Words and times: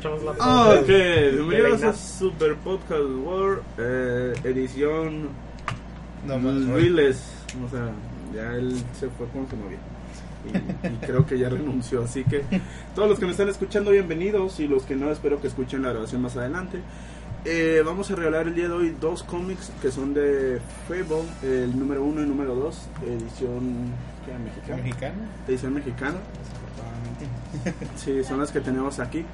escuchamos 0.00 0.22
la 0.22 0.34
Ah, 0.40 0.74
ok, 0.80 0.86
bienvenidos 0.86 1.82
a. 1.82 1.92
Super 1.92 2.56
Podcast 2.56 3.02
World, 3.22 3.62
eh, 3.78 4.32
edición 4.44 5.28
No 6.26 6.38
más, 6.38 6.64
Reels. 6.66 7.20
O 7.66 7.68
sea, 7.68 7.90
ya 8.34 8.54
él 8.54 8.82
se 8.98 9.08
fue 9.10 9.26
con 9.28 9.48
su 9.48 9.56
novia. 9.56 9.78
Y, 10.46 10.86
y 10.88 10.96
creo 11.06 11.26
que 11.26 11.38
ya 11.38 11.50
renunció. 11.50 12.02
Así 12.02 12.24
que 12.24 12.42
todos 12.94 13.10
los 13.10 13.18
que 13.18 13.26
me 13.26 13.32
están 13.32 13.50
escuchando, 13.50 13.90
bienvenidos. 13.90 14.58
Y 14.60 14.68
los 14.68 14.84
que 14.84 14.96
no, 14.96 15.10
espero 15.10 15.38
que 15.40 15.48
escuchen 15.48 15.82
la 15.82 15.90
grabación 15.90 16.22
más 16.22 16.34
adelante. 16.36 16.80
Eh, 17.44 17.82
vamos 17.84 18.10
a 18.10 18.16
regalar 18.16 18.48
el 18.48 18.54
día 18.54 18.68
de 18.68 18.74
hoy 18.74 18.96
dos 18.98 19.22
cómics 19.22 19.70
que 19.82 19.90
son 19.90 20.14
de 20.14 20.60
Fable, 20.88 21.24
el 21.42 21.78
número 21.78 22.04
1 22.04 22.22
y 22.22 22.26
número 22.26 22.54
2, 22.54 22.88
edición 23.06 23.92
¿qué, 24.26 24.32
mexicana. 24.38 24.82
¿Mexicano? 24.82 25.14
Edición 25.48 25.74
mexicana. 25.74 26.16
Desafortunadamente. 26.38 27.96
Sí, 27.96 28.24
son 28.24 28.40
las 28.40 28.50
que 28.52 28.60
tenemos 28.60 28.98
aquí. 28.98 29.24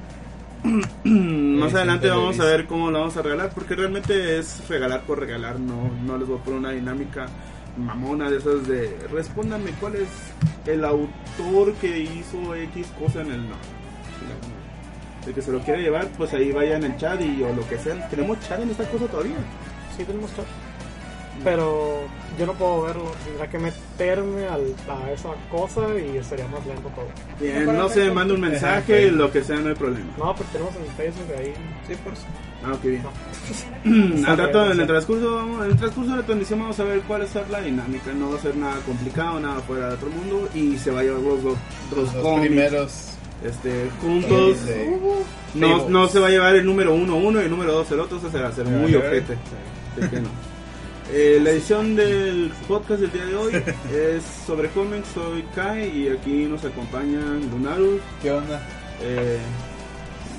Más 1.04 1.74
adelante 1.74 2.08
vamos 2.08 2.40
a 2.40 2.44
ver 2.44 2.66
cómo 2.66 2.90
lo 2.90 3.00
vamos 3.00 3.16
a 3.16 3.22
regalar, 3.22 3.50
porque 3.54 3.74
realmente 3.74 4.38
es 4.38 4.68
regalar 4.68 5.02
por 5.02 5.20
regalar, 5.20 5.60
no, 5.60 5.90
no 6.04 6.18
les 6.18 6.26
voy 6.26 6.38
a 6.38 6.42
poner 6.42 6.58
una 6.58 6.70
dinámica 6.70 7.26
mamona 7.76 8.30
de 8.30 8.38
esas 8.38 8.66
de 8.66 8.96
respóndame 9.12 9.70
cuál 9.80 9.96
es 9.96 10.08
el 10.66 10.84
autor 10.84 11.74
que 11.80 11.98
hizo 12.00 12.54
X 12.54 12.86
cosa 12.98 13.20
en 13.20 13.32
el 13.32 13.48
no. 13.48 13.56
El 15.26 15.34
que 15.34 15.42
se 15.42 15.50
lo 15.50 15.60
quiere 15.60 15.82
llevar, 15.82 16.08
pues 16.16 16.32
ahí 16.34 16.52
vaya 16.52 16.76
en 16.76 16.84
el 16.84 16.96
chat 16.96 17.20
y 17.20 17.42
o 17.42 17.52
lo 17.52 17.68
que 17.68 17.78
sea. 17.78 18.08
¿Tenemos 18.08 18.38
chat 18.40 18.60
en 18.60 18.70
esta 18.70 18.88
cosa 18.88 19.06
todavía? 19.06 19.34
Sí, 19.96 20.04
tenemos 20.04 20.34
chat. 20.36 20.46
Pero 21.44 22.00
yo 22.38 22.46
no 22.46 22.52
puedo 22.54 22.82
verlo. 22.82 23.12
Tendrá 23.24 23.48
que 23.48 23.58
meterme 23.58 24.46
al, 24.46 24.74
a 24.88 25.10
esa 25.12 25.28
cosa 25.50 25.82
y 25.98 26.22
sería 26.24 26.46
más 26.48 26.64
lento 26.66 26.88
todo. 26.94 27.06
Bien, 27.40 27.66
no 27.66 27.88
se 27.88 28.10
manda 28.10 28.34
un 28.34 28.40
mensaje, 28.40 29.10
lo 29.10 29.30
que 29.30 29.42
sea, 29.44 29.56
no 29.56 29.68
hay 29.68 29.74
problema. 29.74 30.06
No, 30.18 30.34
pero 30.34 30.48
tenemos 30.52 30.74
en 30.76 30.86
Facebook 30.96 31.34
ahí. 31.38 31.52
Sí, 31.86 31.94
por 32.02 32.12
eso. 32.12 32.22
Ah, 32.64 32.72
ok, 32.72 32.82
bien. 32.82 33.02
No. 33.02 34.26
Al 34.28 34.38
rato, 34.38 34.72
en 34.72 34.80
el 34.80 34.86
transcurso, 34.86 35.34
vamos- 35.36 35.64
en 35.66 35.70
el 35.72 35.76
transcurso 35.76 36.10
de 36.10 36.16
la 36.16 36.22
transmisión 36.24 36.58
vamos 36.60 36.80
a 36.80 36.84
ver 36.84 37.00
cuál 37.02 37.22
es 37.22 37.30
la 37.50 37.60
dinámica. 37.60 38.12
No 38.12 38.30
va 38.30 38.38
a 38.38 38.40
ser 38.40 38.56
nada 38.56 38.76
complicado, 38.86 39.38
nada 39.38 39.60
fuera 39.60 39.88
de 39.90 39.94
otro 39.94 40.08
mundo. 40.08 40.48
Y 40.54 40.76
se 40.78 40.90
va 40.90 41.00
a 41.00 41.02
llevar 41.04 41.20
los 41.20 41.42
dos, 41.42 41.56
dos 41.94 42.14
Los 42.14 42.22
cómics, 42.22 42.46
primeros. 42.48 42.92
este, 43.44 43.88
juntos. 44.00 44.56
No, 45.54 45.88
no 45.88 46.08
se 46.08 46.18
va 46.18 46.26
a 46.26 46.30
llevar 46.30 46.56
el 46.56 46.64
número 46.66 46.94
uno 46.94 47.16
uno 47.16 47.40
y 47.40 47.44
el 47.44 47.50
número 47.50 47.72
dos 47.72 47.90
el 47.92 48.00
otro. 48.00 48.18
Eso 48.18 48.30
se 48.30 48.38
va 48.40 48.46
a 48.46 48.50
hacer 48.50 48.66
muy 48.66 48.94
ojete. 48.94 49.36
Así 49.98 50.08
que 50.08 50.20
no. 50.20 50.28
Eh, 51.12 51.38
la 51.40 51.50
edición 51.50 51.94
del 51.94 52.50
podcast 52.66 53.00
del 53.00 53.12
día 53.12 53.26
de 53.26 53.36
hoy 53.36 53.52
es 53.92 54.22
sobre 54.46 54.68
cómics. 54.70 55.06
Soy 55.14 55.42
Kai 55.54 55.88
y 55.88 56.08
aquí 56.08 56.46
nos 56.46 56.64
acompañan 56.64 57.48
Lunarus, 57.50 58.00
¿Qué 58.22 58.30
onda? 58.32 58.60
eh, 59.02 59.38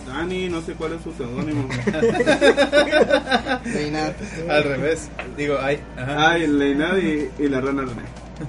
Dani, 0.06 0.48
no 0.50 0.62
sé 0.62 0.74
cuál 0.74 0.94
es 0.94 1.02
su 1.04 1.12
seudónimo. 1.14 1.68
Reina, 3.66 4.14
Al 4.50 4.64
revés. 4.64 5.10
Digo, 5.36 5.58
ay. 5.62 5.80
Ajá. 5.98 6.32
Ay, 6.32 6.48
Leinad 6.48 6.98
y, 6.98 7.30
y 7.40 7.48
la 7.50 7.60
rana 7.60 7.84
René. 7.84 8.04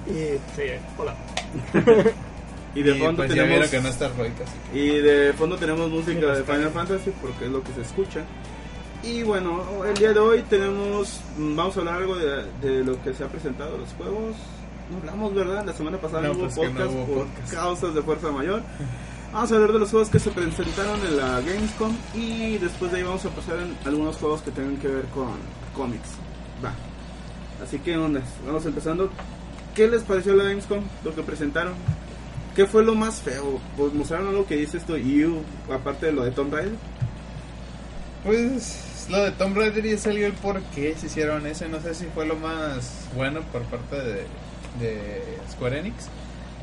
Y 0.07 0.37
sí, 0.55 0.63
hola. 0.97 1.15
Y 2.75 2.83
de 2.83 2.91
Y, 2.95 2.99
fondo 2.99 3.15
pues 3.23 3.29
tenemos 3.29 3.49
vieron 3.49 3.69
que 3.71 3.81
no 3.81 3.89
está 3.89 4.09
Roica, 4.09 4.43
así 4.43 4.53
que- 4.71 4.77
y 4.79 4.99
de 5.01 5.33
fondo 5.33 5.57
tenemos 5.57 5.89
música 5.89 6.35
de 6.35 6.43
Final 6.43 6.69
Fantasy 6.69 7.11
porque 7.19 7.45
es 7.45 7.51
lo 7.51 7.63
que 7.63 7.73
se 7.73 7.81
escucha. 7.81 8.19
Y 9.03 9.23
bueno, 9.23 9.63
el 9.85 9.93
día 9.97 10.13
de 10.13 10.19
hoy 10.19 10.41
tenemos 10.43 11.21
mm, 11.37 11.55
vamos 11.55 11.75
a 11.77 11.79
hablar 11.79 11.95
algo 11.95 12.15
de, 12.17 12.43
de 12.61 12.83
lo 12.83 13.01
que 13.01 13.13
se 13.13 13.23
ha 13.23 13.27
presentado 13.27 13.77
los 13.77 13.89
juegos. 13.93 14.35
No 14.91 14.97
hablamos, 14.97 15.33
¿verdad? 15.33 15.65
La 15.65 15.73
semana 15.73 15.97
pasada 15.99 16.23
No, 16.23 16.31
hubo 16.33 16.39
pues 16.41 16.55
que 16.55 16.67
no 16.67 16.73
podcast 16.73 16.93
hubo 16.95 17.05
por 17.05 17.27
podcast. 17.27 17.53
causas 17.53 17.93
de 17.95 18.01
fuerza 18.01 18.31
mayor. 18.31 18.61
Vamos 19.31 19.51
a 19.51 19.55
hablar 19.55 19.73
de 19.73 19.79
los 19.79 19.89
juegos 19.91 20.09
que 20.09 20.19
se 20.19 20.31
presentaron 20.31 20.99
en 21.05 21.17
la 21.17 21.39
Gamescom 21.41 21.95
y 22.15 22.57
después 22.57 22.91
de 22.91 22.97
ahí 22.97 23.03
vamos 23.03 23.23
a 23.25 23.29
pasar 23.29 23.57
en 23.59 23.77
algunos 23.85 24.17
juegos 24.17 24.41
que 24.41 24.51
tengan 24.51 24.77
que 24.77 24.87
ver 24.87 25.05
con 25.05 25.29
cómics. 25.75 26.09
Va. 26.65 26.73
Así 27.63 27.77
que 27.79 27.95
onda, 27.95 28.21
vamos 28.45 28.65
empezando. 28.65 29.09
¿Qué 29.75 29.87
les 29.87 30.01
pareció 30.03 30.33
la 30.33 30.43
Gamescom? 30.45 30.83
Lo 31.05 31.13
que 31.15 31.21
presentaron. 31.21 31.73
¿Qué 32.55 32.65
fue 32.65 32.83
lo 32.83 32.95
más 32.95 33.21
feo? 33.21 33.59
Pues 33.77 33.93
mostraron 33.93 34.29
algo 34.29 34.45
que 34.47 34.55
dice 34.57 34.77
esto 34.77 34.97
You, 34.97 35.43
aparte 35.71 36.07
de 36.07 36.11
lo 36.11 36.23
de 36.23 36.31
Tomb 36.31 36.51
Raider. 36.51 36.73
Pues 38.25 38.83
lo 39.09 39.23
de 39.23 39.31
Tomb 39.31 39.57
Raider 39.57 39.85
y 39.85 39.97
salió 39.97 40.27
el 40.27 40.33
por 40.33 40.61
qué 40.75 40.95
se 40.97 41.07
hicieron 41.07 41.45
ese. 41.47 41.67
No 41.67 41.81
sé 41.81 41.93
si 41.95 42.05
fue 42.05 42.25
lo 42.25 42.35
más 42.35 43.07
bueno 43.15 43.41
por 43.51 43.63
parte 43.63 43.95
de, 43.95 44.25
Square 45.51 45.79
Enix. 45.79 46.07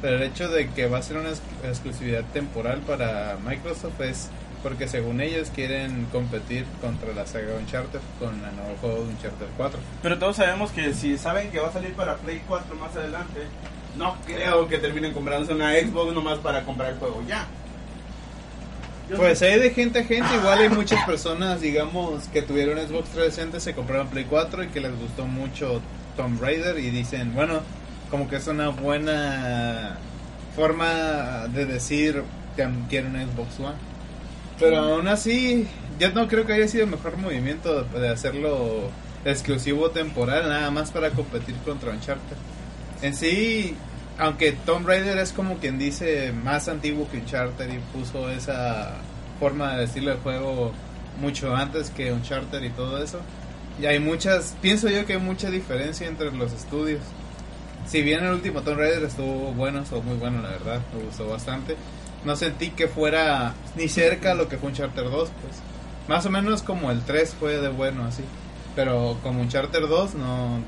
Pero 0.02 0.16
el 0.16 0.22
hecho 0.22 0.48
de 0.48 0.68
que 0.70 0.86
va 0.86 0.98
a 0.98 1.02
ser 1.02 1.16
una 1.16 1.30
ex- 1.30 1.40
exclusividad 1.64 2.22
temporal 2.32 2.80
para 2.80 3.36
Microsoft 3.44 4.00
es 4.00 4.28
porque 4.62 4.88
según 4.88 5.20
ellos 5.20 5.50
quieren 5.54 6.06
competir 6.12 6.64
contra 6.80 7.12
la 7.12 7.26
saga 7.26 7.54
Uncharted 7.56 8.00
con 8.18 8.34
el 8.34 8.56
nuevo 8.56 8.76
juego 8.80 8.96
de 9.04 9.10
Uncharted 9.10 9.46
4. 9.56 9.78
Pero 10.02 10.18
todos 10.18 10.36
sabemos 10.36 10.70
que 10.70 10.92
si 10.94 11.16
saben 11.18 11.50
que 11.50 11.60
va 11.60 11.68
a 11.68 11.72
salir 11.72 11.92
para 11.94 12.16
Play 12.16 12.42
4 12.46 12.74
más 12.76 12.94
adelante, 12.96 13.40
no 13.96 14.16
creo 14.26 14.68
que 14.68 14.78
terminen 14.78 15.12
comprándose 15.12 15.54
una 15.54 15.72
Xbox 15.72 16.12
nomás 16.12 16.38
para 16.40 16.64
comprar 16.64 16.92
el 16.92 16.98
juego 16.98 17.22
ya. 17.26 17.46
Pues 19.14 19.40
hay 19.42 19.60
de 19.60 19.70
gente 19.70 20.00
a 20.00 20.04
gente, 20.04 20.34
igual 20.34 20.58
hay 20.58 20.68
muchas 20.68 21.04
personas, 21.04 21.60
digamos, 21.60 22.24
que 22.28 22.42
tuvieron 22.42 22.76
Xbox 22.78 23.10
360, 23.10 23.60
se 23.60 23.72
compraron 23.74 24.08
Play 24.08 24.24
4 24.24 24.64
y 24.64 24.68
que 24.68 24.80
les 24.80 24.98
gustó 24.98 25.26
mucho 25.26 25.80
Tomb 26.16 26.40
Raider 26.40 26.78
y 26.80 26.90
dicen, 26.90 27.32
bueno, 27.32 27.60
como 28.10 28.28
que 28.28 28.36
es 28.36 28.46
una 28.48 28.70
buena 28.70 29.98
forma 30.56 31.46
de 31.48 31.66
decir 31.66 32.22
que 32.56 32.68
quiero 32.88 33.08
una 33.08 33.24
Xbox 33.24 33.60
One. 33.60 33.76
Pero 34.58 34.78
aún 34.78 35.06
así, 35.06 35.68
yo 36.00 36.10
no 36.12 36.26
creo 36.26 36.44
que 36.46 36.54
haya 36.54 36.66
sido 36.66 36.84
el 36.84 36.90
mejor 36.90 37.16
movimiento 37.16 37.84
de- 37.84 38.00
de 38.00 38.08
hacerlo 38.08 38.90
exclusivo 39.24 39.90
temporal, 39.90 40.48
nada 40.48 40.70
más 40.70 40.90
para 40.90 41.10
competir 41.10 41.54
contra 41.64 41.92
Uncharted. 41.92 42.36
En 43.02 43.14
sí, 43.14 43.76
aunque 44.18 44.52
Tomb 44.52 44.86
Raider 44.86 45.18
es 45.18 45.32
como 45.32 45.58
quien 45.58 45.78
dice 45.78 46.32
más 46.32 46.68
antiguo 46.68 47.08
que 47.10 47.18
Uncharted 47.18 47.70
y 47.70 47.78
puso 47.96 48.30
esa 48.30 48.94
forma 49.38 49.76
de 49.76 49.84
estilo 49.84 50.10
de 50.10 50.16
juego 50.18 50.72
mucho 51.20 51.54
antes 51.54 51.90
que 51.90 52.12
Uncharted 52.12 52.62
y 52.62 52.70
todo 52.70 53.02
eso. 53.02 53.20
Y 53.80 53.86
hay 53.86 54.00
muchas, 54.00 54.56
pienso 54.62 54.88
yo 54.88 55.04
que 55.04 55.14
hay 55.14 55.20
mucha 55.20 55.50
diferencia 55.50 56.06
entre 56.06 56.32
los 56.32 56.52
estudios. 56.52 57.02
Si 57.86 58.02
bien 58.02 58.24
el 58.24 58.34
último 58.34 58.62
Tomb 58.62 58.78
Raider 58.78 59.04
estuvo 59.04 59.52
bueno, 59.52 59.80
estuvo 59.80 60.02
muy 60.02 60.16
bueno 60.16 60.40
la 60.42 60.50
verdad, 60.50 60.80
me 60.94 61.04
gustó 61.04 61.28
bastante. 61.28 61.76
No 62.24 62.36
sentí 62.36 62.70
que 62.70 62.88
fuera 62.88 63.54
ni 63.76 63.88
cerca 63.88 64.34
lo 64.34 64.48
que 64.48 64.56
fue 64.56 64.70
Uncharted 64.70 65.04
2, 65.04 65.12
pues. 65.42 65.62
Más 66.08 66.24
o 66.24 66.30
menos 66.30 66.62
como 66.62 66.90
el 66.90 67.02
3 67.02 67.36
fue 67.38 67.58
de 67.58 67.68
bueno 67.68 68.04
así. 68.04 68.22
Pero 68.74 69.18
como 69.22 69.42
Uncharted 69.42 69.82
2 69.86 70.14
no, 70.14 70.60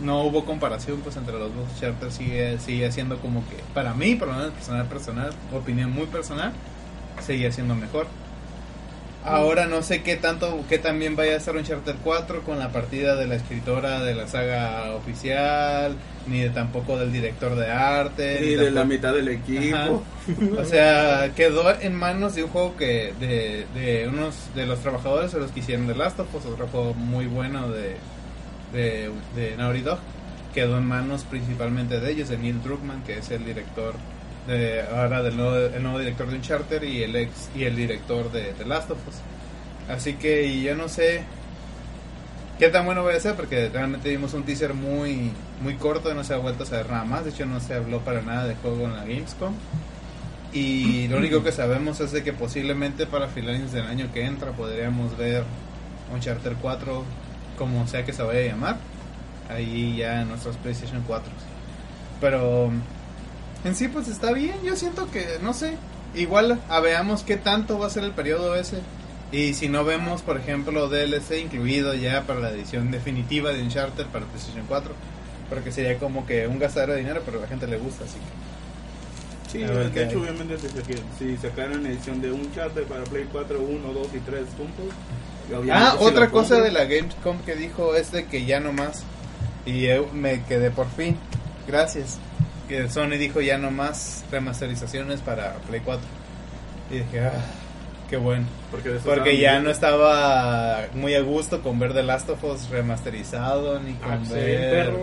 no 0.00 0.22
hubo 0.22 0.44
comparación 0.44 1.00
pues 1.00 1.16
entre 1.16 1.38
los 1.38 1.54
dos. 1.54 1.68
Uncharted 1.74 2.10
sigue, 2.10 2.58
sigue 2.58 2.90
siendo 2.92 3.18
como 3.18 3.46
que 3.48 3.56
para 3.74 3.94
mí 3.94 4.14
por 4.14 4.28
lo 4.28 4.34
menos 4.34 4.52
personal 4.52 4.86
personal 4.86 5.30
opinión 5.52 5.92
muy 5.92 6.06
personal 6.06 6.52
sigue 7.20 7.50
siendo 7.52 7.74
mejor. 7.74 8.06
Ahora 9.22 9.66
no 9.66 9.82
sé 9.82 10.02
qué 10.02 10.16
tanto 10.16 10.64
qué 10.68 10.78
también 10.78 11.14
vaya 11.14 11.36
a 11.36 11.40
ser 11.40 11.54
Uncharted 11.54 11.96
4 12.02 12.42
con 12.42 12.58
la 12.58 12.70
partida 12.70 13.16
de 13.16 13.26
la 13.26 13.34
escritora 13.34 14.02
de 14.02 14.14
la 14.14 14.26
saga 14.26 14.94
oficial 14.94 15.94
ni 16.26 16.40
de 16.40 16.50
tampoco 16.50 16.96
del 16.96 17.12
director 17.12 17.54
de 17.54 17.70
arte 17.70 18.38
ni 18.40 18.54
de 18.54 18.70
la 18.70 18.84
mitad 18.84 19.12
del 19.12 19.28
equipo. 19.28 20.02
o 20.58 20.64
sea, 20.64 21.32
quedó 21.36 21.70
en 21.78 21.94
manos 21.94 22.34
de 22.34 22.44
un 22.44 22.50
juego 22.50 22.76
que 22.76 23.12
de, 23.20 23.66
de 23.74 24.08
unos 24.08 24.36
de 24.54 24.64
los 24.64 24.80
trabajadores 24.80 25.32
de 25.32 25.40
los 25.40 25.50
que 25.50 25.60
hicieron 25.60 25.86
The 25.86 25.96
Last 25.96 26.18
of 26.20 26.34
Us, 26.34 26.46
otro 26.46 26.66
juego 26.68 26.94
muy 26.94 27.26
bueno 27.26 27.68
de, 27.68 27.96
de, 28.72 29.10
de 29.34 29.56
Naughty 29.56 29.80
Dog. 29.82 29.98
Quedó 30.54 30.78
en 30.78 30.86
manos 30.86 31.24
principalmente 31.24 32.00
de 32.00 32.10
ellos, 32.10 32.28
de 32.28 32.38
Neil 32.38 32.62
Druckmann, 32.62 33.02
que 33.04 33.18
es 33.18 33.30
el 33.30 33.44
director 33.44 33.94
de 34.46 34.82
ahora 34.82 35.22
del 35.22 35.36
nuevo, 35.36 35.56
el 35.56 35.82
nuevo 35.82 35.98
director 35.98 36.28
de 36.28 36.36
Uncharted 36.36 36.82
y 36.82 37.02
el 37.02 37.14
ex 37.14 37.50
y 37.54 37.64
el 37.64 37.76
director 37.76 38.32
de 38.32 38.52
The 38.58 38.64
Last 38.64 38.90
of 38.90 38.98
Us. 39.08 39.16
Así 39.88 40.14
que 40.14 40.46
y 40.46 40.62
yo 40.62 40.74
no 40.74 40.88
sé 40.88 41.22
qué 42.58 42.68
tan 42.68 42.84
bueno 42.84 43.02
voy 43.02 43.14
a 43.14 43.20
ser 43.20 43.34
porque 43.34 43.68
realmente 43.68 44.08
vimos 44.08 44.34
un 44.34 44.44
teaser 44.44 44.74
muy 44.74 45.30
muy 45.62 45.74
corto, 45.74 46.14
no 46.14 46.24
se 46.24 46.34
ha 46.34 46.38
vuelto 46.38 46.64
a 46.64 46.66
saber 46.66 46.90
nada 46.90 47.04
más, 47.04 47.24
de 47.24 47.30
hecho 47.30 47.46
no 47.46 47.60
se 47.60 47.74
habló 47.74 48.00
para 48.00 48.22
nada 48.22 48.46
de 48.46 48.54
juego 48.56 48.84
en 48.86 48.96
la 48.96 49.04
Gamescom. 49.04 49.54
Y 50.52 51.06
lo 51.06 51.18
único 51.18 51.44
que 51.44 51.52
sabemos 51.52 52.00
es 52.00 52.10
de 52.10 52.24
que 52.24 52.32
posiblemente 52.32 53.06
para 53.06 53.28
finales 53.28 53.70
del 53.72 53.86
año 53.86 54.12
que 54.12 54.24
entra 54.24 54.50
podríamos 54.50 55.16
ver 55.16 55.44
Uncharted 56.12 56.54
4 56.60 57.04
como 57.60 57.86
sea 57.86 58.06
que 58.06 58.14
se 58.14 58.22
vaya 58.22 58.40
a 58.40 58.44
llamar, 58.44 58.76
ahí 59.50 59.98
ya 59.98 60.22
en 60.22 60.30
nuestros 60.30 60.56
PlayStation 60.56 61.04
4. 61.06 61.30
Pero 62.18 62.70
en 63.64 63.74
sí 63.74 63.88
pues 63.88 64.08
está 64.08 64.32
bien, 64.32 64.56
yo 64.64 64.76
siento 64.76 65.10
que 65.10 65.38
no 65.42 65.52
sé, 65.52 65.76
igual 66.14 66.58
a 66.70 66.80
veamos 66.80 67.22
qué 67.22 67.36
tanto 67.36 67.78
va 67.78 67.86
a 67.86 67.90
ser 67.90 68.04
el 68.04 68.12
periodo 68.12 68.56
ese. 68.56 68.78
Y 69.30 69.52
si 69.52 69.68
no 69.68 69.84
vemos, 69.84 70.22
por 70.22 70.38
ejemplo, 70.38 70.88
DLC 70.88 71.38
incluido 71.42 71.92
ya 71.94 72.22
para 72.22 72.40
la 72.40 72.50
edición 72.50 72.90
definitiva 72.90 73.52
de 73.52 73.62
Uncharted 73.62 74.06
para 74.06 74.24
PlayStation 74.24 74.64
4, 74.66 74.94
porque 75.50 75.70
sería 75.70 75.98
como 75.98 76.24
que 76.24 76.46
un 76.46 76.58
gastadero 76.58 76.94
de 76.94 77.00
dinero, 77.00 77.20
pero 77.26 77.38
a 77.38 77.42
la 77.42 77.46
gente 77.46 77.66
le 77.66 77.76
gusta, 77.76 78.04
así 78.04 78.14
que 78.14 78.49
Sí, 79.50 79.58
de 79.58 79.90
qué 79.92 80.04
hecho, 80.04 80.20
obviamente, 80.20 80.56
si, 81.18 81.36
sacaran 81.36 81.84
edición 81.84 82.20
de 82.20 82.30
un 82.30 82.52
chat 82.54 82.72
para 82.82 83.02
Play 83.04 83.26
4, 83.32 83.60
1, 83.60 83.92
2 83.92 84.08
y 84.14 84.18
3 84.18 84.44
juntos. 84.56 84.94
obviamente 85.48 85.72
Ah, 85.72 85.96
otra 85.98 86.30
cosa 86.30 86.60
de 86.60 86.70
la 86.70 86.84
Gamescom 86.84 87.38
que 87.40 87.56
dijo 87.56 87.96
es 87.96 88.12
de 88.12 88.26
que 88.26 88.44
ya 88.44 88.60
no 88.60 88.72
más. 88.72 89.02
Y 89.66 89.88
yo 89.88 90.08
me 90.12 90.44
quedé 90.44 90.70
por 90.70 90.88
fin. 90.88 91.16
Gracias. 91.66 92.18
Que 92.68 92.88
Sony 92.88 93.18
dijo 93.18 93.40
ya 93.40 93.58
no 93.58 93.72
más 93.72 94.24
remasterizaciones 94.30 95.20
para 95.20 95.54
Play 95.66 95.80
4. 95.84 96.00
Y 96.92 96.94
dije, 96.98 97.20
ah, 97.20 97.32
qué 98.08 98.16
bueno. 98.16 98.46
Porque, 98.70 98.90
Porque 99.04 99.36
ya 99.38 99.58
no 99.58 99.70
estaba 99.70 100.86
muy 100.94 101.14
a 101.14 101.22
gusto 101.22 101.60
con 101.60 101.80
ver 101.80 101.92
The 101.92 102.04
Last 102.04 102.30
of 102.30 102.44
Us 102.44 102.68
remasterizado 102.68 103.80
ni 103.80 103.94
con 103.94 104.12
Ah, 104.12 104.18
ver... 104.30 104.94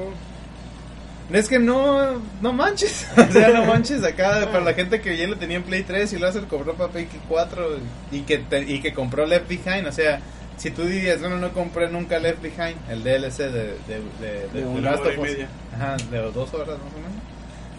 Es 1.32 1.50
que 1.50 1.60
no, 1.60 2.22
no 2.42 2.54
manches, 2.54 3.06
o 3.18 3.32
sea, 3.34 3.50
no 3.50 3.66
manches 3.66 4.04
acá 4.04 4.48
para 4.52 4.62
la 4.64 4.74
gente 4.74 5.02
que 5.02 5.18
ya 5.18 5.28
lo 5.28 5.36
tenía 5.36 5.58
en 5.58 5.64
Play 5.64 5.84
3 5.84 6.14
y 6.14 6.18
lo 6.20 6.28
hace 6.28 6.40
compró 6.44 6.74
para 6.76 6.92
Play 6.92 7.08
4 7.28 7.68
y 8.12 8.22
que 8.22 8.38
te- 8.38 8.64
y 8.64 8.80
que 8.80 8.94
compró 8.94 9.26
Left 9.26 9.48
Behind, 9.50 9.88
o 9.88 9.92
sea, 9.92 10.22
si 10.56 10.72
tú 10.72 10.84
dirías, 10.86 11.20
bueno, 11.20 11.38
no 11.38 11.52
compré 11.52 11.90
nunca 11.90 12.18
Left 12.20 12.42
Behind, 12.42 12.78
el 12.90 13.04
DLC 13.04 13.38
de, 13.40 13.50
de, 13.50 13.76
de, 14.22 14.48
de- 14.54 14.60
De 14.62 14.82
Last 14.82 15.04
of 15.10 15.20
Us. 15.20 15.28
Ajá, 15.76 15.98
de 16.10 16.18
dos 16.32 16.54
horas 16.54 16.78
más 16.80 16.94
o 16.94 16.98
menos. 16.98 17.24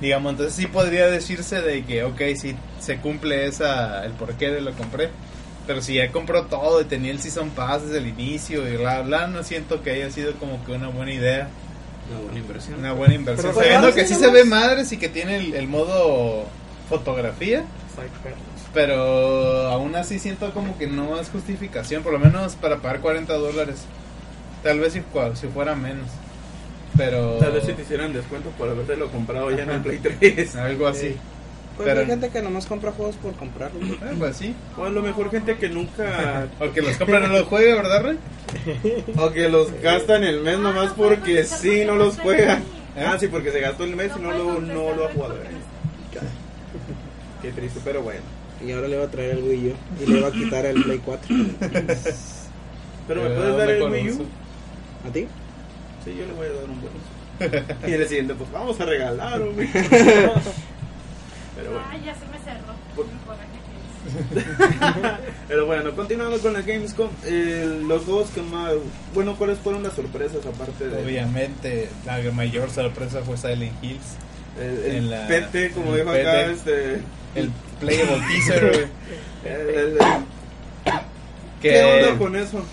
Digamos, 0.00 0.30
entonces 0.32 0.54
sí 0.54 0.66
podría 0.66 1.06
decirse 1.08 1.60
de 1.60 1.84
que, 1.84 2.04
ok, 2.04 2.20
sí 2.36 2.54
se 2.78 2.98
cumple 2.98 3.46
esa, 3.46 4.04
el 4.04 4.12
porqué 4.12 4.50
de 4.50 4.60
lo 4.60 4.72
compré. 4.74 5.08
Pero 5.66 5.82
si 5.82 5.94
ya 5.94 6.12
compró 6.12 6.44
todo 6.44 6.80
y 6.80 6.84
tenía 6.84 7.10
el 7.10 7.18
Season 7.20 7.50
Pass 7.50 7.82
desde 7.86 7.98
el 7.98 8.06
inicio 8.06 8.66
y 8.72 8.76
bla, 8.76 9.00
bla, 9.02 9.26
no 9.26 9.42
siento 9.42 9.82
que 9.82 9.90
haya 9.90 10.10
sido 10.10 10.34
como 10.34 10.64
que 10.64 10.72
una 10.72 10.88
buena 10.88 11.12
idea. 11.12 11.48
Una 12.10 12.20
buena 12.20 12.38
inversión. 12.38 12.78
Una 12.78 12.92
buena 12.92 13.14
inversión. 13.14 13.52
Pero 13.52 13.60
Sabiendo 13.60 13.86
pues, 13.92 13.94
que 13.94 14.06
sí, 14.06 14.14
se 14.14 14.30
ve 14.30 14.44
madres 14.44 14.92
y 14.92 14.96
que 14.96 15.08
tiene 15.08 15.36
el, 15.36 15.54
el 15.54 15.68
modo 15.68 16.44
fotografía, 16.88 17.64
pero 18.74 19.68
aún 19.68 19.94
así 19.96 20.18
siento 20.18 20.52
como 20.52 20.76
que 20.78 20.86
no 20.86 21.18
es 21.20 21.28
justificación, 21.30 22.02
por 22.02 22.12
lo 22.12 22.18
menos 22.18 22.54
para 22.56 22.76
pagar 22.78 23.00
40 23.00 23.32
dólares. 23.34 23.84
Tal 24.62 24.80
vez 24.80 24.92
si, 24.94 25.00
cua- 25.00 25.34
si 25.36 25.46
fuera 25.48 25.74
menos. 25.74 26.06
Pero... 26.96 27.34
Tal 27.34 27.52
vez 27.52 27.64
si 27.64 27.72
te 27.72 27.82
hicieran 27.82 28.12
descuento 28.12 28.50
por 28.50 28.68
habértelo 28.68 29.08
comprado 29.10 29.50
ya 29.50 29.62
en 29.62 29.70
el 29.70 29.80
Play 29.80 29.98
3. 29.98 30.56
Algo 30.56 30.86
así. 30.88 31.16
Pues 31.78 31.88
Pero- 31.88 32.00
hay 32.00 32.06
gente 32.06 32.28
que 32.28 32.42
nomás 32.42 32.66
compra 32.66 32.92
juegos 32.92 33.16
por 33.16 33.32
comprarlos. 33.34 33.88
Eh, 33.88 34.14
pues 34.18 34.36
sí. 34.36 34.54
O 34.76 34.84
a 34.84 34.90
lo 34.90 35.00
mejor 35.00 35.30
gente 35.30 35.56
que 35.56 35.68
nunca. 35.70 36.48
O 36.60 36.70
que 36.72 36.82
los 36.82 36.96
compran 36.96 37.22
y 37.24 37.26
no 37.28 37.32
los 37.34 37.46
juega, 37.46 37.76
¿verdad, 37.76 38.02
Rey? 38.02 38.18
o 39.16 39.30
que 39.30 39.48
los 39.48 39.72
gastan 39.80 40.24
el 40.24 40.40
mes 40.42 40.58
nomás 40.58 40.92
porque 40.94 41.44
sí, 41.44 41.84
no 41.86 41.94
los 41.96 42.18
juegan. 42.18 42.58
¿Eh? 42.58 42.64
Ah, 43.06 43.16
sí, 43.16 43.28
porque 43.28 43.52
se 43.52 43.60
gastó 43.60 43.84
el 43.84 43.94
mes 43.94 44.10
y 44.16 44.20
no 44.20 44.32
lo, 44.32 44.60
no 44.60 44.92
lo 44.92 45.06
ha 45.06 45.10
jugado. 45.12 45.36
Qué 47.40 47.52
triste, 47.52 47.78
pero 47.84 48.02
bueno. 48.02 48.22
Y 48.66 48.72
ahora 48.72 48.88
le 48.88 48.96
va 48.96 49.04
a 49.04 49.08
traer 49.08 49.36
el 49.38 49.44
Wii 49.44 49.68
U. 49.68 49.74
Y 50.04 50.06
le 50.10 50.20
va 50.20 50.28
a 50.28 50.32
quitar 50.32 50.66
el 50.66 50.82
Play 50.82 50.98
4. 51.04 51.36
Pero 53.06 53.22
me 53.22 53.28
Eh, 53.28 53.34
puedes 53.36 53.56
dar 53.56 53.70
el 53.70 53.82
Wii. 53.84 54.10
U. 54.10 54.26
¿A 55.08 55.12
ti? 55.12 55.28
Sí, 56.04 56.16
yo 56.18 56.26
le 56.26 56.32
voy 56.32 56.46
a 56.46 56.52
dar 56.60 56.64
un 56.68 56.80
bonus. 56.80 57.78
y 57.86 57.92
el 57.92 58.08
siguiente, 58.08 58.34
pues 58.34 58.50
vamos 58.50 58.80
a 58.80 58.84
regalar 58.84 59.40
un 59.42 59.56
Wii 59.56 59.68
U. 59.68 60.40
Pero 61.58 61.70
bueno. 61.72 61.86
Ay, 61.90 62.02
ya 62.06 62.14
se 62.14 62.24
me 62.26 62.38
cerró. 62.38 62.72
Por-. 62.96 63.06
Pero 65.48 65.66
bueno, 65.66 65.94
continuando 65.94 66.38
con 66.38 66.52
la 66.54 66.62
Gamescom, 66.62 67.08
eh, 67.26 67.80
los 67.86 68.04
juegos 68.04 68.30
que 68.30 68.40
más. 68.42 68.72
Bueno, 69.12 69.34
¿cuáles 69.36 69.58
fueron 69.58 69.82
las 69.82 69.92
sorpresas 69.94 70.44
aparte 70.46 70.88
de. 70.88 71.02
Obviamente, 71.04 71.88
la 72.06 72.18
mayor 72.32 72.70
sorpresa 72.70 73.20
fue 73.22 73.36
Silent 73.36 73.72
Hills. 73.82 74.16
El, 74.58 74.78
el 74.84 74.96
en 74.96 75.10
la- 75.10 75.26
PT, 75.26 75.72
como 75.72 75.92
el 75.94 75.98
dijo 75.98 76.10
acá, 76.10 76.42
este. 76.46 77.00
El 77.34 77.50
playable 77.80 78.20
teaser, 78.28 78.70
güey. 78.70 78.86
el- 79.54 79.76
el- 79.76 79.98
Que, 81.60 81.70
¿Qué 81.70 81.84
onda 82.06 82.18
con 82.18 82.36
eso? 82.36 82.64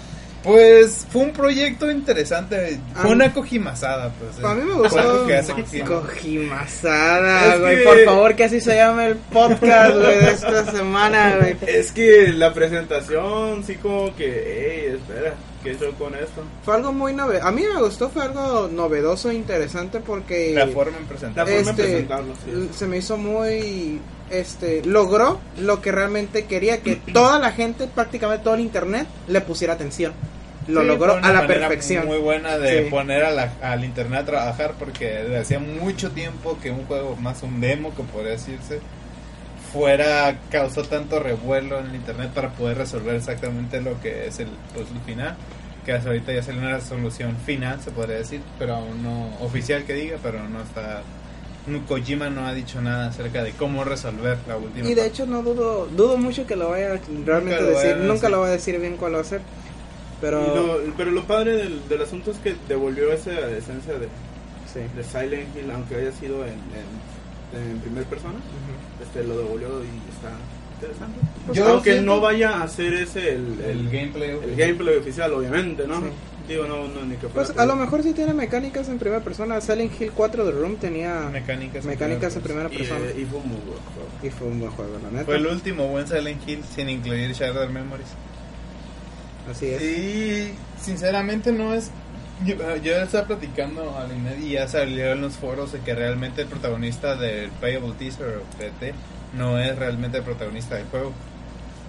Pues 0.46 1.06
fue 1.12 1.24
un 1.24 1.34
proyecto 1.34 1.90
interesante. 1.92 2.80
Fue 2.94 3.12
una 3.12 3.34
Kojimazada, 3.34 4.14
pues. 4.14 4.46
A 4.46 4.54
mí 4.54 4.62
me 4.64 4.74
gustó. 4.76 5.26
que 5.28 5.36
hace. 5.36 5.54
Cojimasada, 5.84 7.58
güey. 7.58 7.78
que- 7.78 7.84
Por 7.84 8.06
favor, 8.06 8.36
que 8.36 8.44
así 8.46 8.62
se 8.62 8.76
llame 8.76 9.08
el 9.08 9.16
podcast, 9.18 9.96
güey, 9.96 10.20
de 10.20 10.32
esta 10.32 10.72
semana, 10.72 11.38
güey. 11.40 11.58
Es 11.68 11.92
que 11.92 12.28
la 12.34 12.54
presentación, 12.54 13.64
sí, 13.66 13.76
como 13.76 14.16
que, 14.16 14.86
hey, 14.88 14.96
espera, 15.00 15.34
¿qué 15.64 15.76
show 15.76 15.94
con 15.98 16.14
esto? 16.16 16.44
Fue 16.64 16.76
algo 16.76 16.94
muy 16.94 17.14
novedoso. 17.14 17.48
A 17.48 17.52
mí 17.52 17.64
me 17.64 17.82
gustó, 17.82 18.10
fue 18.10 18.24
algo 18.24 18.68
novedoso, 18.72 19.32
interesante 19.32 20.00
porque 20.00 20.54
La 20.54 20.68
forma 20.68 20.98
en 20.98 21.04
La 21.04 21.10
presentar. 21.10 21.46
forma 21.48 21.62
en 21.62 21.70
Este, 21.70 21.84
presentarlo, 21.84 22.34
sí. 22.46 22.70
se 22.74 22.86
me 22.88 22.98
hizo 22.98 23.18
muy 23.18 24.00
este 24.32 24.84
logró 24.86 25.40
lo 25.60 25.82
que 25.82 25.92
realmente 25.92 26.46
quería 26.46 26.82
que 26.82 26.96
toda 27.14 27.40
la 27.40 27.52
gente 27.52 27.88
prácticamente 27.88 28.44
todo 28.44 28.56
el 28.56 28.62
internet 28.62 29.08
le 29.28 29.42
pusiera 29.42 29.74
atención 29.74 30.14
lo 30.68 30.82
Sí, 30.82 30.88
logró 30.88 31.14
a 31.22 31.32
la 31.32 31.46
perfección 31.46 32.08
Muy 32.08 32.18
buena 32.18 32.58
de 32.58 32.86
Sí. 32.86 32.90
poner 32.90 33.24
a 33.24 33.30
la- 33.32 33.54
al 33.62 33.84
internet 33.86 34.22
a 34.22 34.26
trabajar 34.26 34.74
porque 34.80 35.06
desde 35.06 35.38
hacía 35.38 35.60
mucho 35.60 36.10
tiempo 36.12 36.58
que 36.62 36.72
un 36.72 36.86
juego 36.86 37.16
más 37.18 37.44
un 37.44 37.62
demo 37.62 37.94
que 37.96 38.02
podría 38.02 38.32
decirse 38.32 38.80
fuera 39.72 40.38
causó 40.50 40.84
tanto 40.84 41.20
revuelo 41.20 41.80
en 41.80 41.88
el 41.88 41.96
internet 41.96 42.32
para 42.34 42.50
poder 42.52 42.78
resolver 42.78 43.16
exactamente 43.16 43.82
lo 43.82 44.00
que 44.02 44.28
es 44.28 44.40
el 44.40 44.48
puzzle 44.74 45.00
final 45.06 45.36
que 45.86 45.92
hasta 45.94 46.10
ahorita 46.10 46.34
ya 46.34 46.42
salió 46.42 46.62
una 46.62 46.78
resolución 46.78 47.38
final 47.46 47.80
se 47.82 47.92
podría 47.92 48.18
decir 48.18 48.42
pero 48.58 48.76
aún 48.76 49.04
no 49.04 49.36
oficial 49.42 49.84
que 49.84 49.94
diga 49.94 50.18
pero 50.24 50.48
no 50.50 50.62
está 50.62 51.02
Kojima 51.88 52.30
no 52.30 52.46
ha 52.46 52.54
dicho 52.54 52.80
nada 52.82 53.08
acerca 53.08 53.44
de 53.44 53.52
cómo 53.54 53.84
resolver 53.84 54.38
la 54.48 54.58
última 54.58 54.86
y 54.86 54.90
de 54.90 54.96
parte. 54.96 55.08
hecho 55.08 55.26
no 55.26 55.42
dudo 55.42 55.88
dudo 55.88 56.18
mucho 56.18 56.46
que 56.46 56.56
lo 56.56 56.70
vaya 56.70 56.94
a 56.94 57.00
realmente 57.26 57.62
lo 57.62 57.68
vaya 57.74 57.80
decir 57.80 57.94
a 57.94 57.98
nunca 57.98 58.14
decir. 58.14 58.30
lo 58.30 58.40
va 58.42 58.48
a 58.48 58.52
decir 58.52 58.80
bien 58.80 58.98
cuál 58.98 59.16
va 59.16 59.20
a 59.22 59.24
ser 59.24 59.42
pero 60.22 60.56
lo- 60.56 60.94
pero 60.96 61.12
lo 61.12 61.24
padre 61.26 61.54
del, 61.58 61.88
del 61.90 62.02
asunto 62.02 62.32
es 62.32 62.38
que 62.38 62.56
devolvió 62.68 63.12
esa 63.12 63.32
esencia 63.52 63.94
de, 64.00 64.08
sí 64.72 64.80
de 64.96 65.04
Silent 65.04 65.56
Hill, 65.56 65.70
aunque 65.72 65.96
haya 65.96 66.12
sido 66.12 66.46
en, 66.46 66.54
en, 66.54 67.72
en 67.72 67.80
primer 67.80 68.04
persona, 68.06 68.36
Ujú. 68.36 69.04
este 69.04 69.24
lo 69.24 69.38
devolvió 69.38 69.68
y 69.84 70.14
está 70.14 70.32
interesante. 70.76 71.20
Yo 71.54 71.68
aunque 71.68 71.94
siento- 71.94 72.12
no 72.16 72.22
vaya 72.22 72.62
a 72.64 72.68
ser 72.68 72.94
ese 72.94 73.34
el, 73.36 73.60
el 73.60 73.70
el, 73.80 73.90
gameplay 73.90 74.30
el 74.32 74.56
gameplay 74.56 74.98
oficial, 74.98 75.34
obviamente, 75.34 75.86
¿no? 75.88 76.00
Sí. 76.00 76.08
Digo, 76.48 76.66
no, 76.66 76.88
no, 76.88 77.06
ni 77.06 77.16
que 77.16 77.28
fuera 77.28 77.48
pues 77.48 77.58
a 77.58 77.66
lo 77.66 77.76
mejor 77.76 78.04
sí 78.04 78.14
tiene 78.14 78.34
mecánicas 78.34 78.88
en 78.90 79.00
primera 79.00 79.24
persona. 79.24 79.60
Silent 79.62 80.00
Hill 80.00 80.12
4 80.14 80.46
The 80.46 80.52
Room 80.52 80.76
tenía 80.76 81.30
mecánicas 81.32 81.86
mecánicas 81.86 82.36
en 82.36 82.42
primera 82.42 82.70
y, 82.72 82.78
persona. 82.78 83.06
Y 83.18 83.26
fue 83.26 83.40
un 83.40 83.48
muy 83.48 83.58
buen 83.62 83.80
juego. 83.80 84.10
y 84.22 84.30
fue 84.30 84.48
un 84.48 84.60
buen 84.60 84.72
juego 84.72 85.00
la 85.04 85.10
neta. 85.10 85.26
Fue 85.26 85.38
el 85.38 85.48
último 85.48 85.88
buen 85.88 86.08
Silent 86.08 86.48
Hill 86.48 86.64
sin 86.76 86.90
incluir 86.90 87.32
Shattered 87.32 87.70
Memories. 87.70 88.08
así 89.50 89.68
es. 89.68 89.82
Y 89.82 90.54
sinceramente 90.82 91.52
no 91.52 91.74
es... 91.74 91.92
Yo, 92.46 92.56
yo 92.78 92.96
estaba 92.98 93.28
platicando 93.28 93.98
a 93.98 94.06
Linet 94.08 94.40
y 94.42 94.52
ya 94.52 94.68
salió 94.68 95.14
en 95.14 95.22
los 95.22 95.36
foros 95.36 95.72
de 95.72 95.80
que 95.80 95.96
realmente 95.96 96.42
el 96.42 96.48
protagonista 96.48 97.16
del 97.16 97.50
Playable 97.50 97.94
Teaser 97.98 98.40
o 98.40 98.58
PT 98.58 98.94
no 99.38 99.60
es 99.60 99.76
realmente 99.78 100.18
el 100.18 100.24
protagonista 100.24 100.76
del 100.76 100.86
juego, 100.88 101.14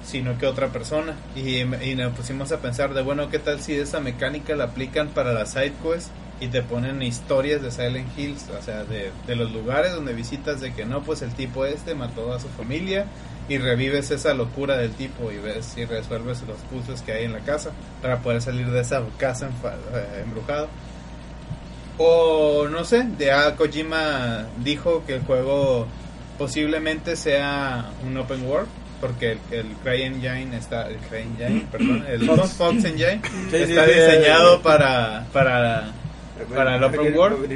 sino 0.06 0.38
que 0.38 0.46
otra 0.46 0.68
persona. 0.68 1.14
Y, 1.34 1.58
y 1.58 1.94
nos 1.96 2.14
pusimos 2.14 2.52
a 2.52 2.58
pensar 2.58 2.94
de, 2.94 3.02
bueno, 3.02 3.28
¿qué 3.28 3.38
tal 3.38 3.60
si 3.60 3.74
esa 3.74 4.00
mecánica 4.00 4.54
la 4.54 4.64
aplican 4.64 5.08
para 5.08 5.32
las 5.32 5.52
side 5.52 5.72
quests 5.82 6.10
y 6.40 6.48
te 6.48 6.62
ponen 6.62 7.02
historias 7.02 7.62
de 7.62 7.70
Silent 7.70 8.16
Hills, 8.16 8.46
o 8.50 8.62
sea, 8.62 8.84
de, 8.84 9.10
de 9.26 9.36
los 9.36 9.52
lugares 9.52 9.92
donde 9.92 10.12
visitas 10.12 10.60
de 10.60 10.72
que 10.72 10.84
no, 10.84 11.02
pues 11.02 11.22
el 11.22 11.32
tipo 11.32 11.64
este 11.64 11.94
mató 11.94 12.32
a 12.32 12.40
su 12.40 12.48
familia 12.48 13.06
y 13.48 13.58
revives 13.58 14.10
esa 14.10 14.34
locura 14.34 14.76
del 14.76 14.92
tipo 14.92 15.30
y 15.32 15.38
ves 15.38 15.76
y 15.76 15.84
resuelves 15.84 16.42
los 16.42 16.58
puzzles 16.70 17.02
que 17.02 17.12
hay 17.12 17.24
en 17.24 17.32
la 17.32 17.40
casa 17.40 17.70
para 18.02 18.18
poder 18.18 18.42
salir 18.42 18.70
de 18.70 18.80
esa 18.80 19.02
casa 19.18 19.48
eh, 19.48 20.22
embrujada. 20.24 20.68
O 21.98 22.68
no 22.68 22.84
sé, 22.84 23.04
de 23.04 23.32
a 23.32 23.56
Kojima 23.56 24.46
dijo 24.62 25.04
que 25.06 25.14
el 25.14 25.22
juego 25.22 25.86
posiblemente 26.36 27.16
sea 27.16 27.90
un 28.06 28.16
open 28.18 28.46
world 28.46 28.68
porque 29.00 29.32
el, 29.32 29.38
el 29.50 29.66
Cry 29.82 30.02
Engine 30.02 30.56
está 30.56 30.88
el 30.88 30.96
Cry 30.96 31.22
Engine, 31.22 31.66
perdón, 31.70 32.04
el 32.08 32.26
Fox. 32.26 32.52
Fox 32.52 32.84
Engine 32.84 33.20
Sí, 33.50 33.56
está 33.56 33.84
sí, 33.86 33.92
diseñado 33.92 34.56
eh, 34.56 34.60
para 34.62 35.26
para 35.32 35.92
para 36.54 36.76
el 36.76 36.84
open 36.84 37.16
world. 37.16 37.48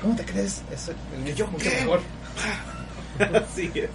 ¿Cómo 0.00 0.16
te 0.16 0.24
crees? 0.24 0.62
Es 0.70 0.88
el 0.88 1.34
yo 1.34 1.48
mejor. 1.48 2.00
Así 3.18 3.70
es. 3.74 3.90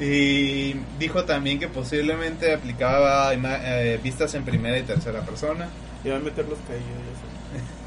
Y 0.00 0.74
dijo 0.98 1.24
también 1.24 1.58
que 1.58 1.68
posiblemente 1.68 2.54
aplicaba 2.54 3.32
eh, 3.34 3.98
vistas 4.02 4.34
en 4.34 4.44
primera 4.44 4.78
y 4.78 4.82
tercera 4.82 5.22
persona. 5.22 5.68
Y 6.04 6.10
va 6.10 6.16
a 6.16 6.20
meter 6.20 6.46
los 6.48 6.58
caídos. 6.60 6.84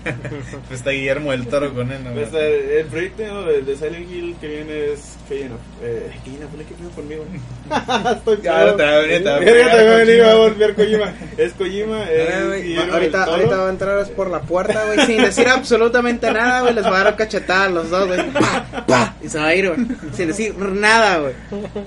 Pues 0.67 0.79
está 0.79 0.91
Guillermo 0.91 1.31
del 1.31 1.47
Toro 1.47 1.73
con 1.73 1.91
él, 1.91 2.03
¿no? 2.03 2.11
Pues, 2.11 2.29
eh, 2.33 2.79
el 2.79 2.85
proyecto 2.87 3.45
de, 3.45 3.61
de 3.61 3.75
Silent 3.75 4.09
Hill 4.11 4.35
que 4.39 4.47
viene 4.47 4.93
es 4.93 5.17
Keyeno. 5.27 5.55
Eh, 5.81 6.11
Keyeno, 6.23 6.47
¿por 6.47 6.59
qué 6.63 6.73
pedo 6.75 6.89
conmigo? 6.91 7.25
Estoy 8.11 8.47
ahora 8.47 8.75
te 8.77 8.83
va 8.83 8.89
a 8.89 8.99
venir, 8.99 9.23
te 9.23 9.29
va 9.29 9.35
a 9.35 9.39
venir, 9.39 10.19
Kojima. 10.19 10.25
va 10.25 10.31
a 10.31 10.35
volver 10.35 10.75
Kojima. 10.75 11.13
Es 11.37 11.53
Kojima, 11.53 12.03
Eh, 12.09 12.73
es 12.77 12.93
ahorita, 12.93 13.23
ahorita 13.25 13.57
va 13.57 13.67
a 13.67 13.69
entrar 13.69 14.07
por 14.09 14.29
la 14.29 14.41
puerta, 14.41 14.85
güey, 14.85 15.05
sin 15.05 15.17
decir 15.21 15.47
absolutamente 15.47 16.31
nada, 16.31 16.61
güey. 16.61 16.73
Les 16.73 16.85
va 16.85 17.01
a 17.01 17.03
dar 17.03 17.15
cachetada 17.15 17.65
a 17.65 17.69
los 17.69 17.89
dos, 17.89 18.07
güey. 18.07 18.31
Pa, 18.31 18.85
pa, 18.87 19.15
y 19.21 19.29
se 19.29 19.37
va 19.39 19.47
a 19.47 19.55
ir, 19.55 19.67
güey. 19.69 19.87
Sin 20.13 20.27
decir 20.27 20.55
nada, 20.57 21.17
güey. 21.19 21.33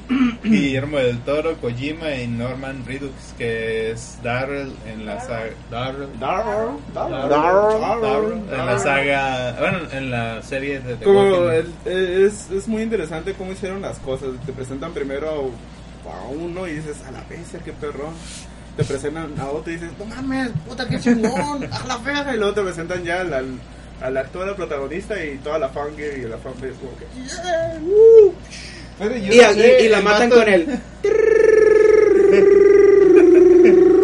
Guillermo 0.45 0.99
del 0.99 1.19
Toro, 1.21 1.55
Kojima 1.57 2.15
y 2.15 2.27
Norman 2.29 2.85
Reedus, 2.87 3.11
que 3.39 3.91
es 3.93 4.19
Darrell 4.23 4.73
en 4.87 5.07
la 5.07 5.21
saga. 5.21 5.51
Darrell. 5.71 6.09
Darrell, 6.19 6.77
Darrell, 6.95 8.01
En 8.07 8.47
la 8.51 8.57
Darrell. 8.65 8.81
saga. 8.81 9.57
Bueno, 9.59 9.79
en 9.93 10.11
la 10.11 10.43
serie 10.43 10.81
de 10.81 10.95
The 10.97 11.05
Como 11.05 11.51
el- 11.51 11.73
es, 11.85 12.51
es 12.51 12.69
muy 12.69 12.83
interesante 12.83 13.35
cómo 13.35 13.53
hicieron 13.53 13.83
las 13.83 13.99
cosas. 13.99 14.29
Te 14.47 14.53
presentan 14.53 14.93
primero 14.93 15.29
a, 15.31 16.11
a 16.11 16.29
uno 16.29 16.67
y 16.69 16.75
dices, 16.75 16.99
a 17.07 17.11
la 17.11 17.23
bestia, 17.29 17.61
qué 17.65 17.73
perrón. 17.73 18.15
Te 18.77 18.85
presentan 18.85 19.33
a 19.39 19.49
otro 19.51 19.73
y 19.73 19.77
dices, 19.77 19.91
no 19.99 20.05
mames, 20.05 20.51
puta, 20.69 20.87
qué 20.89 20.99
chingón, 20.99 21.65
a 21.73 21.87
la 21.87 21.97
verga. 21.99 22.35
Y 22.35 22.39
luego 22.39 22.55
te 22.55 22.63
presentan 22.63 23.05
ya 23.05 23.21
al, 23.21 23.33
al, 23.33 23.47
al 24.03 24.17
actor, 24.17 24.49
al 24.49 24.57
protagonista 24.57 25.25
y 25.25 25.37
toda 25.39 25.59
la 25.61 25.69
fangirl 25.69 26.19
y 26.19 26.23
la 26.29 26.39
fanbase 26.39 26.73
como 26.81 26.97
que, 26.99 27.07
yeah, 27.25 27.79
woo. 27.83 28.35
Pero 28.99 29.17
yo 29.17 29.33
Y, 29.33 29.39
no 29.39 29.53
sé, 29.55 29.79
y- 29.81 29.87
y 29.87 29.89
la 29.89 30.01
matan 30.01 30.31
con 30.31 30.49
el. 30.49 30.67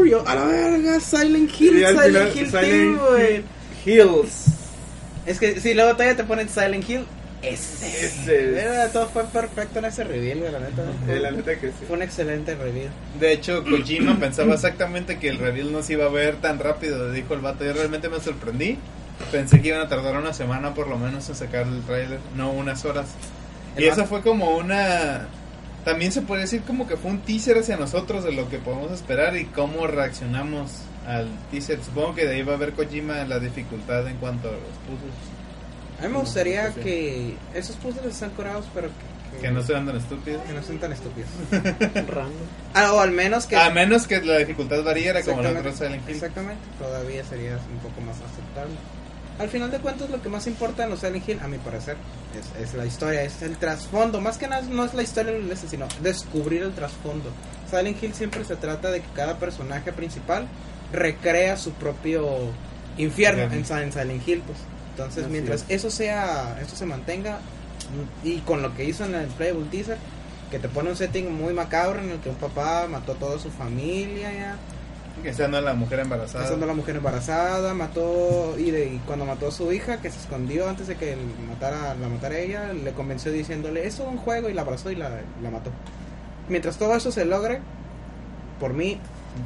Yo, 0.08 0.26
a 0.26 0.34
la 0.34 0.44
verga, 0.46 0.98
Silent 1.00 1.50
Hill, 1.60 1.70
Silent 1.86 2.00
final, 2.02 2.32
Hill, 2.34 2.46
Silent 2.50 2.98
tío, 2.98 3.08
güey. 3.10 3.42
Hills. 3.84 4.46
Es 5.26 5.38
que 5.38 5.60
si 5.60 5.74
luego 5.74 5.92
todavía 5.92 6.16
te 6.16 6.24
ponen 6.24 6.48
Silent 6.48 6.88
Hill, 6.88 7.06
ese. 7.42 8.06
Ese. 8.06 8.88
Todo 8.92 9.08
fue 9.08 9.24
perfecto 9.24 9.78
en 9.78 9.84
ese 9.86 10.04
reveal, 10.04 10.40
la 10.52 10.58
neta. 10.60 10.82
Eh, 11.08 11.20
la 11.20 11.30
neta 11.30 11.54
que 11.58 11.68
sí. 11.68 11.74
Fue 11.86 11.96
un 11.96 12.02
excelente 12.02 12.54
reveal. 12.54 12.90
De 13.18 13.32
hecho, 13.32 13.64
Kojima 13.64 14.18
pensaba 14.18 14.54
exactamente 14.54 15.18
que 15.18 15.28
el 15.28 15.38
reveal 15.38 15.72
no 15.72 15.82
se 15.82 15.94
iba 15.94 16.06
a 16.06 16.10
ver 16.10 16.36
tan 16.36 16.58
rápido. 16.58 17.10
Dijo 17.12 17.34
el 17.34 17.40
vato, 17.40 17.64
yo 17.64 17.72
realmente 17.72 18.08
me 18.08 18.20
sorprendí. 18.20 18.78
Pensé 19.30 19.60
que 19.60 19.68
iban 19.68 19.80
a 19.82 19.88
tardar 19.88 20.16
una 20.16 20.32
semana 20.32 20.74
por 20.74 20.88
lo 20.88 20.96
menos 20.98 21.28
en 21.28 21.34
sacar 21.34 21.66
el 21.66 21.82
trailer, 21.82 22.18
no 22.36 22.50
unas 22.52 22.84
horas. 22.86 23.06
Y 23.76 23.82
El 23.82 23.88
eso 23.88 23.98
vato- 24.02 24.08
fue 24.08 24.22
como 24.22 24.56
una... 24.56 25.28
También 25.84 26.12
se 26.12 26.22
puede 26.22 26.42
decir 26.42 26.62
como 26.66 26.86
que 26.86 26.96
fue 26.96 27.10
un 27.10 27.20
teaser 27.20 27.58
hacia 27.58 27.76
nosotros 27.76 28.22
de 28.24 28.32
lo 28.32 28.48
que 28.50 28.58
podemos 28.58 28.92
esperar 28.92 29.36
y 29.36 29.44
cómo 29.46 29.86
reaccionamos 29.86 30.70
al 31.16 31.28
teaser. 31.50 31.82
Supongo 31.82 32.14
que 32.14 32.26
de 32.26 32.34
ahí 32.36 32.42
va 32.42 32.54
a 32.54 32.56
ver 32.56 32.72
Kojima 32.72 33.24
la 33.24 33.38
dificultad 33.38 34.06
en 34.08 34.16
cuanto 34.16 34.48
a 34.48 34.52
los 34.52 34.60
puzzles. 34.86 35.14
A 36.00 36.02
mí 36.04 36.08
me 36.12 36.18
gustaría 36.18 36.72
Sí. 36.72 36.80
que 36.80 37.34
esos 37.54 37.76
puzzles 37.76 38.06
están 38.14 38.30
curados, 38.30 38.64
pero 38.74 38.88
que, 38.88 39.38
Que 39.42 39.50
no 39.50 39.62
sean 39.62 39.86
tan 39.86 39.96
estúpidos. 39.96 40.42
que 40.46 40.52
no 40.52 40.62
sean 40.62 40.78
tan 40.78 40.92
estúpidos. 40.92 41.28
Random. 42.08 42.32
Ah, 42.74 42.92
o 42.94 43.00
al 43.00 43.10
menos 43.12 43.46
que. 43.46 43.56
A 43.56 43.70
menos 43.70 44.06
que 44.06 44.20
la 44.22 44.38
dificultad 44.38 44.82
variara 44.82 45.22
como 45.22 45.42
la 45.42 45.50
otra 45.50 45.72
Silent 45.72 46.08
Hill. 46.08 46.14
Exactamente, 46.14 46.62
todavía 46.78 47.22
sería 47.24 47.52
un 47.56 47.78
poco 47.80 48.00
más 48.00 48.16
aceptable. 48.16 48.74
Al 49.38 49.48
final 49.48 49.70
de 49.70 49.78
cuentas, 49.78 50.10
lo 50.10 50.20
que 50.20 50.28
más 50.28 50.46
importa 50.46 50.84
en 50.84 50.90
los 50.90 51.00
Silent 51.00 51.26
Hill, 51.26 51.38
a 51.42 51.48
mi 51.48 51.56
parecer, 51.58 51.96
es, 52.38 52.62
es 52.68 52.74
la 52.74 52.84
historia, 52.84 53.22
es 53.22 53.40
el 53.42 53.56
trasfondo. 53.56 54.20
Más 54.20 54.36
que 54.36 54.48
nada, 54.48 54.62
no 54.68 54.84
es 54.84 54.92
la 54.94 55.02
historia 55.02 55.32
del 55.32 55.56
sino 55.56 55.86
descubrir 56.02 56.62
el 56.62 56.72
trasfondo. 56.72 57.30
Silent 57.70 58.02
Hill 58.02 58.12
siempre 58.14 58.44
se 58.44 58.56
trata 58.56 58.90
de 58.90 59.00
que 59.00 59.08
cada 59.14 59.38
personaje 59.38 59.92
principal 59.92 60.46
recrea 60.92 61.56
su 61.56 61.72
propio 61.72 62.26
infierno 62.98 63.42
en, 63.44 63.52
en 63.52 63.64
Silent 63.64 64.26
Hill. 64.26 64.42
Pues. 64.46 64.58
Entonces, 64.90 65.24
Así 65.24 65.32
mientras 65.32 65.62
es. 65.62 65.70
eso 65.70 65.90
sea, 65.90 66.58
eso 66.60 66.76
se 66.76 66.86
mantenga, 66.86 67.38
y 68.22 68.38
con 68.38 68.62
lo 68.62 68.74
que 68.74 68.84
hizo 68.84 69.04
en 69.04 69.14
el 69.14 69.26
Playable 69.28 69.66
Teaser, 69.70 69.98
que 70.50 70.58
te 70.58 70.68
pone 70.68 70.90
un 70.90 70.96
setting 70.96 71.32
muy 71.32 71.54
macabro 71.54 72.00
en 72.00 72.10
el 72.10 72.18
que 72.18 72.28
un 72.28 72.34
papá 72.34 72.86
mató 72.88 73.12
a 73.12 73.14
toda 73.14 73.38
su 73.38 73.50
familia, 73.50 74.32
ya. 74.32 74.56
Que 75.22 75.32
sea 75.34 75.48
no 75.48 75.60
la 75.60 75.74
mujer 75.74 76.00
embarazada. 76.00 76.44
Pasando 76.44 76.64
a 76.64 76.68
la 76.68 76.74
mujer 76.74 76.96
embarazada, 76.96 77.74
mató 77.74 78.56
y, 78.58 78.70
de, 78.70 78.86
y 78.86 78.98
cuando 79.06 79.26
mató 79.26 79.48
a 79.48 79.52
su 79.52 79.72
hija, 79.72 80.00
que 80.00 80.10
se 80.10 80.18
escondió 80.18 80.68
antes 80.68 80.86
de 80.86 80.96
que 80.96 81.16
matara, 81.48 81.94
la 81.94 82.08
matara 82.08 82.38
ella, 82.38 82.72
le 82.72 82.92
convenció 82.92 83.30
diciéndole, 83.30 83.86
eso 83.86 84.04
es 84.04 84.08
un 84.08 84.16
juego 84.18 84.48
y 84.48 84.54
la 84.54 84.62
abrazó 84.62 84.90
y 84.90 84.96
la, 84.96 85.10
la 85.42 85.50
mató. 85.50 85.70
Mientras 86.48 86.78
todo 86.78 86.94
eso 86.96 87.12
se 87.12 87.24
logre, 87.24 87.60
por 88.58 88.72
mí 88.72 88.98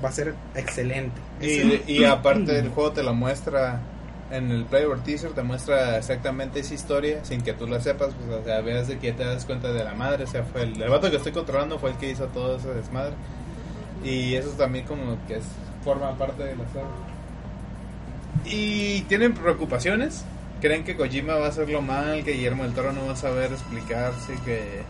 va 0.02 0.08
a 0.08 0.12
ser 0.12 0.34
excelente. 0.54 1.20
Y, 1.40 1.82
y 1.86 2.04
aparte 2.04 2.58
el 2.58 2.68
juego 2.68 2.92
te 2.92 3.02
la 3.02 3.12
muestra 3.12 3.80
en 4.30 4.50
el 4.50 4.64
Playboy 4.64 5.00
Teaser, 5.00 5.32
te 5.32 5.42
muestra 5.42 5.98
exactamente 5.98 6.60
esa 6.60 6.74
historia 6.74 7.24
sin 7.24 7.42
que 7.42 7.52
tú 7.52 7.66
la 7.66 7.80
sepas. 7.80 8.14
Pues, 8.14 8.40
o 8.40 8.44
sea, 8.44 8.60
veas 8.60 8.88
de 8.88 8.98
que 8.98 9.12
te 9.12 9.24
das 9.24 9.44
cuenta 9.44 9.72
de 9.72 9.84
la 9.84 9.94
madre. 9.94 10.24
O 10.24 10.26
sea, 10.26 10.44
fue 10.44 10.62
el, 10.62 10.80
el 10.80 10.90
vato 10.90 11.10
que 11.10 11.16
estoy 11.16 11.32
controlando 11.32 11.78
fue 11.78 11.90
el 11.90 11.96
que 11.96 12.10
hizo 12.10 12.26
todo 12.26 12.56
ese 12.56 12.72
desmadre. 12.72 13.14
Y 14.02 14.34
eso 14.34 14.50
también 14.50 14.84
como 14.86 15.18
que 15.26 15.36
es, 15.36 15.44
forma 15.82 16.16
parte 16.16 16.42
de 16.42 16.56
la 16.56 16.64
saga. 16.68 16.88
Y 18.44 19.02
tienen 19.02 19.34
preocupaciones. 19.34 20.24
Creen 20.64 20.82
que 20.82 20.96
Kojima 20.96 21.34
va 21.34 21.44
a 21.44 21.48
hacerlo 21.50 21.82
mal, 21.82 22.24
que 22.24 22.32
Guillermo 22.32 22.62
del 22.62 22.72
Toro 22.72 22.92
no 22.94 23.04
va 23.04 23.12
a 23.12 23.16
saber 23.16 23.52
explicarse, 23.52 24.32
que, 24.46 24.80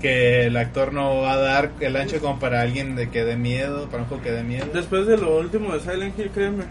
que 0.00 0.46
el 0.46 0.56
actor 0.56 0.94
no 0.94 1.20
va 1.20 1.34
a 1.34 1.36
dar 1.36 1.70
el 1.80 1.96
ancho 1.96 2.18
como 2.18 2.38
para 2.40 2.62
alguien 2.62 2.96
de 2.96 3.10
que 3.10 3.24
dé 3.26 3.36
miedo, 3.36 3.90
para 3.90 4.04
un 4.04 4.08
juego 4.08 4.22
que 4.22 4.30
dé 4.32 4.42
miedo. 4.42 4.64
Después 4.72 5.06
de 5.06 5.18
lo 5.18 5.36
último 5.36 5.74
de 5.74 5.80
Silent 5.80 6.18
Hill, 6.18 6.30
créeme, 6.30 6.64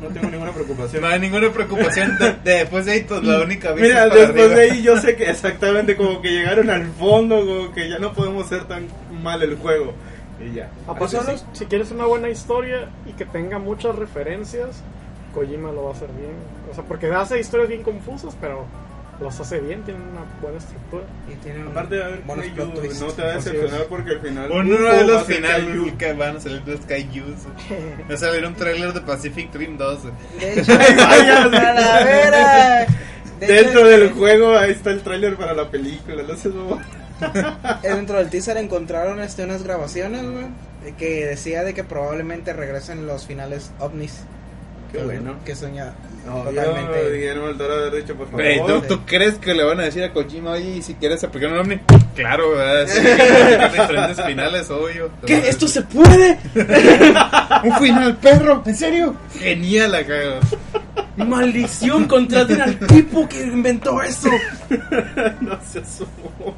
no, 0.00 0.08
no 0.08 0.12
tengo 0.12 0.28
ninguna 0.28 0.50
preocupación. 0.50 1.02
No 1.02 1.06
hay 1.08 1.20
ninguna 1.20 1.52
preocupación. 1.52 2.18
De, 2.18 2.32
de- 2.32 2.58
después 2.58 2.84
de 2.86 2.92
ahí, 2.92 3.04
pues, 3.08 3.22
la 3.22 3.42
única 3.42 3.70
vista 3.74 3.88
Mira, 3.88 4.04
después 4.08 4.28
arriba. 4.46 4.48
de 4.56 4.70
ahí 4.72 4.82
yo 4.82 4.96
sé 4.98 5.14
que 5.14 5.30
exactamente 5.30 5.96
como 5.96 6.20
que 6.20 6.30
llegaron 6.32 6.68
al 6.68 6.88
fondo, 6.88 7.46
como 7.46 7.72
que 7.72 7.88
ya 7.88 8.00
no 8.00 8.12
podemos 8.12 8.48
ser 8.48 8.64
tan 8.64 8.88
mal 9.22 9.40
el 9.44 9.54
juego. 9.54 9.94
Y 10.44 10.54
ya. 10.56 10.68
Aparte, 10.88 11.16
Así 11.16 11.38
si, 11.52 11.58
si 11.60 11.66
quieres 11.66 11.92
una 11.92 12.06
buena 12.06 12.28
historia 12.28 12.88
y 13.06 13.12
que 13.12 13.24
tenga 13.24 13.60
muchas 13.60 13.94
referencias, 13.94 14.82
Kojima 15.32 15.70
lo 15.70 15.84
va 15.84 15.90
a 15.90 15.92
hacer 15.92 16.08
bien. 16.08 16.32
O 16.70 16.74
sea, 16.74 16.84
porque 16.84 17.06
hace 17.12 17.38
historias 17.40 17.68
bien 17.68 17.82
confusas, 17.82 18.36
pero 18.40 18.64
los 19.20 19.38
hace 19.38 19.60
bien, 19.60 19.82
tiene 19.82 20.00
una 20.00 20.22
buena 20.40 20.56
estructura. 20.58 21.02
y 21.30 21.34
tiene 21.44 21.60
un- 21.62 21.68
Aparte 21.68 21.96
de 21.96 22.04
haber 22.04 22.20
buenos 22.22 22.46
plot 22.46 22.74
twists. 22.74 23.00
no 23.00 23.06
te 23.08 23.22
va 23.22 23.28
a 23.28 23.34
decepcionar 23.34 23.84
porque 23.86 24.10
al 24.12 24.20
final 24.20 24.50
Uno 24.50 24.60
un 24.76 24.82
de 24.84 25.04
los 25.04 25.24
finales 25.24 25.92
que 25.98 26.12
van 26.14 26.36
a 26.36 26.40
salir 26.40 26.62
los 26.66 26.80
Kaijus. 26.86 27.46
Va 28.10 28.14
a 28.14 28.16
salir 28.16 28.46
un 28.46 28.54
trailer 28.54 28.92
de 28.94 29.00
Pacific 29.02 29.54
Rim 29.54 29.76
2. 29.76 29.98
De 30.38 30.60
hecho, 30.60 30.72
Vaya. 30.96 31.42
a 31.42 31.48
la 31.48 32.04
vera. 32.04 32.86
De 33.40 33.44
hecho, 33.46 33.52
Dentro 33.64 33.88
del 33.88 34.10
juego 34.12 34.56
ahí 34.56 34.70
está 34.70 34.90
el 34.90 35.02
tráiler 35.02 35.36
para 35.36 35.52
la 35.54 35.70
película, 35.70 36.22
cómo. 36.42 36.80
Eh, 37.20 37.88
dentro 37.94 38.16
del 38.16 38.30
teaser 38.30 38.56
encontraron 38.56 39.20
este 39.20 39.44
unas 39.44 39.62
grabaciones 39.62 40.22
güey, 40.22 40.46
que 40.96 41.26
decía 41.26 41.62
de 41.62 41.74
que 41.74 41.84
probablemente 41.84 42.54
regresen 42.54 43.06
los 43.06 43.26
finales 43.26 43.70
ovnis 43.78 44.22
Qué 44.92 45.02
bueno. 45.04 45.36
que 45.44 45.54
sueña 45.54 45.92
No, 46.26 46.42
totalmente 46.42 47.02
yo, 47.02 47.12
Guillermo 47.12 47.46
del 47.46 47.56
Toro 47.56 47.74
haber 47.74 47.94
dicho, 48.02 48.14
por 48.14 48.26
favor. 48.26 48.42
Güey, 48.42 48.66
¿tú, 48.66 48.82
tú 48.86 49.00
crees 49.06 49.36
que 49.36 49.54
le 49.54 49.64
van 49.64 49.80
a 49.80 49.84
decir 49.84 50.04
a 50.04 50.12
Kojima, 50.12 50.52
oye, 50.52 50.76
¿y 50.76 50.82
si 50.82 50.94
quieres 50.94 51.24
aplicar 51.24 51.50
un 51.52 51.58
ovni? 51.58 51.80
Claro, 52.14 52.50
¿verdad? 52.50 52.86
Sí, 52.86 53.00
diferentes 53.80 54.24
finales, 54.24 54.70
obvio. 54.70 55.10
¿Qué? 55.26 55.48
¿Esto 55.48 55.66
se 55.66 55.82
puede? 55.82 56.38
¡Un 57.64 57.78
final, 57.78 58.16
perro! 58.18 58.62
¿En 58.66 58.76
serio? 58.76 59.16
Genial 59.38 59.94
acá. 59.94 60.14
¡Maldición! 61.16 62.06
¡Contraten 62.06 62.60
al 62.60 62.78
tipo 62.78 63.28
que 63.28 63.42
inventó 63.42 64.02
eso! 64.02 64.30
no 65.40 65.58
se 65.70 65.80
asomó. 65.80 66.56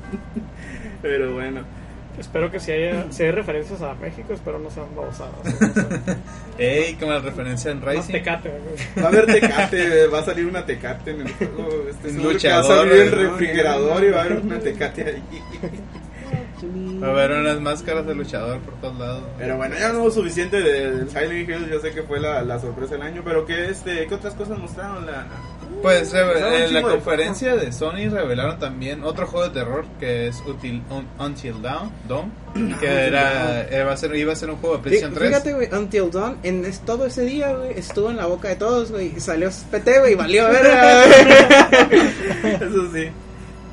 Pero 1.01 1.35
bueno. 1.35 1.82
Espero 2.19 2.51
que 2.51 2.61
si 2.61 2.71
haya, 2.73 3.07
si 3.11 3.23
hay 3.23 3.31
referencias 3.31 3.81
a 3.81 3.95
México, 3.95 4.35
espero 4.35 4.59
no 4.59 4.71
sean 4.71 4.87
babosadas. 4.95 5.35
Ey, 6.59 6.95
como 6.95 7.13
la 7.13 7.21
referencia 7.21 7.71
en 7.71 7.79
Más 7.79 7.97
Racing. 7.97 8.13
tecate. 8.13 8.51
Va 8.99 9.05
a 9.05 9.09
haber 9.09 9.27
tecate, 9.27 10.07
va 10.09 10.19
a 10.19 10.25
salir 10.25 10.47
una 10.47 10.65
tecate 10.67 11.13
en 11.13 11.23
el 11.23 11.33
juego. 11.33 11.87
Este, 11.89 12.09
que 12.09 12.23
luchador, 12.23 12.71
Va 12.71 12.75
a 12.75 12.79
salir 12.79 13.01
el 13.03 13.11
refrigerador 13.13 14.05
y 14.05 14.11
va 14.11 14.19
a 14.21 14.25
haber 14.25 14.39
una 14.39 14.59
tecate 14.59 15.05
ahí. 15.05 15.23
Va 17.03 17.09
a 17.09 17.11
haber 17.11 17.33
unas 17.33 17.61
máscaras 17.61 18.07
de 18.07 18.15
luchador 18.15 18.61
por 18.61 18.75
todos 18.75 18.99
lados. 18.99 19.25
Pero 19.39 19.57
bueno, 19.57 19.75
ya 19.79 19.93
no 19.93 20.01
hubo 20.01 20.11
suficiente 20.11 20.61
de, 20.61 20.93
del 20.93 21.11
Silent 21.11 21.49
Hill. 21.49 21.69
Yo 21.71 21.81
sé 21.81 21.91
que 21.91 22.03
fue 22.03 22.21
la, 22.21 22.43
la 22.43 22.61
sorpresa 22.61 22.93
del 22.95 23.03
año. 23.03 23.23
Pero 23.25 23.45
¿qué, 23.47 23.71
este, 23.71 24.07
¿qué 24.07 24.15
otras 24.15 24.35
cosas 24.35 24.59
mostraron? 24.59 25.07
La, 25.07 25.27
Pues 25.81 26.13
eh, 26.15 26.21
en 26.65 26.75
la 26.75 26.81
de 26.81 26.83
conferencia 26.83 27.57
de 27.57 27.73
Sony 27.73 28.09
revelaron 28.11 28.59
también 28.59 29.03
otro 29.05 29.27
juego 29.27 29.49
de 29.49 29.55
terror 29.55 29.85
que 29.99 30.29
es 30.29 30.41
Util- 30.45 30.83
Un- 30.91 31.09
Until 31.19 31.61
Dawn, 31.63 31.91
Dawn, 32.09 32.33
que 32.81 32.87
era, 32.87 33.91
a 33.93 33.97
ser, 33.97 34.15
iba 34.15 34.33
a 34.33 34.37
ser 34.37 34.51
un 34.51 34.57
juego 34.59 34.77
de 34.77 34.83
PlayStation 34.85 35.15
3. 35.15 35.29
Fíjate, 35.29 35.53
güey, 35.55 35.69
Until 35.73 36.11
Dawn, 36.11 36.37
en 36.43 36.65
es- 36.65 36.81
todo 36.81 37.07
ese 37.07 37.23
día, 37.25 37.53
güey, 37.55 37.73
estuvo 37.79 38.11
en 38.11 38.17
la 38.17 38.27
boca 38.27 38.49
de 38.49 38.57
todos, 38.57 38.91
güey, 38.93 39.15
y 39.17 39.21
salió 39.21 39.51
PT, 39.71 39.99
güey, 40.01 40.13
y 40.13 40.17
valió 40.17 40.49
verga. 40.49 41.05
Eso 42.61 42.93
sí. 42.93 43.09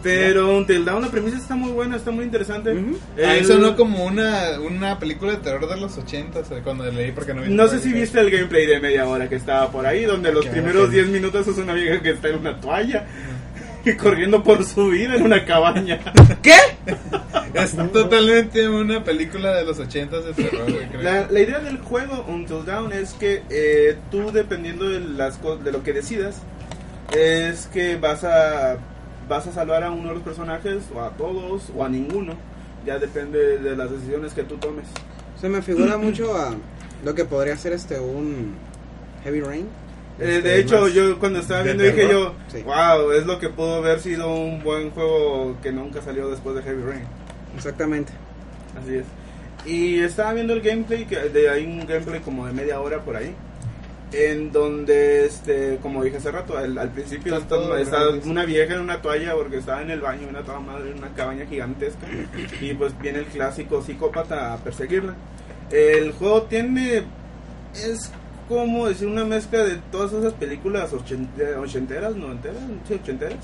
Pero 0.02 0.56
Until 0.58 0.86
Dawn, 0.86 1.02
la 1.02 1.10
premisa 1.10 1.38
está 1.38 1.56
muy 1.56 1.72
buena, 1.72 1.98
está 1.98 2.12
muy 2.12 2.24
interesante. 2.24 2.72
Ujú. 2.74 2.98
Ahí 3.18 3.40
El- 3.40 3.46
sonó 3.46 3.76
como 3.76 4.06
una, 4.06 4.60
una 4.60 4.98
película 4.98 5.34
de 5.34 5.38
terror 5.40 5.68
de 5.70 5.78
los 5.78 5.98
80 5.98 6.42
cuando 6.64 6.90
leí 6.90 7.12
porque 7.12 7.34
no 7.34 7.42
vi 7.42 7.54
No 7.54 7.68
sé 7.68 7.80
si 7.80 7.92
viste 7.92 8.20
el 8.20 8.32
gameplay 8.32 8.66
de 8.66 8.80
media 8.80 9.06
hora 9.08 9.28
que 9.28 9.36
estaba 9.36 9.70
por 9.72 9.86
ahí, 9.86 10.06
donde 10.06 10.32
los 10.32 10.46
primeros 10.46 10.86
ok. 10.86 10.92
10 10.92 11.08
minutos 11.10 11.48
es 11.48 11.58
una 11.58 11.74
vieja 11.74 12.02
que 12.02 12.12
está 12.12 12.30
en 12.30 12.38
una 12.40 12.60
toalla 12.62 13.06
y 13.84 13.94
corriendo 13.94 14.44
por 14.44 14.64
su 14.66 14.88
vida 14.90 15.16
en 15.16 15.24
una 15.24 15.44
cabaña. 15.46 16.00
¿Qué? 16.42 16.54
Es 17.54 17.76
totalmente 17.92 18.70
una 18.70 19.04
película 19.04 19.56
de 19.56 19.66
los 19.66 19.80
80 19.80 20.20
de 20.22 20.34
terror, 20.34 20.66
creo. 20.92 21.02
La, 21.02 21.28
la 21.30 21.40
idea 21.40 21.60
del 21.60 21.80
juego 21.80 22.24
Until 22.28 22.64
Dawn 22.64 22.94
es 22.94 23.14
que 23.14 23.42
eh, 23.50 23.98
tú, 24.12 24.32
dependiendo 24.32 24.88
de, 24.88 25.00
las, 25.00 25.38
co- 25.38 25.58
de 25.58 25.72
lo 25.72 25.82
que 25.84 25.92
decidas, 25.92 26.38
es 27.12 27.66
que 27.68 27.96
vas 27.98 28.24
a, 28.24 28.78
vas 29.30 29.48
a 29.48 29.52
salvar 29.54 29.84
a 29.84 29.92
uno 29.92 30.10
de 30.10 30.16
los 30.16 30.24
personajes, 30.24 30.84
o 30.94 31.02
a 31.02 31.12
todos, 31.12 31.72
o 31.76 31.86
a 31.86 31.90
ninguno. 31.90 32.34
Ya 32.86 32.98
depende 33.00 33.60
de 33.60 33.76
las 33.76 33.92
decisiones 33.92 34.34
que 34.34 34.44
tú 34.44 34.58
tomes. 34.58 34.86
Se 35.40 35.48
me 35.48 35.62
figura 35.62 35.98
mucho 36.00 36.36
a 36.36 36.56
lo 37.06 37.16
que 37.16 37.24
podría 37.26 37.56
ser 37.56 37.74
este 37.74 38.00
un 38.00 38.56
Heavy 39.24 39.42
Rain. 39.42 39.68
Eh, 40.20 40.38
Este, 40.38 40.42
de 40.42 40.60
hecho, 40.60 40.82
más- 40.82 40.94
yo 40.94 41.18
cuando 41.20 41.40
estaba 41.40 41.60
¿De 41.64 41.74
viendo 41.74 41.84
dije 41.86 42.10
yo? 42.12 42.34
Sí. 42.52 42.64
wow, 42.64 43.12
es 43.12 43.26
lo 43.26 43.40
que 43.40 43.48
pudo 43.50 43.76
haber 43.76 44.02
sido 44.02 44.34
un 44.34 44.62
buen 44.64 44.90
juego 44.92 45.56
que 45.62 45.72
nunca 45.72 46.02
salió 46.02 46.30
después 46.30 46.56
de 46.58 46.64
Heavy 46.64 46.84
Rain. 46.84 47.04
Exactamente. 47.56 48.12
Así 48.82 48.96
es. 48.96 49.06
Y 49.66 50.00
estaba 50.00 50.34
viendo 50.34 50.54
el 50.54 50.62
gameplay, 50.62 51.06
que 51.06 51.18
de 51.18 51.50
hay 51.50 51.66
un 51.66 51.86
gameplay 51.86 52.20
como 52.22 52.46
de 52.48 52.54
media 52.54 52.80
hora 52.82 53.00
por 53.04 53.16
ahí. 53.16 53.34
En 54.12 54.52
donde, 54.52 55.26
este, 55.26 55.78
como 55.84 56.04
dije 56.04 56.18
hace 56.18 56.32
rato, 56.32 56.58
al, 56.58 56.78
al 56.80 56.90
principio 56.90 57.36
Está 57.84 58.10
una 58.26 58.44
vieja 58.46 58.74
en 58.74 58.82
una 58.82 59.02
toalla 59.02 59.34
porque 59.36 59.58
estaba 59.58 59.84
en 59.84 59.92
el 59.92 60.02
baño, 60.02 60.28
una 60.28 60.42
toda 60.42 60.60
madre, 60.60 60.92
en 60.92 60.98
una 60.98 61.10
cabaña 61.10 61.46
gigantesca. 61.46 62.08
Y 62.60 62.74
pues 62.74 63.00
viene 63.00 63.20
el 63.20 63.26
clásico 63.26 63.84
psicópata 63.84 64.54
a 64.54 64.58
perseguirla. 64.58 65.14
El 65.70 66.12
juego 66.14 66.44
tiene. 66.44 67.04
Es 67.76 68.12
como 68.48 68.88
decir 68.88 69.08
una 69.08 69.26
mezcla 69.26 69.64
de 69.64 69.76
todas 69.92 70.12
esas 70.14 70.34
películas 70.34 70.92
ochente- 70.92 71.56
ochenteras, 71.56 72.16
noventeras, 72.16 72.58
sí, 72.88 72.96
ochenteras. 72.96 73.38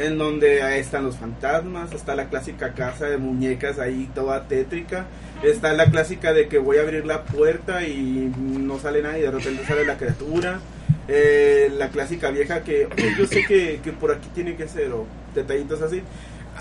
En 0.00 0.16
donde 0.18 0.62
ahí 0.62 0.80
están 0.80 1.04
los 1.04 1.16
fantasmas, 1.18 1.92
está 1.92 2.14
la 2.14 2.28
clásica 2.30 2.72
casa 2.72 3.06
de 3.06 3.18
muñecas 3.18 3.78
ahí 3.78 4.08
toda 4.14 4.48
tétrica, 4.48 5.06
está 5.42 5.72
la 5.74 5.86
clásica 5.90 6.32
de 6.32 6.48
que 6.48 6.58
voy 6.58 6.78
a 6.78 6.82
abrir 6.82 7.04
la 7.04 7.24
puerta 7.24 7.86
y 7.86 8.32
no 8.38 8.78
sale 8.78 9.02
nadie, 9.02 9.22
de 9.24 9.30
repente 9.30 9.64
sale 9.66 9.84
la 9.84 9.98
criatura, 9.98 10.60
eh, 11.06 11.70
la 11.76 11.88
clásica 11.90 12.30
vieja 12.30 12.62
que 12.64 12.86
"Oye, 12.96 13.14
yo 13.18 13.26
sé 13.26 13.44
que, 13.46 13.80
que 13.84 13.92
por 13.92 14.10
aquí 14.12 14.28
tiene 14.34 14.56
que 14.56 14.68
ser, 14.68 14.90
o 14.92 15.04
detallitos 15.34 15.82
así. 15.82 16.02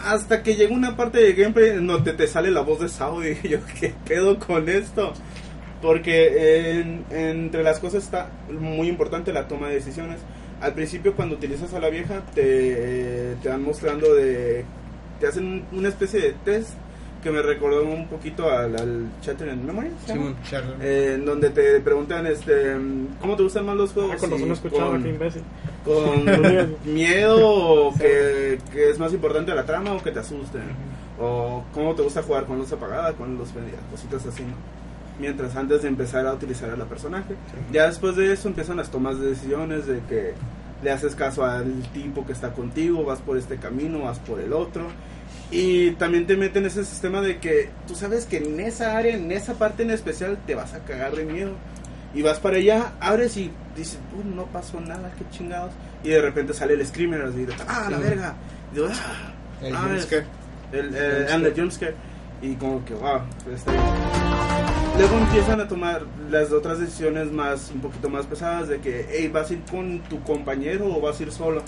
Hasta 0.05 0.43
que 0.43 0.55
llega 0.55 0.74
una 0.74 0.96
parte 0.98 1.19
de 1.19 1.34
gameplay 1.34 1.69
en 1.72 1.88
donde 1.88 2.13
te 2.13 2.27
sale 2.27 2.51
la 2.51 2.62
voz 2.62 2.79
de 2.81 2.89
Sao 2.89 3.24
y 3.25 3.36
yo, 3.48 3.60
¿qué 3.79 3.93
pedo 4.05 4.38
con 4.38 4.67
esto? 4.67 5.13
Porque 5.81 6.72
en- 6.81 7.05
entre 7.10 7.63
las 7.63 7.79
cosas 7.79 8.03
está 8.03 8.29
muy 8.51 8.89
importante 8.89 9.31
la 9.31 9.48
toma 9.48 9.69
de 9.69 9.75
decisiones. 9.75 10.17
Al 10.62 10.74
principio 10.74 11.13
cuando 11.16 11.36
utilizas 11.36 11.74
a 11.74 11.80
la 11.80 11.89
vieja 11.89 12.22
te, 12.36 13.36
te 13.42 13.50
van 13.50 13.63
mostrando 13.63 14.13
de... 14.13 14.66
Te 15.20 15.28
hacen 15.28 15.46
un- 15.72 15.78
una 15.80 15.89
especie 15.89 16.20
de 16.22 16.34
test 16.46 16.70
que 17.24 17.32
me 17.32 17.42
recordó 17.42 17.84
un 17.84 18.08
poquito 18.08 18.50
al, 18.50 18.78
al 18.78 19.08
Shattered 19.22 19.56
Memory. 19.58 19.89
Simón. 20.06 20.36
Charlie. 20.50 20.75
Eh, 20.82 21.13
en 21.16 21.25
donde 21.25 21.50
te 21.50 21.80
preguntan 21.82 22.25
este 22.28 22.78
¿cómo 23.20 23.36
te 23.36 23.44
gustan 23.44 23.66
más 23.66 23.75
los 23.75 23.92
juegos? 23.92 24.12
Ah, 24.13 24.18
Sí, 25.04 25.10
imbécil. 25.10 25.42
con 25.84 26.74
miedo 26.94 27.38
o 27.88 27.94
que, 27.98 28.60
que 28.72 28.89
es 28.89 29.00
más 29.00 29.12
importante 29.13 29.54
la 29.54 29.65
trama 29.65 29.93
o 29.93 30.02
que 30.02 30.12
te 30.12 30.19
asusten 30.19 30.62
o 31.19 31.63
cómo 31.74 31.93
te 31.95 32.02
gusta 32.04 32.24
jugar 32.24 32.45
con 32.45 32.58
luz 32.58 32.72
apagada 32.72 33.12
con 33.13 33.38
luz 33.38 33.50
prendida 33.50 33.78
cositas 33.91 34.26
así 34.26 34.43
no 34.43 34.54
mientras 35.19 35.55
antes 35.55 35.82
de 35.84 35.88
empezar 35.89 36.25
a 36.25 36.34
utilizar 36.34 36.69
a 36.69 36.77
la 36.77 36.86
personaje 36.86 37.36
ya 37.71 37.88
después 37.88 38.15
de 38.15 38.32
eso 38.34 38.47
empiezan 38.47 38.77
las 38.77 38.89
tomas 38.89 39.19
de 39.19 39.27
decisiones 39.32 39.86
de 39.86 39.99
que 40.08 40.34
le 40.82 40.91
haces 40.91 41.13
caso 41.15 41.43
al 41.45 41.73
tipo 41.93 42.25
que 42.25 42.32
está 42.34 42.51
contigo 42.53 43.03
vas 43.03 43.19
por 43.19 43.38
este 43.38 43.58
camino 43.58 44.03
vas 44.03 44.19
por 44.19 44.39
el 44.39 44.53
otro 44.53 44.88
y 45.51 45.91
también 45.91 46.25
te 46.27 46.38
meten 46.38 46.65
ese 46.65 46.86
sistema 46.86 47.21
de 47.21 47.39
que 47.39 47.69
tú 47.88 47.95
sabes 47.95 48.25
que 48.25 48.38
en 48.38 48.60
esa 48.60 48.95
área 48.97 49.15
en 49.15 49.32
esa 49.32 49.55
parte 49.55 49.84
en 49.84 49.91
especial 49.91 50.38
te 50.47 50.55
vas 50.55 50.73
a 50.73 50.79
cagar 50.79 51.15
de 51.15 51.25
miedo 51.25 51.51
y 52.13 52.23
vas 52.23 52.39
para 52.39 52.58
allá, 52.58 52.93
abres 52.99 53.38
y 53.38 53.51
dices, 53.75 53.99
"Uy, 54.17 54.23
no 54.34 54.45
pasó 54.47 54.79
nada, 54.82 55.12
qué 55.15 55.23
chingados. 55.29 55.71
Y 56.03 56.10
de 56.10 56.19
repente 56.19 56.55
sale 56.55 56.73
el 56.73 56.84
screamer 56.88 57.21
así, 57.21 57.45
de, 57.45 57.53
ah, 57.67 57.88
la 57.91 57.97
Sí. 57.97 58.03
verga. 58.03 58.34
Y 58.71 58.75
digo, 58.75 58.88
ah, 58.91 59.32
El 59.62 59.75
ah, 59.75 59.79
jumpscare. 59.88 60.25
el, 60.71 60.95
eh, 60.95 61.27
and 61.32 61.43
the 61.45 61.62
jumpscare. 61.62 61.93
Y 62.41 62.55
como 62.55 62.84
que, 62.84 62.95
wow, 62.95 63.19
está 63.53 63.71
bien. 63.71 64.59
Luego 65.00 65.18
empiezan 65.18 65.62
a 65.62 65.68
tomar 65.70 66.02
las 66.30 66.52
otras 66.52 66.78
decisiones 66.78 67.32
más, 67.32 67.72
un 67.74 67.80
poquito 67.80 68.10
más 68.10 68.26
pesadas 68.26 68.68
de 68.68 68.82
que, 68.82 69.08
hey, 69.10 69.30
vas 69.30 69.50
a 69.50 69.54
ir 69.54 69.62
con 69.72 70.00
tu 70.00 70.22
compañero 70.24 70.94
o 70.94 71.00
vas 71.00 71.18
a 71.18 71.24
ir 71.24 71.32
solo. 71.32 71.64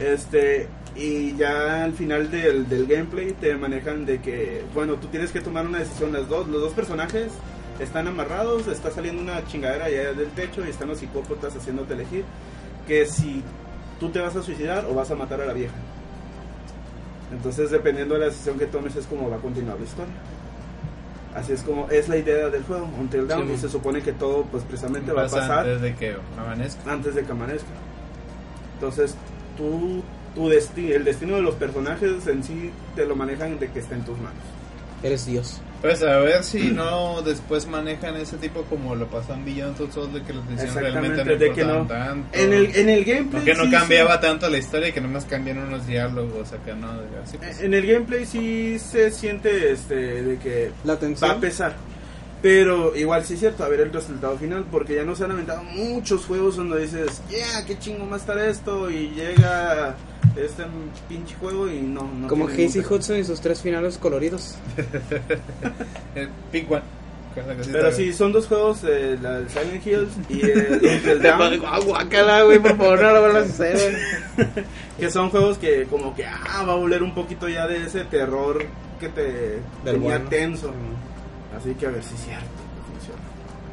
Este, 0.00 0.66
y 0.96 1.36
ya 1.36 1.84
al 1.84 1.92
final 1.92 2.30
del, 2.30 2.66
del 2.66 2.86
gameplay 2.86 3.32
te 3.32 3.54
manejan 3.58 4.06
de 4.06 4.22
que, 4.22 4.64
bueno, 4.72 4.94
tú 4.94 5.08
tienes 5.08 5.30
que 5.30 5.42
tomar 5.42 5.66
una 5.66 5.80
decisión. 5.80 6.10
Las 6.14 6.26
dos, 6.26 6.48
los 6.48 6.62
dos 6.62 6.72
personajes 6.72 7.32
están 7.80 8.08
amarrados, 8.08 8.66
está 8.66 8.90
saliendo 8.90 9.20
una 9.20 9.46
chingadera 9.46 9.84
allá 9.84 10.14
del 10.14 10.30
techo 10.30 10.64
y 10.64 10.70
están 10.70 10.88
los 10.88 11.00
psicópatas 11.00 11.54
haciéndote 11.54 11.92
elegir 11.92 12.24
que 12.88 13.04
si 13.04 13.42
tú 14.00 14.08
te 14.08 14.20
vas 14.20 14.36
a 14.36 14.42
suicidar 14.42 14.86
o 14.86 14.94
vas 14.94 15.10
a 15.10 15.14
matar 15.14 15.42
a 15.42 15.44
la 15.44 15.52
vieja. 15.52 15.74
Entonces, 17.30 17.70
dependiendo 17.70 18.14
de 18.14 18.20
la 18.20 18.26
decisión 18.28 18.58
que 18.58 18.64
tomes, 18.64 18.96
es 18.96 19.06
como 19.06 19.28
va 19.28 19.36
a 19.36 19.40
continuar 19.40 19.78
la 19.78 19.84
historia. 19.84 20.14
Así 21.34 21.52
es 21.52 21.62
como 21.62 21.88
es 21.90 22.08
la 22.08 22.16
idea 22.16 22.48
del 22.48 22.62
juego, 22.62 22.88
Until 22.98 23.26
Dawn, 23.26 23.48
Sí. 23.48 23.54
y 23.54 23.58
se 23.58 23.68
supone 23.68 24.02
que 24.02 24.12
todo, 24.12 24.44
pues 24.44 24.62
precisamente 24.64 25.10
va 25.12 25.22
a 25.22 25.24
Pasa 25.24 25.38
pasar 25.40 25.58
antes 25.66 25.80
de 25.82 25.94
que 25.96 26.16
amanezca. 26.38 26.92
antes 26.92 27.14
de 27.16 27.24
que 27.24 27.32
amanezca. 27.32 27.68
Entonces, 28.74 29.16
tú, 29.56 30.02
tu 30.34 30.48
desti 30.48 30.92
el 30.92 31.04
destino 31.04 31.36
de 31.36 31.42
los 31.42 31.54
personajes 31.56 32.26
en 32.28 32.44
sí 32.44 32.70
te 32.94 33.04
lo 33.06 33.16
manejan 33.16 33.58
de 33.58 33.68
que 33.70 33.80
está 33.80 33.94
en 33.96 34.04
tus 34.04 34.16
manos. 34.18 34.42
Eres 35.02 35.26
Dios. 35.26 35.60
Pues 35.84 36.02
a 36.02 36.16
ver 36.16 36.42
si 36.44 36.70
no 36.70 37.20
después 37.20 37.66
manejan 37.66 38.16
ese 38.16 38.38
tipo 38.38 38.62
como 38.62 38.94
lo 38.94 39.06
pasó 39.06 39.34
en 39.34 39.44
Beyond 39.44 39.76
Two 39.76 39.92
Souls 39.92 40.14
de 40.14 40.22
que 40.22 40.32
las 40.32 40.48
decisiones 40.48 40.82
realmente 40.82 41.22
no 41.26 41.36
de 41.36 41.52
que 41.52 41.62
no. 41.62 41.86
tanto. 41.86 42.38
En 42.38 42.54
el, 42.54 42.74
en 42.74 42.88
el 42.88 43.04
gameplay. 43.04 43.42
Porque 43.42 43.52
no 43.52 43.64
sí, 43.64 43.70
cambiaba 43.70 44.14
sí. 44.14 44.20
tanto 44.22 44.48
la 44.48 44.56
historia 44.56 44.88
y 44.88 44.92
que 44.92 45.02
nomás 45.02 45.26
cambian 45.26 45.58
unos 45.58 45.86
diálogos 45.86 46.54
acá, 46.54 46.74
¿no? 46.74 46.88
Así 47.22 47.36
pues. 47.36 47.60
En 47.60 47.74
el 47.74 47.86
gameplay 47.86 48.24
sí 48.24 48.78
se 48.78 49.10
siente 49.10 49.72
este 49.72 50.22
de 50.22 50.38
que 50.38 50.72
La 50.84 50.94
va 50.94 51.32
a 51.32 51.38
pesar. 51.38 51.74
Pero 52.40 52.96
igual 52.96 53.22
sí 53.26 53.34
es 53.34 53.40
cierto, 53.40 53.62
a 53.62 53.68
ver 53.68 53.80
el 53.80 53.92
resultado 53.92 54.38
final, 54.38 54.64
porque 54.70 54.94
ya 54.94 55.04
nos 55.04 55.20
han 55.20 55.32
aventado 55.32 55.62
muchos 55.64 56.24
juegos 56.24 56.56
donde 56.56 56.80
dices, 56.80 57.20
yeah, 57.28 57.62
qué 57.66 57.78
chingo 57.78 58.10
a 58.10 58.16
estar 58.16 58.38
esto, 58.38 58.90
y 58.90 59.10
llega 59.10 59.96
este 60.36 60.64
pinche 61.08 61.34
juego 61.36 61.68
y 61.68 61.80
no. 61.80 62.10
no 62.12 62.28
Como 62.28 62.46
Casey 62.46 62.82
Hudson 62.88 63.18
y 63.18 63.24
sus 63.24 63.40
tres 63.40 63.60
finales 63.60 63.98
coloridos. 63.98 64.56
El 66.14 66.28
Pink 66.50 66.70
One. 66.70 66.82
Pero 67.72 67.90
sí, 67.92 68.12
son 68.12 68.32
dos 68.32 68.46
juegos, 68.46 68.84
eh, 68.84 69.18
la 69.20 69.40
del 69.40 69.48
Silent 69.48 69.84
Hills 69.84 70.12
y 70.28 70.40
el 70.42 70.74
Until 70.74 71.20
Dawn, 71.20 71.58
Guácala, 71.84 72.42
güey, 72.42 72.60
por 72.60 72.76
favor, 72.76 73.02
no 73.02 73.10
lo 73.12 73.20
vuelvas 73.22 73.48
a 73.48 73.52
hacer, 73.52 73.98
que 74.98 75.10
son 75.10 75.30
juegos 75.30 75.58
que 75.58 75.84
como 75.86 76.14
que 76.14 76.24
ah, 76.26 76.64
va 76.64 76.74
a 76.74 76.76
volver 76.76 77.02
un 77.02 77.12
poquito 77.12 77.48
ya 77.48 77.66
de 77.66 77.84
ese 77.84 78.04
terror 78.04 78.64
que 79.00 79.08
te 79.08 79.22
Del 79.22 79.60
tenía 79.84 80.00
bueno. 80.00 80.28
tenso. 80.28 80.72
Así 81.56 81.74
que 81.74 81.86
a 81.86 81.90
ver 81.90 82.02
si 82.04 82.14
es 82.14 82.20
cierto 82.20 82.46
funciona. 82.92 83.20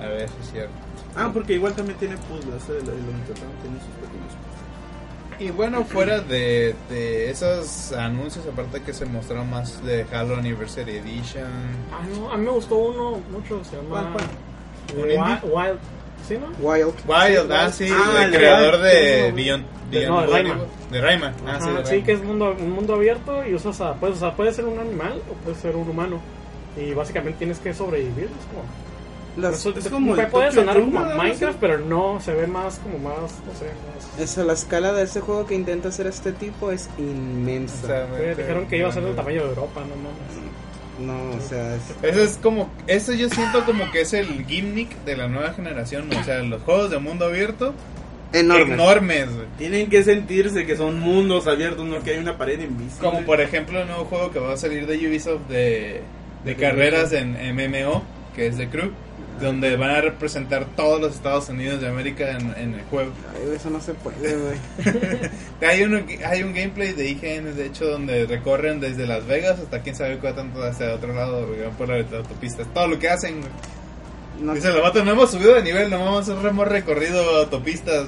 A 0.04 0.12
ver 0.12 0.28
si 0.28 0.36
es 0.41 0.52
cierto. 0.52 0.74
Ah, 1.15 1.30
porque 1.32 1.54
igual 1.54 1.74
también 1.74 2.00
tiene 2.00 2.15
puzzles, 2.17 2.67
el, 2.69 2.78
el 2.78 2.82
Until 2.82 3.36
Dawn 3.36 3.54
tiene 3.62 3.78
sus 3.78 3.93
pequeños 4.02 4.34
Y 5.42 5.50
bueno, 5.50 5.84
fuera 5.86 6.20
de, 6.20 6.76
de 6.90 7.30
esos 7.32 7.92
anuncios, 7.94 8.46
aparte 8.46 8.82
que 8.82 8.94
se 8.94 9.06
mostraron 9.06 9.50
más 9.50 9.84
de 9.84 10.06
Halo 10.14 10.36
Anniversary 10.36 10.98
Edition. 10.98 11.46
Ah, 11.92 12.02
no, 12.16 12.32
a 12.32 12.38
mí 12.38 12.46
me 12.46 12.52
gustó 12.52 12.76
uno 12.76 13.20
mucho, 13.32 13.64
se 13.64 13.76
llama 13.78 14.14
¿Un 14.96 15.02
Wild? 15.04 15.44
Wild, 15.44 15.80
¿sí, 16.28 16.38
no? 16.38 16.48
Wild. 16.60 16.94
Wild, 17.08 17.52
ah, 17.52 17.72
sí, 17.72 17.90
Ah, 17.92 18.24
el 18.26 18.34
el 18.34 18.40
creador 18.40 18.74
Wild, 18.76 18.84
de 18.84 19.32
Beyond, 19.32 19.66
De- 19.90 20.08
no, 20.08 20.22
de 20.22 20.28
Rayman. 20.28 20.52
Evil. 20.58 20.68
De 20.92 21.02
Rayman, 21.02 21.34
ah, 21.48 21.58
sí, 21.60 21.70
Ajá, 21.70 21.80
de 21.80 21.86
sí, 21.86 21.90
Rayman. 21.92 22.06
que 22.06 22.12
es 22.12 22.24
mundo, 22.24 22.56
un 22.60 22.72
mundo 22.72 22.94
abierto 22.96 23.46
y 23.48 23.54
usas 23.56 23.82
a, 23.82 23.96
puedes, 23.96 24.18
o 24.18 24.20
sea, 24.20 24.36
puede 24.36 24.54
ser 24.54 24.66
un 24.66 24.78
animal 24.80 25.22
o 25.30 25.34
puede 25.44 25.56
ser 25.58 25.76
un 25.76 25.90
humano. 25.90 26.20
Y 26.78 26.94
básicamente 26.94 27.40
tienes 27.40 27.58
que 27.60 27.74
sobrevivir. 27.74 28.26
Es 28.26 28.46
como, 28.46 28.64
Las, 29.38 29.56
eso 29.66 29.74
es 29.78 29.90
como 29.90 30.14
puede 30.30 30.52
sonar 30.52 30.80
como 30.80 31.00
Minecraft, 31.04 31.58
pero 31.60 31.80
no, 31.80 32.20
se 32.22 32.34
ve 32.34 32.46
más 32.48 32.80
como 32.80 32.98
más, 33.00 33.18
no 33.22 33.54
sé, 33.58 33.66
esa, 34.19 34.43
la 34.43 34.54
escala 34.54 34.93
de 34.93 35.04
este 35.04 35.21
juego 35.21 35.45
que 35.45 35.56
intenta 35.56 35.89
hacer 35.89 36.08
este 36.08 36.32
tipo 36.32 36.71
es 36.71 36.89
inmensa. 36.97 37.84
O 37.84 37.88
sea, 38.17 38.36
dijeron 38.36 38.67
que 38.67 38.78
iba 38.78 38.89
a 38.89 38.91
ser 38.91 39.04
del 39.04 39.15
tamaño 39.15 39.43
de 39.43 39.50
Europa, 39.50 39.82
no 39.82 39.95
mames. 39.95 41.32
no, 41.32 41.38
o 41.38 41.41
sea, 41.47 41.76
es, 41.76 41.82
Eso 42.02 42.21
es 42.24 42.38
como, 42.38 42.69
eso 42.88 43.13
yo 43.13 43.30
siento 43.30 43.65
como 43.65 43.89
que 43.91 44.02
es 44.02 44.13
el 44.13 44.45
gimmick 44.45 45.04
de 45.06 45.17
la 45.17 45.28
nueva 45.28 45.54
generación, 45.54 46.10
o 46.13 46.24
sea, 46.24 46.39
los 46.43 46.62
juegos 46.63 46.91
de 46.91 47.00
mundo 47.00 47.26
abierto 47.26 47.74
Enormes. 48.34 48.74
enormes. 48.74 49.28
Tienen 49.58 49.89
que 49.89 50.04
sentirse 50.04 50.65
que 50.65 50.78
son 50.78 51.00
mundos 51.00 51.47
abiertos, 51.47 51.86
no 51.86 52.02
que 52.02 52.12
hay 52.12 52.17
una 52.17 52.38
pared 52.38 52.60
invisible. 52.62 53.10
Como 53.10 53.26
por 53.26 53.41
ejemplo 53.41 53.82
el 53.82 53.88
nuevo 53.88 54.06
juego 54.06 54.32
que 54.32 54.39
va 54.39 54.54
a 54.54 54.58
salir 54.58 54.88
de 54.88 54.95
Ubisoft 55.08 55.47
de, 55.50 56.02
de 56.45 56.56
carreras 56.56 57.12
en 57.13 57.34
MMO, 57.56 58.04
que 58.36 58.47
es 58.47 58.58
de 58.58 58.69
Crew, 58.69 58.91
donde 59.39 59.76
van 59.76 59.89
a 59.91 60.02
representar 60.02 60.65
todos 60.76 61.02
los 61.02 61.15
Estados 61.15 61.50
Unidos 61.50 61.82
de 61.82 61.88
América 61.88 62.32
en, 62.32 62.54
en 62.58 62.74
el 62.76 62.84
juego. 62.86 63.12
Ay, 63.34 63.56
eso 63.56 63.70
no 63.70 63.82
se 63.82 63.94
puede, 63.94 64.36
güey. 64.36 64.58
Hay, 65.62 65.84
uno, 65.84 66.00
hay 66.26 66.41
un 66.41 66.54
gameplay 66.54 66.94
de 66.94 67.10
IGN, 67.10 67.56
de 67.56 67.67
hecho, 67.67 67.86
donde 67.86 68.26
recorren 68.26 68.80
desde 68.80 69.06
Las 69.06 69.26
Vegas 69.28 69.60
hasta 69.60 69.82
quién 69.82 69.96
sabe 69.96 70.17
cuál 70.17 70.36
tanto 70.36 70.63
hacia 70.63 70.94
otro 70.94 71.13
lado, 71.13 71.48
güey, 71.48 71.60
por 71.78 71.88
la 71.88 71.98
autopista. 72.17 72.63
Todo 72.65 72.88
lo 72.88 73.00
que 73.00 73.10
hacen, 73.10 73.41
güey. 73.41 73.52
No, 74.41 74.56
Dice, 74.56 74.72
vato, 74.72 75.04
no 75.06 75.12
hemos 75.12 75.30
subido 75.30 75.54
de 75.54 75.62
nivel, 75.62 75.89
no 75.91 75.98
hemos, 75.98 76.28
hemos 76.28 76.67
recorrido 76.67 77.22
autopistas. 77.38 78.08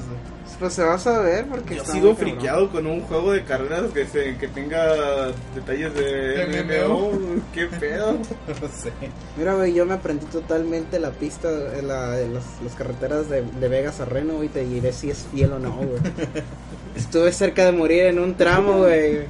Pues 0.59 0.73
se 0.73 0.83
va 0.83 0.95
a 0.95 0.99
saber 0.99 1.45
porque 1.47 1.75
Yo 1.75 1.85
sigo 1.85 2.15
friqueado 2.15 2.69
con 2.71 2.85
un 2.87 3.01
juego 3.01 3.31
de 3.33 3.43
carreras 3.43 3.91
que 3.93 4.05
se, 4.05 4.37
que 4.37 4.47
tenga 4.47 5.27
detalles 5.55 5.93
de 5.95 6.63
MMO. 6.87 7.11
Qué 7.53 7.67
pedo. 7.67 8.13
No 8.61 8.67
sé. 8.67 8.91
Mira, 9.37 9.53
güey, 9.55 9.73
yo 9.73 9.85
me 9.85 9.93
aprendí 9.95 10.25
totalmente 10.27 10.99
la 10.99 11.11
pista, 11.11 11.49
la, 11.49 12.09
las, 12.17 12.43
las 12.63 12.75
carreteras 12.77 13.29
de, 13.29 13.41
de 13.41 13.67
Vegas 13.67 13.99
a 13.99 14.05
Reno, 14.05 14.43
y 14.43 14.49
te 14.49 14.63
diré 14.65 14.93
si 14.93 15.09
es 15.09 15.25
fiel 15.33 15.53
o 15.53 15.59
no, 15.59 15.71
güey. 15.75 15.99
Estuve 16.95 17.31
cerca 17.31 17.65
de 17.65 17.71
morir 17.71 18.03
en 18.05 18.19
un 18.19 18.35
tramo, 18.35 18.79
güey. 18.79 19.21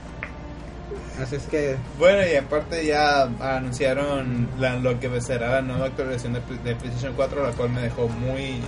Así 1.22 1.36
es 1.36 1.44
que, 1.44 1.76
Bueno, 2.00 2.20
y 2.28 2.36
aparte 2.36 2.86
ya 2.86 3.24
anunciaron 3.40 4.48
la- 4.60 4.78
lo 4.78 5.00
que 5.00 5.22
será 5.22 5.52
la 5.52 5.62
nueva 5.62 5.86
actualización 5.86 6.34
de, 6.34 6.40
de 6.64 6.76
PlayStation 6.76 7.14
4, 7.16 7.44
la 7.44 7.52
cual 7.52 7.70
me 7.70 7.82
dejó 7.82 8.08
muy... 8.08 8.60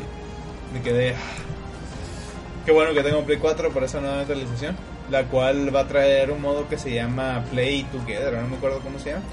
Me 0.73 0.81
quedé... 0.81 1.15
"Ah, 2.65 2.65
Qué 2.65 2.71
bueno 2.71 2.93
que 2.93 3.03
tengo 3.03 3.19
un 3.19 3.25
Play 3.25 3.37
4 3.37 3.69
por 3.71 3.83
esa 3.83 4.01
nueva 4.01 4.21
actualización, 4.21 4.75
la 5.11 5.23
cual 5.25 5.73
va 5.75 5.81
a 5.81 5.87
traer 5.87 6.31
un 6.31 6.41
modo 6.41 6.67
que 6.67 6.77
se 6.77 6.93
llama 6.93 7.43
Play 7.51 7.83
Together, 7.91 8.33
no 8.33 8.47
me 8.47 8.55
acuerdo 8.57 8.79
cómo 8.79 8.97
se 8.99 9.11
llama. 9.11 9.23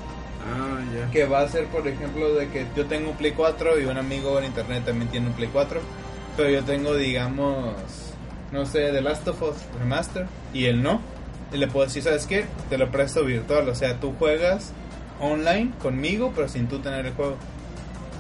Ah, 0.45 0.81
ya. 0.95 1.11
Que 1.11 1.25
va 1.25 1.41
a 1.41 1.49
ser, 1.49 1.67
por 1.67 1.87
ejemplo, 1.89 2.35
de 2.35 2.49
que 2.49 2.67
yo 2.77 2.87
tengo 2.87 3.11
un 3.11 3.17
Play 3.17 3.33
4 3.33 3.81
y 3.81 3.85
un 3.87 3.97
amigo 3.97 4.39
en 4.39 4.45
internet 4.47 4.85
también 4.85 5.11
tiene 5.11 5.29
un 5.29 5.33
Play 5.33 5.49
4. 5.53 5.81
Pero 6.37 6.51
yo 6.51 6.63
tengo, 6.65 6.95
digamos, 6.95 7.75
no 8.51 8.67
sé, 8.67 8.91
The 8.91 9.01
Last 9.01 9.27
of 9.29 9.41
Us 9.43 9.57
Remaster 9.79 10.27
y 10.53 10.67
él 10.67 10.83
no. 10.83 11.01
Y 11.53 11.59
le 11.59 11.69
puedo 11.69 11.87
decir, 11.87 12.03
¿sabes 12.03 12.27
qué? 12.27 12.45
Te 12.69 12.77
lo 12.77 12.91
presto 12.91 13.25
virtual. 13.25 13.69
O 13.69 13.75
sea, 13.75 13.99
tú 14.01 14.15
juegas 14.19 14.73
online 15.21 15.71
conmigo, 15.81 16.33
pero 16.35 16.49
sin 16.49 16.67
tú 16.69 16.81
tener 16.81 17.07
el 17.07 17.13
juego. 17.13 17.37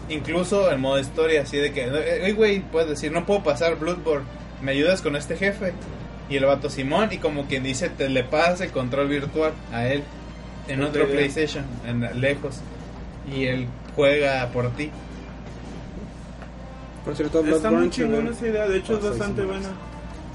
Incluso 0.08 0.70
en 0.70 0.80
modo 0.80 0.98
historia, 0.98 1.42
así 1.42 1.56
de 1.56 1.72
que, 1.72 1.90
hey, 2.22 2.32
güey, 2.32 2.60
puedes 2.60 2.88
decir, 2.88 3.12
no 3.12 3.24
puedo 3.24 3.42
pasar 3.42 3.76
Bloodborne, 3.78 4.26
¿me 4.62 4.72
ayudas 4.72 5.02
con 5.02 5.16
este 5.16 5.36
jefe? 5.36 5.72
Y 6.28 6.36
el 6.36 6.44
vato 6.46 6.70
Simón, 6.70 7.08
y 7.12 7.18
como 7.18 7.46
quien 7.46 7.62
dice, 7.62 7.88
te 7.90 8.08
le 8.08 8.24
pasas 8.24 8.62
el 8.62 8.70
control 8.70 9.08
virtual 9.08 9.52
a 9.72 9.86
él 9.88 10.02
en 10.68 10.82
otro 10.82 11.02
idea. 11.04 11.12
PlayStation, 11.14 11.64
en, 11.86 12.20
lejos. 12.20 12.60
Y 13.34 13.44
él 13.46 13.66
juega 13.94 14.48
por 14.48 14.70
ti. 14.70 14.90
por 17.04 17.16
cierto, 17.16 17.44
Está 17.44 17.70
muy 17.70 17.90
chingona 17.90 18.30
esa 18.30 18.46
idea, 18.46 18.68
de 18.68 18.78
hecho 18.78 18.96
es 18.96 19.02
bastante 19.02 19.42
buena. 19.42 19.68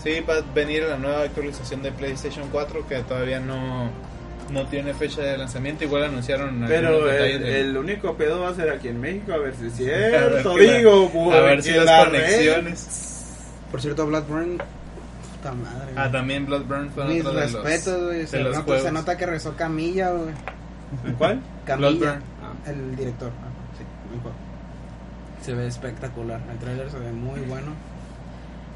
Sí, 0.04 0.20
va 0.30 0.36
a 0.36 0.42
venir 0.54 0.84
la 0.84 0.98
nueva 0.98 1.22
actualización 1.24 1.82
de 1.82 1.92
PlayStation 1.92 2.48
4 2.52 2.88
que 2.88 2.98
todavía 3.00 3.40
no, 3.40 3.90
no 4.52 4.68
tiene 4.68 4.94
fecha 4.94 5.22
de 5.22 5.38
lanzamiento. 5.38 5.86
Igual 5.86 6.04
anunciaron 6.04 6.64
Pero 6.68 7.10
el, 7.10 7.42
de- 7.42 7.62
el 7.62 7.78
único 7.78 8.16
pedo 8.16 8.42
va 8.42 8.50
a 8.50 8.54
ser 8.56 8.70
aquí 8.70 8.90
en 8.90 9.02
México, 9.02 9.34
a 9.34 9.38
ver 9.38 9.54
si 9.56 9.66
es 9.68 9.74
A 9.80 9.92
ver 9.92 10.32
cierto, 10.34 10.58
la- 10.58 10.64
digo, 10.78 11.32
a 11.34 11.40
ver 11.42 11.64
si 11.64 11.72
las 11.72 11.86
la 11.86 12.06
conexiones. 12.06 13.14
Por 13.72 13.82
cierto, 13.82 14.06
Bloodborne, 14.06 14.58
puta 14.58 15.54
madre. 15.54 15.94
Ah, 15.96 16.10
también 16.12 16.46
Bloodburn 16.46 16.90
fue 16.92 17.06
Mis 17.06 17.26
otro 17.26 17.34
de 17.40 17.50
los, 17.52 17.64
respetos, 17.64 18.04
güey. 18.06 18.18
de 18.20 18.28
Se, 18.28 18.40
los 18.40 18.54
nota- 18.54 18.66
juegos. 18.66 18.84
se 18.84 18.92
nota 18.92 19.18
que 19.18 19.26
rezó 19.26 19.56
Camilla, 19.56 20.12
güey. 20.12 20.34
¿Cuál? 21.18 21.42
Camilla, 21.66 21.90
Bloodburn. 21.90 22.22
Ah. 22.44 22.70
el 22.70 22.96
director. 22.96 23.30
Ah, 23.30 23.78
sí, 23.78 23.84
juego. 24.22 24.36
Se 25.44 25.54
ve 25.54 25.68
espectacular. 25.68 26.40
El 26.52 26.58
trailer 26.60 26.90
se 26.90 26.98
ve 27.00 27.12
muy 27.12 27.42
bueno. 27.42 27.68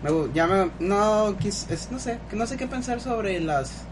Me 0.04 0.34
ya 0.34 0.47
me, 0.47 0.71
no, 0.80 1.38
quis- 1.38 1.69
es- 1.69 1.89
no 1.91 1.99
sé, 1.99 2.19
que 2.30 2.36
no 2.36 2.47
sé 2.47 2.58
qué 2.58 2.67
pensar 2.67 2.99
sobre 3.01 3.39
las 3.39 3.84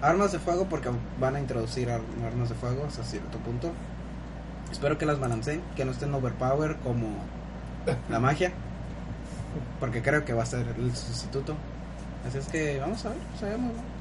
armas 0.00 0.30
de 0.32 0.38
fuego 0.38 0.66
porque 0.68 0.90
van 1.20 1.36
a 1.36 1.40
introducir 1.40 1.90
ar- 1.90 2.00
armas 2.24 2.48
de 2.48 2.54
fuego 2.54 2.84
hasta 2.86 3.02
cierto 3.02 3.38
punto. 3.38 3.72
Espero 4.70 4.96
que 4.98 5.06
las 5.06 5.18
balanceen, 5.18 5.60
que 5.74 5.84
no 5.84 5.92
estén 5.92 6.14
overpower 6.14 6.76
como 6.76 7.08
la 8.08 8.20
magia, 8.20 8.52
porque 9.80 10.02
creo 10.02 10.24
que 10.24 10.32
va 10.32 10.42
a 10.42 10.46
ser 10.46 10.64
el 10.78 10.94
sustituto. 10.96 11.54
Así 12.28 12.38
es 12.38 12.46
que 12.48 12.78
vamos 12.80 13.04
a 13.04 13.10
ver, 13.10 13.18
bueno. 13.56 13.96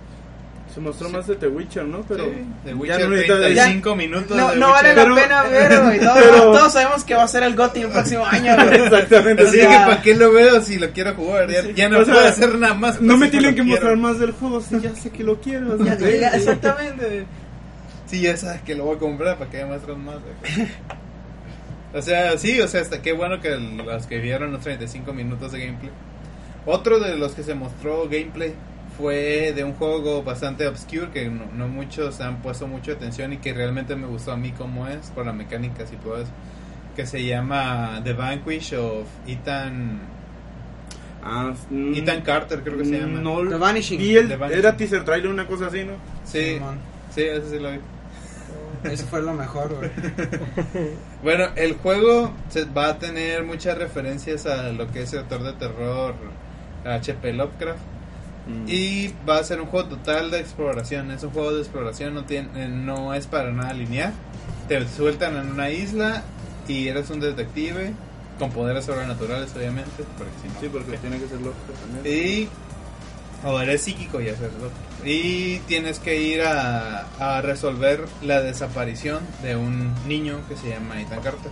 Se 0.73 0.81
mostró 0.81 1.07
más 1.09 1.25
de 1.27 1.35
The 1.35 1.47
Witcher, 1.47 1.85
¿no? 1.85 2.01
Pero 2.01 2.25
Sí, 2.25 2.31
The 2.65 2.69
ya 2.71 2.75
Witcher 2.75 3.01
no 3.09 3.15
necesita- 3.15 3.35
35 3.39 3.95
minutos. 3.95 4.35
No, 4.35 4.49
de 4.49 4.55
no 4.57 4.69
vale 4.71 4.95
la 4.95 5.03
Pero- 5.03 5.15
pena 5.15 5.43
ver, 5.43 5.81
güey. 5.83 5.99
Todos, 5.99 6.17
pero- 6.23 6.37
todos 6.51 6.73
sabemos 6.73 7.03
que 7.03 7.15
va 7.15 7.23
a 7.23 7.27
ser 7.27 7.43
el 7.43 7.55
GOTY 7.55 7.81
el 7.81 7.89
próximo 7.89 8.25
año, 8.31 8.55
güey. 8.55 8.81
Exactamente. 8.81 9.43
Así 9.47 9.61
o 9.61 9.69
que 9.69 9.75
para 9.75 10.01
qué 10.01 10.15
lo 10.15 10.31
veo 10.33 10.61
si 10.61 10.77
lo 10.79 10.89
quiero 10.91 11.13
jugar. 11.13 11.49
Ya, 11.49 11.61
Sí. 11.61 11.73
ya 11.75 11.87
no 11.87 11.99
O 11.99 12.05
sea, 12.05 12.13
puedo 12.15 12.27
hacer 12.27 12.55
nada 12.57 12.73
más. 12.73 12.99
no 12.99 13.15
me 13.15 13.27
tienen 13.29 13.51
que 13.51 13.61
quiero. 13.61 13.69
mostrar 13.69 13.95
más 13.97 14.19
del 14.19 14.31
juego, 14.31 14.59
si 14.59 14.79
ya 14.81 14.93
sé 14.95 15.11
que 15.11 15.23
lo 15.23 15.39
quiero. 15.39 15.77
Ya, 15.85 15.97
ya, 15.97 16.29
exactamente. 16.29 17.25
Sí, 18.07 18.21
ya 18.21 18.35
sabes 18.35 18.61
que 18.63 18.75
lo 18.75 18.85
voy 18.85 18.95
a 18.95 18.99
comprar 18.99 19.37
para 19.37 19.49
que 19.49 19.57
me 19.59 19.65
muestren 19.65 20.03
más. 20.03 20.15
güey. 20.15 20.67
o 21.95 22.01
sea, 22.01 22.38
sí, 22.38 22.60
o 22.60 22.67
sea, 22.67 22.81
hasta 22.81 23.01
qué 23.01 23.13
bueno 23.13 23.39
que 23.39 23.55
los 23.58 24.05
que 24.05 24.19
vieron 24.19 24.51
los 24.51 24.62
35 24.62 25.13
minutos 25.13 25.51
de 25.51 25.65
gameplay. 25.65 25.91
Otro 26.65 26.99
de 26.99 27.15
los 27.15 27.34
que 27.34 27.43
se 27.43 27.55
mostró 27.55 28.03
gameplay 28.10 28.53
fue 28.97 29.53
de 29.55 29.63
un 29.63 29.73
juego 29.73 30.23
bastante 30.23 30.67
obscure 30.67 31.10
que 31.12 31.29
no, 31.29 31.45
no 31.53 31.67
muchos 31.67 32.21
han 32.21 32.41
puesto 32.41 32.67
mucha 32.67 32.93
atención 32.93 33.34
y 33.34 33.38
que 33.38 33.53
realmente 33.53 33.95
me 33.95 34.08
gustó 34.08 34.31
a 34.31 34.38
mí 34.38 34.51
como 34.51 34.88
es, 34.88 35.10
por 35.12 35.25
las 35.25 35.36
mecánicas 35.36 35.91
y 35.91 35.95
todo 35.97 36.17
eso. 36.17 36.31
Que 36.95 37.05
se 37.05 37.23
llama 37.25 38.01
The 38.03 38.13
Vanquish 38.13 38.73
of 38.75 39.05
Ethan, 39.27 39.99
Ah, 41.27 41.53
mm, 41.71 41.95
Ethan 41.95 42.21
Carter, 42.21 42.62
creo 42.62 42.77
que 42.77 42.86
se 42.86 42.99
llama. 42.99 43.19
No, 43.19 43.47
The 43.47 43.55
Vanishing. 43.55 43.97
vi 43.97 44.15
el, 44.15 44.27
The 44.27 44.36
Vanishing. 44.36 44.60
era 44.60 44.77
teaser 44.77 45.03
trailer, 45.03 45.31
una 45.31 45.47
cosa 45.47 45.67
así, 45.67 45.84
¿no? 45.84 45.93
Sí, 46.23 46.60
sí, 47.13 47.21
ese 47.23 47.49
sí 47.49 47.60
lo 47.60 47.71
vi. 47.71 47.79
Eso 48.83 49.05
fue 49.07 49.21
lo 49.21 49.33
mejor, 49.33 49.73
güey. 49.75 49.89
Bueno, 51.23 51.45
el 51.55 51.73
juego 51.77 52.31
se 52.49 52.65
va 52.65 52.89
a 52.89 52.99
tener 52.99 53.43
muchas 53.43 53.77
referencias 53.77 54.45
a 54.45 54.71
lo 54.71 54.91
que 54.91 55.03
es 55.03 55.13
el 55.13 55.19
autor 55.19 55.43
de 55.43 55.53
terror 55.53 56.13
H.P. 56.85 57.33
Lovecraft 57.33 57.79
Mm. 58.47 58.65
y 58.67 59.11
va 59.27 59.39
a 59.39 59.43
ser 59.43 59.59
un 59.59 59.65
juego 59.65 59.89
total 59.89 60.29
de 60.29 60.39
exploración. 60.39 61.09
Es 61.09 61.23
un 61.23 61.31
juego 61.31 61.51
de 61.53 61.61
exploración, 61.61 62.13
no 62.13 62.25
tiene, 62.25 62.67
no 62.67 63.15
es 63.15 63.25
para 63.25 63.51
nada 63.51 63.73
lineal. 63.73 64.13
Te 64.67 64.87
sueltan 64.87 65.35
en 65.35 65.49
una 65.51 65.71
isla 65.71 66.21
y 66.67 66.87
eres 66.87 67.09
un 67.09 67.19
detective 67.21 67.91
con 68.37 68.51
poderes 68.51 68.85
sobrenaturales, 68.85 69.51
obviamente, 69.55 70.03
porque 70.15 70.31
si 70.43 70.47
no, 70.47 70.59
Sí, 70.61 70.69
porque 70.71 70.95
tiene 70.99 71.17
que 71.17 71.27
ser 71.27 71.41
loco 71.41 71.55
también. 71.91 72.15
y 72.15 72.47
o 73.43 73.59
eres 73.59 73.81
psíquico 73.81 74.21
y 74.21 74.29
hacer 74.29 74.51
y 75.05 75.59
tienes 75.67 75.99
que 75.99 76.19
ir 76.19 76.41
a, 76.41 77.41
resolver 77.41 78.05
la 78.23 78.41
desaparición 78.41 79.19
de 79.43 79.55
un 79.55 79.93
niño 80.07 80.41
que 80.49 80.57
se 80.57 80.69
llama 80.69 80.99
Ethan 80.99 81.21
Carter. 81.21 81.51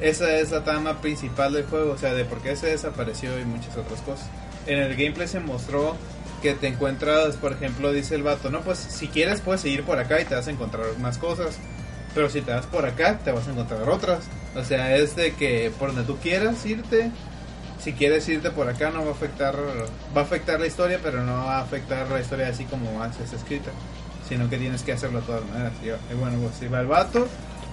Esa 0.00 0.36
es 0.36 0.50
la 0.50 0.64
trama 0.64 1.00
principal 1.00 1.52
del 1.52 1.64
juego, 1.64 1.92
o 1.92 1.98
sea, 1.98 2.12
de 2.12 2.24
por 2.24 2.40
qué 2.40 2.56
se 2.56 2.66
desapareció 2.66 3.38
y 3.38 3.44
muchas 3.44 3.76
otras 3.76 4.00
cosas. 4.02 4.28
En 4.66 4.80
el 4.80 4.96
gameplay 4.96 5.28
se 5.28 5.40
mostró 5.40 5.96
que 6.42 6.54
te 6.54 6.66
encuentras, 6.66 7.36
por 7.36 7.52
ejemplo, 7.52 7.92
dice 7.92 8.16
el 8.16 8.22
vato, 8.22 8.50
no, 8.50 8.60
pues 8.62 8.78
si 8.78 9.08
quieres 9.08 9.40
puedes 9.40 9.60
seguir 9.60 9.84
por 9.84 9.98
acá 9.98 10.20
y 10.20 10.24
te 10.24 10.34
vas 10.34 10.48
a 10.48 10.50
encontrar 10.50 10.86
más 10.98 11.18
cosas. 11.18 11.58
Pero 12.14 12.28
si 12.30 12.40
te 12.40 12.50
vas 12.50 12.66
por 12.66 12.84
acá, 12.84 13.18
te 13.18 13.30
vas 13.30 13.46
a 13.46 13.52
encontrar 13.52 13.88
otras. 13.88 14.24
O 14.54 14.64
sea, 14.64 14.96
es 14.96 15.14
de 15.16 15.34
que 15.34 15.70
por 15.78 15.94
donde 15.94 16.04
tú 16.04 16.18
quieras 16.18 16.64
irte, 16.66 17.10
si 17.86 17.92
quieres 17.92 18.28
irte 18.28 18.50
por 18.50 18.68
acá 18.68 18.90
no 18.90 19.04
va 19.04 19.10
a 19.10 19.14
afectar 19.14 19.54
va 20.16 20.20
a 20.22 20.24
afectar 20.24 20.58
la 20.58 20.66
historia 20.66 20.98
pero 21.00 21.22
no 21.22 21.34
va 21.46 21.58
a 21.58 21.60
afectar 21.60 22.10
la 22.10 22.20
historia 22.20 22.48
así 22.48 22.64
como 22.64 23.00
haces 23.00 23.32
escrita 23.32 23.70
sino 24.28 24.50
que 24.50 24.58
tienes 24.58 24.82
que 24.82 24.92
hacerlo 24.92 25.20
de 25.20 25.26
todas 25.26 25.44
maneras. 25.44 25.72
Y, 25.84 26.14
bueno 26.16 26.36
pues 26.40 26.56
si 26.56 26.66
va 26.66 26.80
el 26.80 26.88
vato 26.88 27.28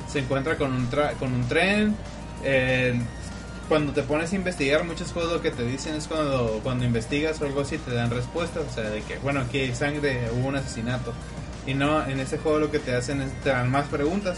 se 0.08 0.20
encuentra 0.20 0.56
con 0.56 0.72
un 0.72 0.88
tra- 0.92 1.14
con 1.18 1.34
un 1.34 1.48
tren 1.48 1.96
eh, 2.44 2.94
cuando 3.68 3.92
te 3.92 4.04
pones 4.04 4.32
a 4.34 4.36
investigar 4.36 4.84
muchos 4.84 5.12
juegos 5.12 5.32
lo 5.34 5.42
que 5.42 5.50
te 5.50 5.64
dicen 5.64 5.96
es 5.96 6.08
cuando 6.08 6.60
cuando 6.62 6.86
investigas 6.86 7.42
o 7.42 7.46
algo 7.46 7.62
así 7.62 7.80
te 7.80 7.96
dan 7.96 8.12
respuestas 8.12 8.66
o 8.70 8.72
sea 8.72 8.92
de 8.92 9.02
que 9.02 9.18
bueno 9.18 9.40
aquí 9.40 9.62
hay 9.62 9.74
sangre 9.74 10.30
hubo 10.32 10.48
un 10.50 10.58
asesinato. 10.58 11.12
Y 11.66 11.74
no 11.74 12.06
en 12.08 12.20
ese 12.20 12.38
juego 12.38 12.60
lo 12.60 12.70
que 12.70 12.78
te 12.78 12.94
hacen 12.94 13.20
es 13.22 13.32
te 13.42 13.50
dan 13.50 13.72
más 13.72 13.88
preguntas 13.88 14.38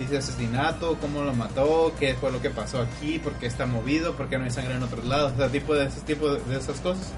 dice 0.00 0.18
asesinato, 0.18 0.96
cómo 1.00 1.22
lo 1.22 1.32
mató, 1.34 1.92
qué 2.00 2.14
fue 2.14 2.32
lo 2.32 2.42
que 2.42 2.50
pasó 2.50 2.80
aquí, 2.80 3.18
por 3.20 3.34
qué 3.34 3.46
está 3.46 3.66
movido, 3.66 4.14
por 4.14 4.28
qué 4.28 4.38
no 4.38 4.44
hay 4.44 4.50
sangre 4.50 4.74
en 4.74 4.82
otros 4.82 5.04
lados, 5.04 5.32
o 5.34 5.36
sea, 5.36 5.48
tipo 5.48 5.74
de 5.74 5.86
ese 5.86 6.00
tipo 6.00 6.32
de, 6.34 6.40
de 6.42 6.58
esas 6.58 6.80
cosas. 6.80 7.12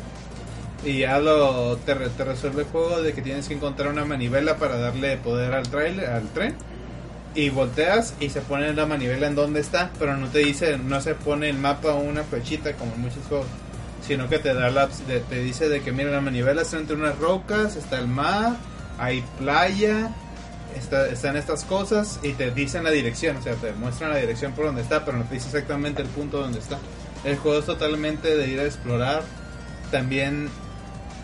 Y 0.85 0.99
ya 0.99 1.19
lo 1.21 1.77
te, 1.77 1.95
te 1.95 2.25
resuelve 2.25 2.63
el 2.63 2.69
juego 2.69 3.01
de 3.03 3.13
que 3.13 3.23
tienes 3.23 3.47
que 3.49 3.55
encontrar 3.55 3.89
una 3.89 4.05
manivela 4.05 4.57
para 4.57 4.77
darle 4.79 5.17
poder 5.17 5.55
al 5.55 5.69
trailer, 5.69 6.11
al 6.11 6.29
tren. 6.31 6.57
Y 7.35 7.49
volteas 7.49 8.15
y 8.21 8.29
se 8.29 8.43
pone 8.43 8.75
la 8.75 8.85
manivela 8.85 9.27
en 9.27 9.35
donde 9.35 9.61
está, 9.61 9.91
pero 9.99 10.17
no 10.19 10.27
te 10.29 10.41
dice, 10.41 10.77
no 10.77 11.01
se 11.01 11.15
pone 11.15 11.49
el 11.49 11.57
mapa 11.57 11.95
o 11.95 12.01
una 12.01 12.25
flechita 12.25 12.75
como 12.75 12.93
en 12.95 13.01
muchos 13.01 13.25
juegos. 13.29 13.47
sino 14.07 14.29
que 14.29 14.39
te 14.41 14.53
da 14.53 14.69
la, 14.71 14.89
de- 15.07 15.21
te 15.21 15.37
dice 15.43 15.69
de 15.69 15.81
que 15.81 15.93
mira 15.93 16.11
la 16.11 16.21
manivela 16.21 16.63
está 16.63 16.77
entre 16.79 16.97
unas 16.97 17.17
rocas, 17.19 17.77
está 17.77 17.99
el 18.01 18.09
mar, 18.09 18.57
hay 18.99 19.23
playa, 19.39 20.11
está, 20.77 21.09
están 21.09 21.37
estas 21.37 21.65
cosas 21.65 22.21
y 22.23 22.33
te 22.33 22.51
dicen 22.51 22.85
la 22.85 22.91
dirección, 22.91 23.37
o 23.37 23.43
sea, 23.43 23.55
te 23.55 23.73
muestran 23.73 24.11
la 24.11 24.19
dirección 24.19 24.53
por 24.53 24.67
donde 24.67 24.83
está, 24.83 25.05
pero 25.05 25.19
no 25.19 25.25
te 25.25 25.35
dice 25.35 25.47
exactamente 25.47 26.03
el 26.03 26.09
punto 26.09 26.41
donde 26.41 26.59
está. 26.59 26.79
El 27.25 27.37
juego 27.37 27.59
es 27.59 27.67
totalmente 27.67 28.37
de 28.37 28.49
ir 28.49 28.61
a 28.61 28.65
explorar. 28.65 29.23
También 29.91 30.49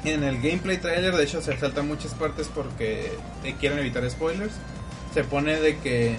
en 0.04 0.22
el 0.22 0.36
gameplay 0.36 0.78
trailer, 0.78 1.16
de 1.16 1.24
hecho, 1.24 1.42
se 1.42 1.56
saltan 1.58 1.88
muchas 1.88 2.14
partes 2.14 2.48
porque 2.54 3.12
quieren 3.58 3.78
evitar 3.78 4.08
spoilers. 4.08 4.52
Se 5.12 5.24
pone 5.24 5.58
de 5.58 5.78
que 5.78 6.16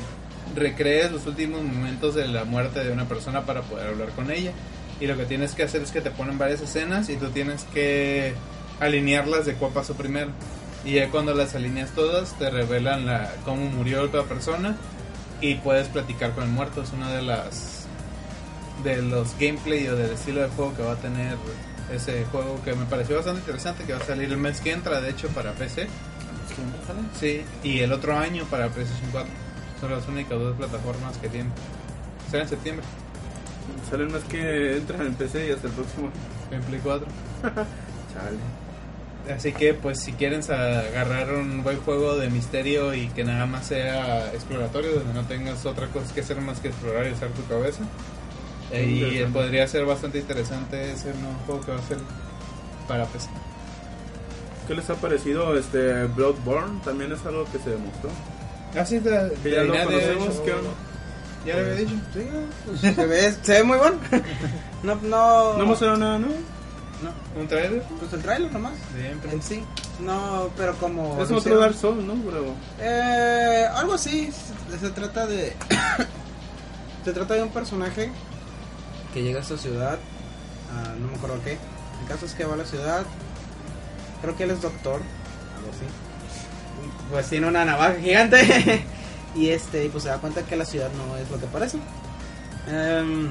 recrees 0.56 1.12
los 1.12 1.26
últimos 1.28 1.64
momentos 1.64 2.16
de 2.16 2.28
la 2.28 2.44
muerte 2.44 2.84
de 2.84 2.92
una 2.92 3.08
persona 3.08 3.46
para 3.46 3.62
poder 3.62 3.88
hablar 3.88 4.10
con 4.10 4.32
ella. 4.32 4.52
Y 5.00 5.08
lo 5.08 5.16
que 5.16 5.26
tienes 5.26 5.54
que 5.54 5.64
hacer 5.64 5.82
es 5.82 5.92
que 5.92 6.02
te 6.02 6.12
ponen 6.12 6.38
varias 6.38 6.62
escenas 6.62 7.10
y 7.10 7.16
tú 7.16 7.30
tienes 7.30 7.64
que 7.74 8.34
alinearlas 8.80 9.46
de 9.46 9.54
cuál 9.54 9.72
pasó 9.72 9.94
primero. 9.94 10.32
Y 10.86 10.94
ya 10.94 11.10
cuando 11.10 11.34
las 11.34 11.56
alineas 11.56 11.92
todas, 11.92 12.38
te 12.40 12.50
revelan 12.50 13.06
la, 13.06 13.32
cómo 13.46 13.66
murió 13.66 14.02
otra 14.04 14.24
persona 14.24 14.78
y 15.42 15.56
puedes 15.56 15.88
platicar 15.88 16.34
con 16.34 16.46
el 16.46 16.50
muerto. 16.50 16.82
Es 16.84 16.94
una 16.94 17.12
de 17.12 17.22
las 17.22 17.88
de 18.84 19.02
los 19.02 19.38
gameplay 19.38 19.88
o 19.88 19.96
del 19.96 20.12
estilo 20.12 20.42
de 20.42 20.48
juego 20.50 20.74
que 20.76 20.84
va 20.84 20.94
a 20.94 20.96
tener 20.96 21.36
ese 21.94 22.24
juego 22.26 22.62
que 22.64 22.74
me 22.74 22.86
pareció 22.86 23.18
bastante 23.18 23.42
interesante, 23.42 23.84
que 23.84 23.94
va 23.94 24.00
a 24.00 24.06
salir 24.06 24.32
el 24.32 24.38
mes 24.38 24.62
que 24.62 24.72
entra, 24.72 25.02
de 25.02 25.10
hecho, 25.10 25.28
para 25.30 25.52
PC. 25.54 25.88
Sí, 27.20 27.44
y 27.64 27.80
el 27.80 27.92
otro 27.94 28.18
año 28.18 28.46
para 28.46 28.70
PlayStation 28.70 29.10
4. 29.12 29.30
Son 29.80 29.92
las 29.92 30.08
únicas 30.08 30.38
dos 30.38 30.58
plataformas 30.58 31.18
que 31.18 31.30
tienen. 31.30 31.52
Será 32.30 32.44
en 32.44 32.50
septiembre, 32.50 32.86
Sale 33.90 34.04
el 34.04 34.10
mes 34.10 34.24
que 34.26 34.78
entra 34.78 35.04
en 35.04 35.14
PC 35.16 35.48
y 35.48 35.52
hasta 35.52 35.68
el 35.68 35.74
próximo. 35.74 36.10
en 36.52 36.62
Play 36.64 36.80
4. 36.84 37.08
Chale. 37.44 38.59
Así 39.36 39.54
que, 39.54 39.74
pues, 39.76 40.00
si 40.00 40.14
quieren 40.14 40.42
agarrar 40.52 41.34
un 41.34 41.62
buen 41.64 41.78
juego 41.82 42.18
de 42.18 42.30
misterio 42.30 42.94
y 42.96 43.08
que 43.10 43.24
nada 43.24 43.46
más 43.46 43.68
sea 43.68 44.32
exploratorio, 44.34 44.92
donde 44.94 45.14
no 45.14 45.24
tengas 45.28 45.66
otra 45.66 45.88
cosa 45.88 46.14
que 46.14 46.22
hacer 46.22 46.42
más 46.42 46.60
que 46.60 46.70
explorar 46.70 47.08
y 47.08 47.12
usar 47.12 47.30
tu 47.30 47.46
cabeza, 47.48 47.84
eh, 48.72 48.84
y 49.28 49.32
podría 49.32 49.68
ser 49.68 49.86
bastante 49.86 50.20
interesante 50.20 50.92
ese 50.92 51.14
nuevo 51.14 51.36
juego 51.46 51.62
que 51.62 51.72
va 51.74 51.78
a 51.80 51.88
ser 51.88 51.98
para 52.88 53.06
PC. 53.06 53.30
¿Qué 54.68 54.76
les 54.76 54.90
ha 54.90 54.96
parecido 54.96 55.58
este 55.58 56.06
Bloodborne? 56.06 56.80
También 56.84 57.12
es 57.12 57.24
algo 57.26 57.46
que 57.52 57.60
se 57.60 57.72
demostró. 57.72 58.10
Así 58.80 59.00
de, 59.00 59.32
Que 59.44 59.52
ya 59.52 59.62
de 59.62 59.66
lo 59.68 59.74
conocemos, 59.86 60.30
dicho- 60.30 60.44
¿qué 60.46 60.54
onda? 60.54 60.70
Ya 61.46 61.56
le 61.56 61.62
había 61.62 61.76
dicho. 61.76 61.94
Sí, 62.14 62.28
pues, 62.66 62.80
se, 62.96 63.06
ve, 63.06 63.34
se 63.44 63.54
ve 63.54 63.64
muy 63.64 63.78
bueno. 63.78 63.98
No, 64.84 64.96
no. 64.96 65.58
No 65.58 65.66
mostraron 65.66 66.00
nada, 66.00 66.20
¿no? 66.20 66.28
No, 67.04 67.40
¿Un 67.40 67.48
trailer? 67.48 67.82
Pues 68.00 68.12
el 68.14 68.22
trailer 68.22 68.52
nomás. 68.52 68.74
Siempre. 68.96 69.32
En 69.32 69.42
sí. 69.42 69.64
No, 70.00 70.50
pero 70.58 70.76
como. 70.78 71.22
Es 71.22 71.32
otro 71.32 71.58
Dark 71.58 71.76
Souls, 71.76 72.04
¿no? 72.04 72.16
Pero 72.16 72.54
Eh, 72.80 73.66
algo 73.76 73.94
así. 73.94 74.32
Se, 74.80 74.90
trata 74.90 75.26
de. 75.26 75.56
se 77.06 77.14
trata 77.14 77.34
de 77.36 77.44
un 77.44 77.50
personaje 77.50 78.12
que 79.14 79.24
llega 79.24 79.40
a 79.40 79.42
esta 79.42 79.58
ciudad. 79.58 79.98
ah, 80.74 80.94
no 81.00 81.08
me 81.08 81.16
acuerdo 81.16 81.40
qué. 81.44 81.58
El 82.02 82.08
caso 82.08 82.26
es 82.26 82.34
que 82.34 82.46
va 82.46 82.54
a 82.56 82.58
la 82.58 82.66
ciudad. 82.66 83.04
Creo 84.22 84.36
que 84.36 84.44
él 84.44 84.52
es 84.52 84.62
doctor. 84.62 85.02
Algo 85.58 85.70
así. 85.70 85.86
Pues 87.12 87.28
tiene 87.30 87.48
una 87.48 87.66
navaja 87.66 87.96
gigante. 87.96 88.84
y 89.36 89.50
este, 89.50 89.86
y 89.86 89.90
pues 89.90 90.04
se 90.04 90.10
da 90.10 90.18
cuenta 90.18 90.44
que 90.44 90.56
la 90.56 90.66
ciudad 90.66 90.90
no 90.98 91.18
es 91.18 91.30
lo 91.32 91.40
que 91.40 91.48
parece. 91.48 91.78
Em, 92.68 93.30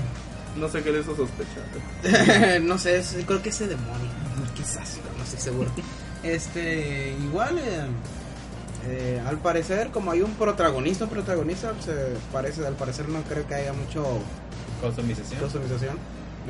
no 0.59 0.69
sé 0.69 0.83
qué 0.83 0.93
le 0.93 1.01
hizo 1.01 1.15
sospechar. 1.17 2.61
no 2.63 2.79
sé, 2.79 2.99
es- 2.99 3.17
creo 3.27 3.43
que 3.43 3.49
ese 3.51 3.67
demonio. 3.67 4.09
Quizás, 4.55 4.99
pero 5.03 5.17
no 5.17 5.25
estoy 5.25 5.41
seguro. 5.41 5.71
Este, 6.23 7.13
igual, 7.23 7.59
eh, 7.59 7.87
eh, 8.89 9.23
al 9.27 9.39
parecer, 9.39 9.91
como 9.91 10.11
hay 10.11 10.23
un 10.23 10.33
protagonista, 10.35 11.05
un 11.05 11.11
protagonista, 11.11 11.73
se 11.81 11.93
parece, 12.33 12.67
al 12.67 12.75
parecer 12.75 13.09
no 13.09 13.23
creo 13.23 13.47
que 13.47 13.55
haya 13.55 13.73
mucho 13.73 14.05
Customización. 14.83 15.41
customización. 15.41 15.97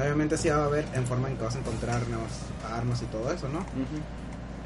Obviamente 0.00 0.36
sí 0.38 0.48
va 0.48 0.56
a 0.62 0.64
haber 0.66 0.84
en 0.94 1.04
forma 1.06 1.28
en 1.28 1.36
que 1.36 1.44
vas 1.44 1.56
a 1.56 1.58
encontrar 1.58 2.06
nuevas 2.08 2.30
armas 2.72 3.02
y 3.02 3.06
todo 3.06 3.32
eso, 3.32 3.48
¿no? 3.48 3.64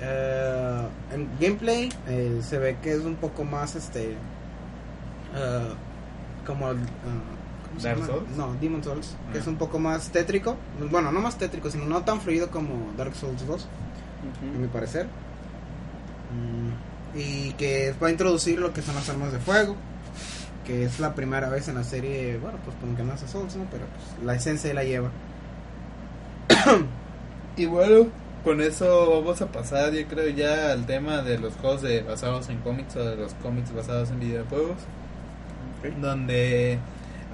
Eh, 0.01 0.83
en 1.15 1.29
gameplay 1.41 1.89
eh, 2.09 2.41
se 2.47 2.59
ve 2.59 2.77
que 2.83 2.93
es 2.93 3.01
un 3.01 3.15
poco 3.17 3.45
más 3.45 3.75
este 3.77 4.15
como 6.47 6.67
eh, 7.73 7.79
¿cómo 7.79 7.81
se 7.81 7.89
Dark 7.89 8.01
llama? 8.01 8.13
Souls? 8.13 8.37
no 8.37 8.55
Demon 8.61 8.85
Souls 8.85 9.17
que 9.33 9.39
Ah. 9.39 9.41
es 9.41 9.47
un 9.47 9.57
poco 9.57 9.79
más 9.79 10.11
tétrico 10.11 10.57
bueno 10.91 11.11
no 11.13 11.21
más 11.21 11.37
tétrico 11.39 11.71
sino 11.71 11.85
no 11.87 12.03
tan 12.03 12.21
fluido 12.21 12.51
como 12.51 12.93
Dark 12.97 13.15
Souls 13.15 13.47
2 13.47 13.67
a 14.55 14.59
mi 14.59 14.69
parecer 14.69 15.07
Mm, 16.33 17.19
y 17.19 17.53
que 17.59 17.95
va 18.03 18.09
a 18.09 18.11
introducir 18.11 18.59
lo 18.59 18.73
que 18.73 18.81
son 18.81 18.95
las 18.95 19.07
armas 19.11 19.33
de 19.33 19.39
fuego 19.39 19.77
que 20.65 20.85
es 20.85 20.99
la 20.99 21.15
primera 21.15 21.51
vez 21.51 21.69
en 21.69 21.75
la 21.75 21.85
serie 21.85 22.39
bueno 22.39 22.57
pues 22.65 22.75
como 22.81 22.97
que 22.97 23.03
no 23.03 23.13
hace 23.13 23.29
Souls 23.29 23.55
no 23.57 23.65
pero 23.71 23.85
pues, 23.87 24.25
la 24.25 24.35
esencia 24.35 24.73
la 24.73 24.85
lleva 24.85 25.11
Y 27.57 27.67
bueno, 27.67 28.07
con 28.45 28.63
eso 28.63 29.11
vamos 29.21 29.43
a 29.43 29.47
pasar, 29.53 29.93
yo 29.93 30.07
creo, 30.07 30.29
ya 30.31 30.73
al 30.73 30.87
tema 30.87 31.21
de 31.21 31.39
los 31.39 31.53
juegos 31.57 31.83
de, 31.83 32.01
basados 32.03 32.49
en 32.49 32.59
cómics 32.61 32.97
o 32.97 33.05
de 33.05 33.17
los 33.17 33.35
cómics 33.35 33.75
basados 33.75 34.11
en 34.11 34.21
videojuegos. 34.21 34.79
Donde 36.01 36.79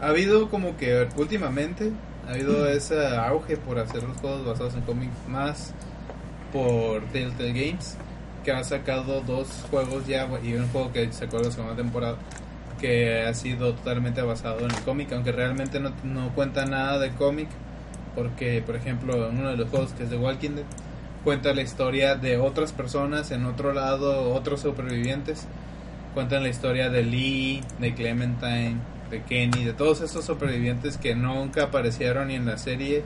ha 0.00 0.08
habido 0.08 0.48
como 0.48 0.76
que 0.76 1.08
últimamente 1.16 1.92
ha 2.26 2.32
habido 2.32 2.68
ese 2.68 3.16
auge 3.16 3.56
por 3.56 3.78
hacer 3.78 4.02
los 4.02 4.16
juegos 4.18 4.44
basados 4.44 4.74
en 4.74 4.82
cómics 4.82 5.16
más 5.28 5.74
por 6.52 7.02
Telltale 7.06 7.52
Games, 7.52 7.96
que 8.44 8.52
ha 8.52 8.62
sacado 8.64 9.20
dos 9.22 9.48
juegos 9.70 10.06
ya 10.06 10.28
y 10.42 10.54
un 10.54 10.68
juego 10.68 10.92
que 10.92 11.12
sacó 11.12 11.38
la 11.38 11.50
segunda 11.50 11.76
temporada 11.76 12.16
que 12.80 13.22
ha 13.22 13.34
sido 13.34 13.74
totalmente 13.74 14.22
basado 14.22 14.60
en 14.60 14.70
el 14.70 14.80
cómic, 14.82 15.12
aunque 15.12 15.32
realmente 15.32 15.80
no, 15.80 15.92
no 16.04 16.32
cuenta 16.34 16.64
nada 16.64 16.98
de 16.98 17.10
cómic, 17.10 17.48
porque 18.14 18.62
por 18.64 18.76
ejemplo 18.76 19.28
en 19.28 19.38
uno 19.38 19.50
de 19.50 19.56
los 19.56 19.68
juegos 19.68 19.92
que 19.92 20.04
es 20.04 20.10
de 20.10 20.16
Walking 20.16 20.50
Dead 20.50 20.64
cuenta 21.24 21.52
la 21.52 21.62
historia 21.62 22.14
de 22.14 22.38
otras 22.38 22.72
personas 22.72 23.30
en 23.32 23.44
otro 23.44 23.72
lado, 23.72 24.32
otros 24.32 24.60
supervivientes, 24.60 25.46
cuentan 26.14 26.42
la 26.42 26.48
historia 26.48 26.88
de 26.88 27.02
Lee, 27.02 27.62
de 27.80 27.94
Clementine, 27.94 28.76
de 29.10 29.22
Kenny, 29.22 29.64
de 29.64 29.72
todos 29.72 30.00
esos 30.00 30.24
supervivientes 30.24 30.96
que 30.98 31.14
nunca 31.14 31.64
aparecieron 31.64 32.28
ni 32.28 32.34
en 32.34 32.46
la 32.46 32.58
serie 32.58 33.02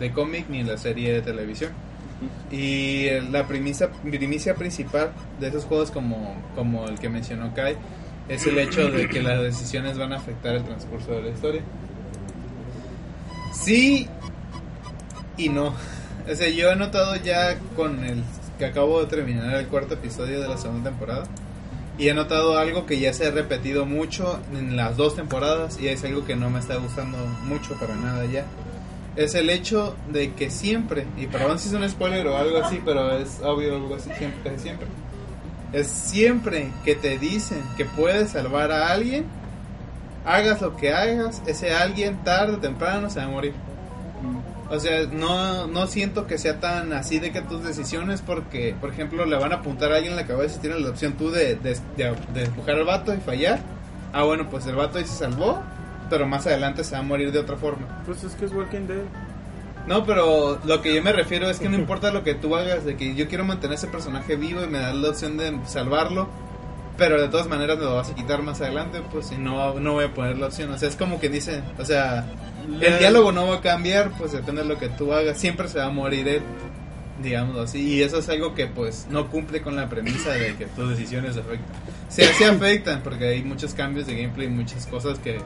de 0.00 0.10
cómic 0.12 0.48
ni 0.48 0.60
en 0.60 0.66
la 0.66 0.78
serie 0.78 1.12
de 1.12 1.22
televisión. 1.22 1.72
Y 2.50 3.08
la 3.30 3.46
premisa, 3.46 3.90
primicia 4.02 4.54
principal 4.54 5.12
de 5.40 5.48
esos 5.48 5.64
juegos 5.64 5.90
como, 5.90 6.36
como 6.54 6.86
el 6.88 6.98
que 6.98 7.08
mencionó 7.08 7.52
Kai 7.54 7.76
es 8.28 8.46
el 8.46 8.58
hecho 8.58 8.90
de 8.90 9.08
que 9.08 9.22
las 9.22 9.42
decisiones 9.42 9.98
van 9.98 10.12
a 10.12 10.16
afectar 10.16 10.54
el 10.54 10.64
transcurso 10.64 11.12
de 11.12 11.22
la 11.22 11.28
historia. 11.30 11.62
Sí 13.52 14.08
y 15.36 15.48
no. 15.48 15.74
O 16.30 16.34
sea, 16.34 16.48
yo 16.48 16.70
he 16.70 16.76
notado 16.76 17.16
ya 17.16 17.58
con 17.76 18.02
el 18.04 18.22
que 18.58 18.66
acabo 18.66 19.00
de 19.00 19.06
terminar 19.06 19.54
el 19.56 19.66
cuarto 19.66 19.94
episodio 19.94 20.40
de 20.40 20.48
la 20.48 20.56
segunda 20.56 20.90
temporada. 20.90 21.24
Y 21.96 22.08
he 22.08 22.14
notado 22.14 22.58
algo 22.58 22.86
que 22.86 22.98
ya 22.98 23.12
se 23.12 23.26
ha 23.26 23.30
repetido 23.30 23.86
mucho 23.86 24.40
en 24.52 24.76
las 24.76 24.96
dos 24.96 25.14
temporadas 25.14 25.78
y 25.80 25.88
es 25.88 26.04
algo 26.04 26.24
que 26.24 26.34
no 26.34 26.50
me 26.50 26.58
está 26.58 26.76
gustando 26.76 27.18
mucho 27.44 27.74
para 27.74 27.94
nada 27.94 28.24
ya. 28.26 28.46
Es 29.14 29.36
el 29.36 29.48
hecho 29.48 29.94
de 30.10 30.32
que 30.32 30.50
siempre, 30.50 31.06
y 31.16 31.28
perdón 31.28 31.60
si 31.60 31.68
es 31.68 31.74
un 31.74 31.88
spoiler 31.88 32.26
o 32.26 32.36
algo 32.36 32.58
así, 32.58 32.80
pero 32.84 33.16
es 33.16 33.40
obvio 33.44 33.76
algo 33.76 33.94
así, 33.94 34.10
siempre, 34.18 34.58
siempre. 34.58 34.88
Es 35.72 35.86
siempre 35.86 36.72
que 36.84 36.96
te 36.96 37.16
dicen 37.18 37.62
que 37.76 37.84
puedes 37.84 38.30
salvar 38.30 38.72
a 38.72 38.88
alguien, 38.88 39.24
hagas 40.24 40.60
lo 40.60 40.76
que 40.76 40.92
hagas, 40.92 41.42
ese 41.46 41.72
alguien 41.72 42.24
tarde 42.24 42.54
o 42.54 42.58
temprano 42.58 43.08
se 43.08 43.20
va 43.20 43.26
a 43.26 43.28
morir. 43.28 43.54
O 44.74 44.80
sea, 44.80 45.06
no, 45.06 45.66
no 45.66 45.86
siento 45.86 46.26
que 46.26 46.38
sea 46.38 46.60
tan 46.60 46.92
así 46.92 47.18
de 47.18 47.32
que 47.32 47.40
tus 47.42 47.62
decisiones, 47.62 48.22
porque, 48.22 48.74
por 48.80 48.90
ejemplo, 48.90 49.24
le 49.24 49.36
van 49.36 49.52
a 49.52 49.56
apuntar 49.56 49.92
a 49.92 49.96
alguien 49.96 50.12
en 50.12 50.16
la 50.16 50.26
cabeza 50.26 50.56
y 50.56 50.60
tienes 50.60 50.80
la 50.80 50.90
opción 50.90 51.14
tú 51.14 51.30
de, 51.30 51.56
de, 51.56 51.78
de, 51.96 52.14
de 52.34 52.44
empujar 52.44 52.76
al 52.76 52.84
vato 52.84 53.14
y 53.14 53.18
fallar. 53.18 53.60
Ah, 54.12 54.24
bueno, 54.24 54.48
pues 54.48 54.66
el 54.66 54.76
vato 54.76 54.98
ahí 54.98 55.04
se 55.04 55.16
salvó, 55.16 55.62
pero 56.10 56.26
más 56.26 56.46
adelante 56.46 56.84
se 56.84 56.92
va 56.92 57.00
a 57.00 57.02
morir 57.02 57.32
de 57.32 57.38
otra 57.38 57.56
forma. 57.56 58.02
Pues 58.06 58.22
es 58.24 58.34
que 58.34 58.44
es 58.44 58.52
Walking 58.52 58.86
Dead. 58.86 59.04
No, 59.86 60.04
pero 60.06 60.58
lo 60.64 60.80
que 60.80 60.94
yo 60.94 61.02
me 61.02 61.12
refiero 61.12 61.50
es 61.50 61.58
que 61.58 61.68
no 61.68 61.76
importa 61.78 62.10
lo 62.10 62.24
que 62.24 62.34
tú 62.34 62.56
hagas, 62.56 62.84
de 62.84 62.96
que 62.96 63.14
yo 63.14 63.28
quiero 63.28 63.44
mantener 63.44 63.74
ese 63.74 63.88
personaje 63.88 64.36
vivo 64.36 64.62
y 64.62 64.66
me 64.66 64.78
das 64.78 64.94
la 64.94 65.10
opción 65.10 65.36
de 65.36 65.58
salvarlo, 65.66 66.28
pero 66.96 67.20
de 67.20 67.28
todas 67.28 67.48
maneras 67.48 67.78
me 67.78 67.84
lo 67.84 67.96
vas 67.96 68.10
a 68.10 68.14
quitar 68.14 68.42
más 68.42 68.60
adelante, 68.60 69.02
pues 69.10 69.32
y 69.32 69.36
no, 69.36 69.78
no 69.80 69.94
voy 69.94 70.04
a 70.04 70.14
poner 70.14 70.38
la 70.38 70.46
opción. 70.46 70.70
O 70.70 70.78
sea, 70.78 70.88
es 70.88 70.96
como 70.96 71.18
que 71.18 71.28
dice, 71.28 71.62
o 71.78 71.84
sea, 71.84 72.26
el 72.80 72.98
diálogo 72.98 73.32
no 73.32 73.48
va 73.48 73.56
a 73.56 73.60
cambiar, 73.60 74.10
pues 74.18 74.32
depende 74.32 74.62
de 74.62 74.68
lo 74.68 74.78
que 74.78 74.88
tú 74.88 75.12
hagas, 75.12 75.38
siempre 75.38 75.68
se 75.68 75.78
va 75.78 75.86
a 75.86 75.90
morir 75.90 76.28
él, 76.28 76.42
digamos 77.22 77.56
así. 77.56 77.82
Y 77.82 78.02
eso 78.02 78.18
es 78.18 78.28
algo 78.28 78.54
que 78.54 78.66
pues 78.66 79.06
no 79.10 79.28
cumple 79.28 79.60
con 79.60 79.74
la 79.76 79.88
premisa 79.88 80.30
de 80.32 80.54
que 80.56 80.66
tus 80.66 80.90
decisiones 80.90 81.36
afectan. 81.36 81.74
Sí, 82.08 82.22
sí 82.38 82.44
afectan, 82.44 83.02
porque 83.02 83.28
hay 83.28 83.42
muchos 83.42 83.74
cambios 83.74 84.06
de 84.06 84.16
gameplay, 84.16 84.48
muchas 84.48 84.86
cosas 84.86 85.18
que, 85.18 85.40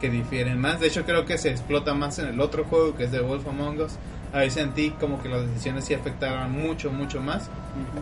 que 0.00 0.10
difieren 0.10 0.58
más. 0.60 0.80
De 0.80 0.88
hecho 0.88 1.04
creo 1.04 1.24
que 1.24 1.38
se 1.38 1.50
explota 1.50 1.94
más 1.94 2.18
en 2.18 2.26
el 2.26 2.40
otro 2.40 2.64
juego 2.64 2.94
que 2.94 3.04
es 3.04 3.10
The 3.10 3.20
Wolf 3.20 3.46
Among 3.48 3.80
Us, 3.80 3.92
ahí 4.34 4.50
sentí 4.50 4.90
como 4.90 5.22
que 5.22 5.30
las 5.30 5.48
decisiones 5.48 5.86
sí 5.86 5.94
afectaban 5.94 6.52
mucho, 6.52 6.90
mucho 6.90 7.22
más 7.22 7.48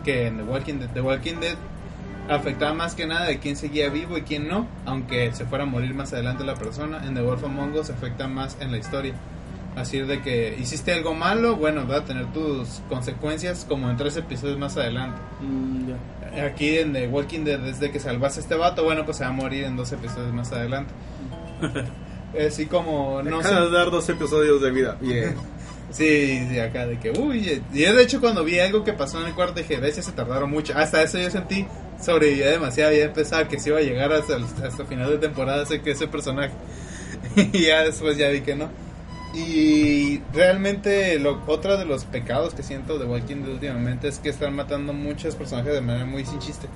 que 0.05 0.27
en 0.27 0.39
The 0.39 0.43
Walking 0.43 0.75
Dead. 0.75 0.91
The 0.91 1.01
Walking 1.01 1.37
Dead 1.41 1.57
afectaba 2.29 2.75
más 2.75 2.95
que 2.95 3.07
nada 3.07 3.27
de 3.27 3.39
quién 3.39 3.57
seguía 3.57 3.89
vivo 3.89 4.19
y 4.19 4.23
quién 4.23 4.49
no, 4.49 4.67
aunque 4.85 5.33
se 5.33 5.45
fuera 5.47 5.65
a 5.65 5.67
morir 5.67 5.95
más 5.95 6.13
adelante 6.13 6.45
la 6.45 6.55
persona. 6.55 7.05
En 7.07 7.15
The 7.15 7.23
Wolf 7.23 7.45
Among 7.45 7.75
Us 7.75 7.91
afecta 7.91 8.29
más 8.29 8.57
en 8.61 8.71
la 8.71 8.79
historia. 8.79 9.15
Así 9.77 9.99
de 10.01 10.21
que 10.21 10.57
hiciste 10.59 10.93
algo 10.93 11.15
malo, 11.15 11.57
bueno, 11.57 11.87
va 11.87 11.99
a 11.99 12.05
tener 12.05 12.27
tus 12.33 12.83
consecuencias 12.89 13.65
como 13.69 13.89
en 13.89 13.97
tres 13.97 14.17
episodios 14.17 14.59
más 14.59 14.77
adelante. 14.77 15.21
Mm, 15.41 15.89
ya. 15.89 16.45
Aquí 16.47 16.79
en 16.79 16.93
The 16.93 17.07
Walking 17.09 17.45
Dead, 17.45 17.61
desde 17.61 17.91
que 17.91 18.01
salvaste 18.01 18.41
a 18.41 18.43
este 18.43 18.55
vato, 18.57 18.83
bueno, 18.85 19.05
pues 19.05 19.19
se 19.19 19.25
va 19.25 19.31
a 19.31 19.33
morir 19.33 19.65
en 19.65 19.77
dos 19.77 19.93
episodios 19.93 20.33
más 20.33 20.53
adelante. 20.53 20.93
Así 22.47 22.67
como, 22.67 23.23
no 23.23 23.43
sé. 23.43 23.53
Dar 23.53 23.91
dos 23.91 24.09
episodios 24.09 24.61
de 24.61 24.71
vida. 24.71 24.97
Bien. 25.01 25.37
Sí, 25.91 26.47
sí, 26.51 26.59
acá 26.59 26.87
de 26.87 26.99
que, 26.99 27.11
uy, 27.13 27.63
y 27.73 27.79
de 27.79 28.03
hecho 28.03 28.21
cuando 28.21 28.45
vi 28.45 28.59
algo 28.59 28.85
que 28.85 28.93
pasó 28.93 29.23
en 29.23 29.29
el 29.29 29.35
cuarto 29.35 29.55
dije, 29.55 29.81
ya 29.81 30.03
se 30.03 30.13
tardaron 30.13 30.51
mucho. 30.51 30.77
Hasta 30.77 31.03
eso 31.03 31.19
yo 31.19 31.31
sentí, 31.31 31.67
sobrevivía 32.01 32.51
demasiado, 32.51 32.93
ya 32.93 33.05
empezaba 33.05 33.49
que 33.49 33.59
se 33.59 33.71
iba 33.71 33.79
a 33.79 33.83
llegar 33.83 34.13
hasta 34.13 34.37
el 34.37 34.45
hasta 34.45 34.85
final 34.85 35.11
de 35.11 35.19
temporada 35.19 35.63
ese, 35.63 35.81
que 35.81 35.93
ese 35.93 36.09
personaje. 36.09 36.53
y 37.37 37.67
ya 37.67 37.85
después 37.85 38.17
ya 38.17 38.29
vi 38.29 38.41
que 38.41 38.55
no. 38.55 38.69
Y 39.35 40.21
realmente 40.33 41.19
lo, 41.19 41.43
otro 41.47 41.77
de 41.77 41.85
los 41.85 42.05
pecados 42.05 42.55
que 42.55 42.63
siento 42.63 42.99
de 42.99 43.05
Walking 43.05 43.43
Dead 43.43 43.53
últimamente 43.53 44.09
es 44.09 44.19
que 44.19 44.31
están 44.31 44.55
matando 44.55 44.93
muchos 44.93 45.37
personajes 45.37 45.75
de 45.75 45.81
manera 45.81 46.07
muy 46.07 46.25
sin 46.25 46.39
chiste. 46.39 46.67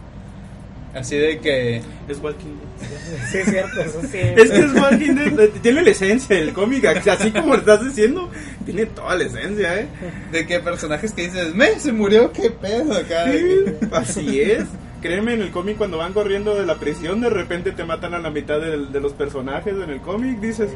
Así 0.94 1.16
de 1.16 1.38
que 1.38 1.76
Es 2.06 2.18
Walking 2.20 2.58
Dead. 2.58 2.98
Sí, 3.30 3.38
es 3.38 3.46
cierto, 3.48 3.80
eso 3.80 4.02
sí. 4.02 4.18
Es 4.36 4.50
que 4.50 4.58
es 4.58 4.74
Walking 4.74 5.14
Dead. 5.14 5.48
Tiene 5.62 5.82
la 5.82 5.90
esencia 5.90 6.36
del 6.36 6.52
cómic. 6.52 6.84
Así 6.84 7.30
como 7.30 7.54
lo 7.54 7.60
estás 7.60 7.82
diciendo, 7.82 8.28
tiene 8.66 8.84
toda 8.84 9.16
la 9.16 9.24
esencia, 9.24 9.80
¿eh? 9.80 9.86
de 10.30 10.46
que 10.46 10.60
personajes 10.60 11.12
que 11.12 11.22
dices, 11.22 11.54
me 11.54 11.80
se 11.80 11.92
murió, 11.92 12.30
qué 12.32 12.50
pedo 12.50 12.92
acá. 12.92 13.32
Sí, 13.32 13.64
así 13.92 14.40
es. 14.42 14.64
Créeme, 15.02 15.34
en 15.34 15.42
el 15.42 15.50
cómic 15.50 15.76
cuando 15.76 15.98
van 15.98 16.12
corriendo 16.12 16.54
de 16.54 16.64
la 16.64 16.76
prisión, 16.76 17.20
de 17.20 17.28
repente 17.28 17.72
te 17.72 17.84
matan 17.84 18.14
a 18.14 18.20
la 18.20 18.30
mitad 18.30 18.60
de, 18.60 18.76
los 19.00 19.12
personajes 19.12 19.74
en 19.74 19.90
el 19.90 20.00
cómic. 20.00 20.38
Dices, 20.38 20.70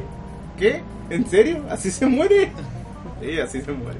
¿qué? 0.59 0.81
¿En 1.09 1.25
serio? 1.29 1.63
¿Así 1.69 1.89
se 1.91 2.05
muere? 2.05 2.51
Sí, 3.21 3.39
así 3.39 3.61
se 3.61 3.71
muere. 3.71 3.97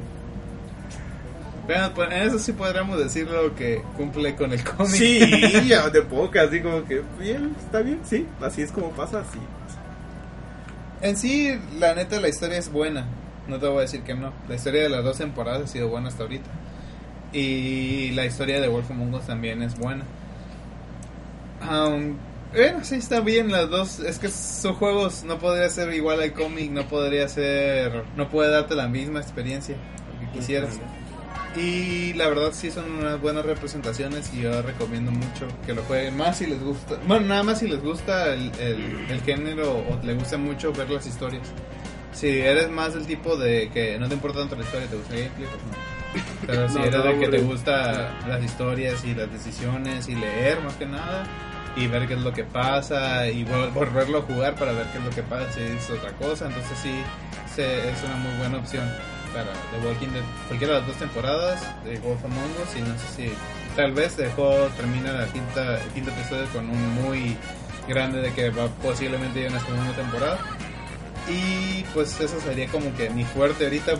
Bueno, 1.65 1.91
pues 1.95 2.11
en 2.11 2.23
eso 2.23 2.39
sí 2.39 2.51
podríamos 2.51 2.99
decirlo 2.99 3.55
que 3.55 3.81
cumple 3.95 4.35
con 4.35 4.51
el 4.51 4.63
cómic. 4.65 4.91
Sí, 4.91 5.19
de 5.93 6.01
poca, 6.01 6.41
así 6.43 6.61
como 6.61 6.83
que, 6.83 7.01
bien, 7.17 7.55
está 7.57 7.79
bien, 7.79 8.01
sí, 8.03 8.25
así 8.41 8.63
es 8.63 8.71
como 8.71 8.91
pasa, 8.91 9.23
sí. 9.31 9.39
En 11.01 11.15
sí, 11.15 11.57
la 11.79 11.95
neta, 11.95 12.19
la 12.19 12.27
historia 12.27 12.57
es 12.57 12.69
buena. 12.69 13.05
No 13.47 13.59
te 13.59 13.67
voy 13.67 13.77
a 13.77 13.81
decir 13.81 14.01
que 14.01 14.13
no. 14.13 14.33
La 14.49 14.55
historia 14.55 14.83
de 14.83 14.89
las 14.89 15.05
dos 15.05 15.17
temporadas 15.17 15.61
ha 15.63 15.67
sido 15.67 15.87
buena 15.87 16.09
hasta 16.09 16.23
ahorita. 16.23 16.49
Y 17.31 18.11
la 18.11 18.25
historia 18.25 18.59
de 18.59 18.67
Wolf 18.67 18.91
Among 18.91 19.13
Us 19.13 19.27
también 19.27 19.61
es 19.61 19.77
buena. 19.77 20.03
Um, 21.61 22.17
bueno, 22.53 22.83
sí, 22.83 22.95
está 22.95 23.19
bien 23.19 23.51
las 23.51 23.69
dos. 23.69 23.99
Es 23.99 24.19
que 24.19 24.29
son 24.29 24.75
juegos, 24.75 25.23
no 25.23 25.39
podría 25.39 25.69
ser 25.69 25.93
igual 25.93 26.21
al 26.21 26.33
cómic, 26.33 26.71
no 26.71 26.87
podría 26.87 27.27
ser. 27.27 28.03
No 28.15 28.29
puede 28.29 28.51
darte 28.51 28.75
la 28.75 28.87
misma 28.87 29.19
experiencia 29.19 29.75
que 30.19 30.39
quisieras. 30.39 30.79
Y 31.55 32.13
la 32.13 32.27
verdad 32.27 32.51
sí 32.53 32.69
son 32.69 32.91
unas 32.91 33.19
buenas 33.19 33.45
representaciones 33.45 34.31
y 34.33 34.41
yo 34.41 34.61
recomiendo 34.61 35.11
mucho 35.11 35.47
que 35.65 35.73
lo 35.73 35.81
jueguen 35.83 36.15
más 36.15 36.37
si 36.37 36.45
les 36.45 36.61
gusta. 36.61 36.99
Bueno, 37.07 37.25
nada 37.27 37.41
más 37.41 37.59
si 37.59 37.67
les 37.67 37.81
gusta 37.81 38.33
el, 38.33 38.51
el, 38.59 39.07
el 39.09 39.21
género 39.21 39.71
o 39.71 39.99
le 40.03 40.13
gusta 40.13 40.37
mucho 40.37 40.71
ver 40.71 40.89
las 40.89 41.07
historias. 41.07 41.47
Si 42.13 42.27
eres 42.27 42.69
más 42.69 42.93
del 42.93 43.07
tipo 43.07 43.37
de 43.37 43.69
que 43.69 43.97
no 43.97 44.07
te 44.07 44.13
importa 44.13 44.39
tanto 44.39 44.55
la 44.55 44.63
historia, 44.63 44.87
te 44.87 44.97
gusta 44.97 45.15
el 45.15 45.23
gameplay, 45.23 45.47
pues 45.49 45.63
no. 45.63 45.96
Pero 46.45 46.67
si 46.69 46.75
No, 46.79 46.85
eres 46.85 47.03
de 47.03 47.19
que 47.19 47.27
te 47.27 47.39
gusta 47.39 48.11
las 48.27 48.43
historias 48.43 49.03
y 49.03 49.13
las 49.13 49.31
decisiones 49.31 50.07
y 50.07 50.15
leer 50.15 50.61
más 50.61 50.73
que 50.75 50.85
nada 50.85 51.23
y 51.75 51.87
ver 51.87 52.07
qué 52.07 52.15
es 52.15 52.21
lo 52.21 52.33
que 52.33 52.43
pasa 52.43 53.27
y 53.29 53.45
vol- 53.45 53.71
volverlo 53.73 54.19
a 54.19 54.21
jugar 54.23 54.55
para 54.55 54.71
ver 54.71 54.87
qué 54.87 54.97
es 54.97 55.03
lo 55.03 55.09
que 55.11 55.21
pasa 55.23 55.51
si 55.51 55.61
es 55.61 55.89
otra 55.91 56.11
cosa, 56.13 56.47
entonces 56.47 56.77
sí 56.81 56.91
se- 57.53 57.89
es 57.91 58.03
una 58.03 58.15
muy 58.17 58.35
buena 58.37 58.57
opción 58.57 58.83
para 59.33 59.45
The 59.51 59.87
Walking 59.87 60.07
Dead. 60.13 60.23
Cualquiera 60.47 60.73
de 60.75 60.79
las 60.79 60.87
dos 60.87 60.97
temporadas 60.97 61.61
de 61.83 61.99
Wolf 61.99 62.23
Among 62.25 62.51
Us 62.63 62.75
y 62.77 62.81
no 62.81 62.97
sé 62.97 63.07
si 63.15 63.31
tal 63.75 63.91
vez 63.91 64.17
dejó 64.17 64.49
termina 64.77 65.11
la 65.11 65.27
quinta, 65.27 65.75
el 65.83 65.89
quinto 65.89 66.09
episodio 66.11 66.47
con 66.53 66.67
un 66.69 66.95
muy 67.03 67.37
grande 67.87 68.21
de 68.21 68.33
que 68.33 68.49
va 68.49 68.67
posiblemente 68.81 69.41
ir 69.41 69.49
una 69.49 69.59
segunda 69.59 69.91
temporada. 69.91 70.39
Y 71.29 71.83
pues 71.93 72.19
eso 72.21 72.39
sería 72.39 72.67
como 72.69 72.91
que 72.95 73.09
mi 73.09 73.23
fuerte 73.25 73.65
ahorita. 73.65 73.93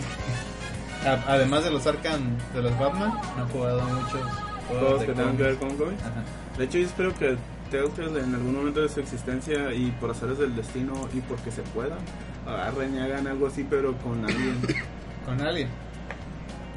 A- 1.05 1.33
Además 1.33 1.63
de 1.63 1.71
los 1.71 1.86
Arkham, 1.88 2.38
de 2.53 2.62
los 2.62 2.77
Batman, 2.79 3.13
no 3.38 3.45
he 3.45 3.51
jugado 3.51 3.81
muchos 3.83 4.12
Todos 4.12 4.79
juegos 4.79 5.03
que 5.03 5.13
tengan 5.13 5.38
que 5.38 5.43
ver 5.43 5.55
cómics. 5.57 5.77
con 5.77 5.86
cómic. 5.88 6.01
Ajá. 6.01 6.23
De 6.57 6.63
hecho, 6.65 6.77
yo 6.79 6.86
espero 6.86 7.13
que 7.15 7.38
Telltale 7.71 8.21
en 8.23 8.33
algún 8.33 8.55
momento 8.55 8.81
de 8.81 8.88
su 8.89 9.01
existencia 9.01 9.73
y 9.73 9.91
por 9.99 10.12
hacerles 10.12 10.38
del 10.39 10.55
destino 10.55 10.93
y 11.13 11.19
porque 11.19 11.51
se 11.51 11.62
pueda, 11.63 11.97
agarren 12.45 12.95
y 12.95 12.99
hagan 12.99 13.27
algo 13.27 13.47
así, 13.47 13.65
pero 13.69 13.93
con 13.97 14.23
alguien. 14.23 14.57
Con 15.25 15.41
alguien. 15.41 15.67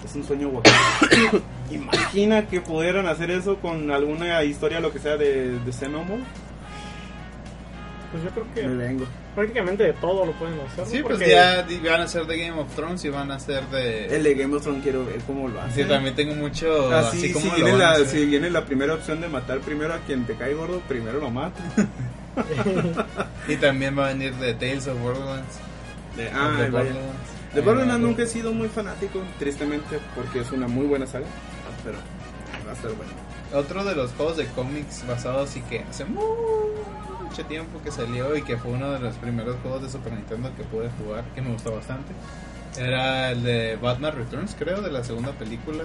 Es 0.04 0.12
un 0.16 0.24
sueño 0.24 0.48
guapo. 0.48 0.68
Imagina 1.70 2.48
que 2.48 2.60
pudieran 2.60 3.06
hacer 3.06 3.30
eso 3.30 3.58
con 3.58 3.88
alguna 3.92 4.42
historia, 4.42 4.80
lo 4.80 4.92
que 4.92 4.98
sea, 4.98 5.16
de, 5.16 5.58
de 5.60 5.72
Xenomorph. 5.72 6.22
Pues 8.10 8.24
yo 8.24 8.30
creo 8.30 8.44
Me 8.44 8.54
que 8.54 8.66
vengo. 8.68 9.04
prácticamente 9.36 9.84
de 9.84 9.92
todo 9.92 10.26
lo 10.26 10.32
pueden 10.32 10.58
hacer. 10.60 10.78
¿no? 10.84 10.90
Sí, 10.90 10.98
pues 11.02 11.18
Porque- 11.18 11.30
ya 11.30 11.90
van 11.92 12.00
a 12.00 12.08
ser 12.08 12.26
de 12.26 12.38
Game 12.38 12.60
of 12.60 12.74
Thrones 12.74 13.04
y 13.04 13.08
van 13.08 13.30
a 13.30 13.38
ser 13.38 13.64
de. 13.68 14.06
El 14.16 14.22
de 14.24 14.34
Game 14.34 14.56
of 14.56 14.62
Thrones 14.62 14.82
quiero 14.82 15.04
ver 15.04 15.20
cómo 15.26 15.46
lo 15.48 15.60
Sí, 15.60 15.66
hacen. 15.68 15.88
también 15.88 16.14
tengo 16.16 16.34
mucho. 16.34 16.92
Así, 16.92 17.18
así 17.18 17.32
como 17.32 17.44
si, 17.54 17.60
lo 17.60 17.66
viene 17.66 17.78
la, 17.78 17.94
si 18.04 18.26
viene 18.26 18.50
la 18.50 18.64
primera 18.64 18.94
opción 18.94 19.20
de 19.20 19.28
matar 19.28 19.60
primero 19.60 19.94
a 19.94 19.98
quien 19.98 20.24
te 20.26 20.34
cae 20.34 20.54
gordo, 20.54 20.80
primero 20.88 21.20
lo 21.20 21.30
mata. 21.30 21.60
Y 23.48 23.56
también 23.56 23.98
va 23.98 24.06
a 24.06 24.08
venir 24.12 24.34
de 24.36 24.54
Tales 24.54 24.86
of 24.86 24.98
Borderlands. 25.00 25.58
De, 26.16 26.28
ah, 26.30 26.50
vaya. 26.56 26.70
Borderlands. 26.70 27.54
De 27.54 27.60
Borderlands 27.60 28.00
nunca 28.06 28.22
he 28.22 28.26
sido 28.26 28.52
muy 28.52 28.68
fanático, 28.68 29.20
tristemente, 29.38 29.98
porque 30.14 30.40
es 30.40 30.50
una 30.52 30.68
muy 30.68 30.86
buena 30.86 31.06
saga. 31.06 31.26
Pero 31.84 31.98
va 32.66 32.70
a 32.70 32.74
estar 32.74 32.92
bueno. 32.92 33.12
Otro 33.52 33.84
de 33.84 33.96
los 33.96 34.12
juegos 34.12 34.36
de 34.36 34.46
cómics 34.46 35.04
basados 35.08 35.56
y 35.56 35.60
que 35.62 35.80
hace 35.80 36.04
mucho 37.30 37.44
tiempo 37.44 37.80
que 37.82 37.92
salió 37.92 38.36
y 38.36 38.42
que 38.42 38.56
fue 38.56 38.72
uno 38.72 38.90
de 38.90 38.98
los 38.98 39.14
primeros 39.16 39.56
juegos 39.62 39.82
de 39.82 39.88
Super 39.88 40.12
Nintendo 40.12 40.50
que 40.56 40.64
pude 40.64 40.90
jugar, 40.98 41.24
que 41.34 41.40
me 41.40 41.52
gustó 41.52 41.72
bastante. 41.72 42.12
Era 42.76 43.30
el 43.30 43.44
de 43.44 43.76
Batman 43.76 44.16
Returns, 44.16 44.56
creo, 44.58 44.80
de 44.80 44.90
la 44.90 45.04
segunda 45.04 45.30
película. 45.32 45.84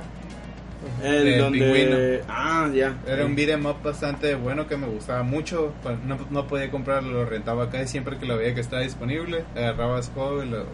El 1.04 1.38
donde. 1.38 1.60
pingüino. 1.60 2.26
Ah, 2.28 2.70
ya. 2.74 2.98
Era 3.08 3.26
un 3.26 3.36
beat'em 3.36 3.66
up 3.66 3.82
bastante 3.84 4.36
bueno 4.36 4.68
que 4.68 4.76
me 4.76 4.88
gustaba 4.88 5.24
mucho. 5.24 5.74
No, 6.06 6.18
no 6.32 6.48
podía 6.48 6.70
comprarlo, 6.72 7.12
lo 7.12 7.26
rentaba 7.26 7.66
acá 7.66 7.82
y 7.84 7.88
siempre 7.88 8.18
que 8.18 8.26
lo 8.26 8.38
veía 8.38 8.56
que 8.56 8.62
estaba 8.62 8.82
disponible, 8.82 9.46
agarraba 9.56 10.02
juego 10.02 10.44
y, 10.44 10.50
lo, 10.50 10.66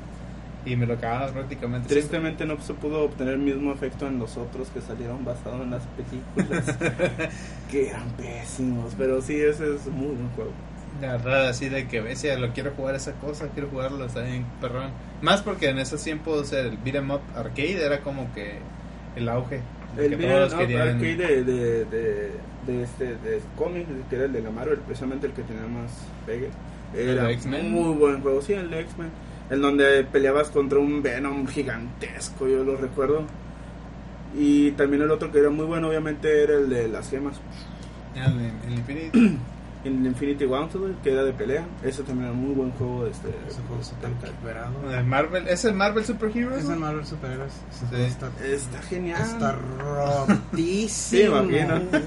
y 0.65 0.76
me 0.76 0.86
lo 0.86 0.93
acababa 0.93 1.32
prácticamente. 1.32 1.88
siempre. 1.88 2.02
Tristemente 2.02 2.45
no 2.45 2.62
se 2.62 2.74
pudo 2.74 3.04
obtener 3.04 3.36
el 3.36 3.39
mismo 3.39 3.71
efecto 3.71 4.08
en 4.08 4.19
los 4.19 4.38
otros 4.38 4.69
que 4.69 4.82
salieron 4.82 5.24
basados 5.26 5.62
en 5.62 5.71
las 5.71 5.84
películas. 5.88 6.78
que 7.71 7.89
eran 7.89 8.10
pésimos. 8.12 8.93
Pero 8.97 9.21
sí, 9.21 9.36
ese 9.36 9.76
es 9.76 9.88
muy 9.88 10.08
buen 10.08 10.30
juego. 10.36 10.52
La 11.02 11.13
verdad, 11.13 11.47
así 11.47 11.69
de 11.69 11.88
que 11.88 12.02
bestia, 12.02 12.38
lo 12.38 12.52
quiero 12.54 12.71
jugar 12.71 12.95
esa 12.95 13.13
cosa, 13.13 13.47
quiero 13.54 13.69
jugarlo, 13.69 14.06
está 14.06 14.21
bien 14.21 14.45
perrón. 14.60 14.91
Más 15.21 15.41
porque 15.41 15.69
en 15.69 15.80
esos 15.80 16.04
tiempos 16.04 16.52
el 16.54 16.78
beat'em 16.78 17.10
up 17.12 17.21
arcade 17.36 17.84
era 17.84 18.02
como 18.02 18.32
que 18.34 18.60
el 19.15 19.30
auge. 19.30 19.62
El 19.97 20.17
todos 20.17 20.54
querían. 20.54 20.89
arcade 20.89 21.15
de, 21.15 21.43
de, 21.43 21.86
de, 21.86 22.32
de 22.67 22.84
este 22.84 23.06
de 23.15 23.41
cómics, 23.58 23.88
que 24.10 24.15
era 24.15 24.26
el 24.26 24.34
de 24.34 24.41
la 24.41 24.52
Marvel, 24.52 24.80
precisamente 24.80 25.28
el 25.28 25.34
que 25.34 25.41
tenía 25.43 25.65
más 25.65 25.91
pegue. 26.26 26.50
¿El 26.93 27.17
Era 27.17 27.30
muy 27.64 27.95
buen 27.95 28.22
juego, 28.22 28.41
sí, 28.41 28.53
el 28.53 28.70
de 28.70 28.82
X-Men. 28.82 29.09
El 29.52 29.62
donde 29.62 30.06
peleabas 30.06 30.49
contra 30.49 30.80
un 30.80 31.04
Venom 31.04 31.45
gigantesco, 31.45 32.47
yo 32.47 32.64
lo 32.64 32.78
recuerdo. 32.78 33.26
Y 34.34 34.72
también 34.72 35.04
el 35.04 35.12
otro 35.12 35.30
que 35.30 35.39
era 35.39 35.49
muy 35.49 35.66
bueno, 35.66 35.89
obviamente, 35.89 36.41
era 36.41 36.54
el 36.56 36.70
de 36.70 36.88
las 36.88 37.10
gemas. 37.10 37.36
El. 38.16 39.38
En 39.84 40.05
Infinity 40.05 40.45
Gauntlet, 40.45 41.01
que 41.01 41.11
era 41.11 41.23
de 41.23 41.34
pelea. 41.34 41.65
Ese 41.84 42.03
también 42.03 42.25
era 42.27 42.34
un 42.34 42.45
muy 42.45 42.53
buen 42.55 42.71
juego. 42.73 43.05
De 43.05 43.11
este, 43.11 43.29
Ese 43.47 43.61
juego 43.67 43.82
está 43.82 43.95
tan 43.97 44.13
calibrado. 44.15 44.73
El 44.95 45.03
Marvel, 45.05 45.47
¿Es 45.47 45.65
el 45.65 45.73
Marvel 45.73 46.05
Super 46.05 46.29
Heroes? 46.38 46.63
Es 46.65 46.69
el 46.69 46.75
Marvel 46.77 47.03
Sí. 47.05 47.15
juego 47.19 47.43
está, 48.05 48.29
Está 48.45 48.82
genial. 48.84 49.21
está 49.21 49.53
rotísimo. 49.53 51.41
Sí. 51.41 51.49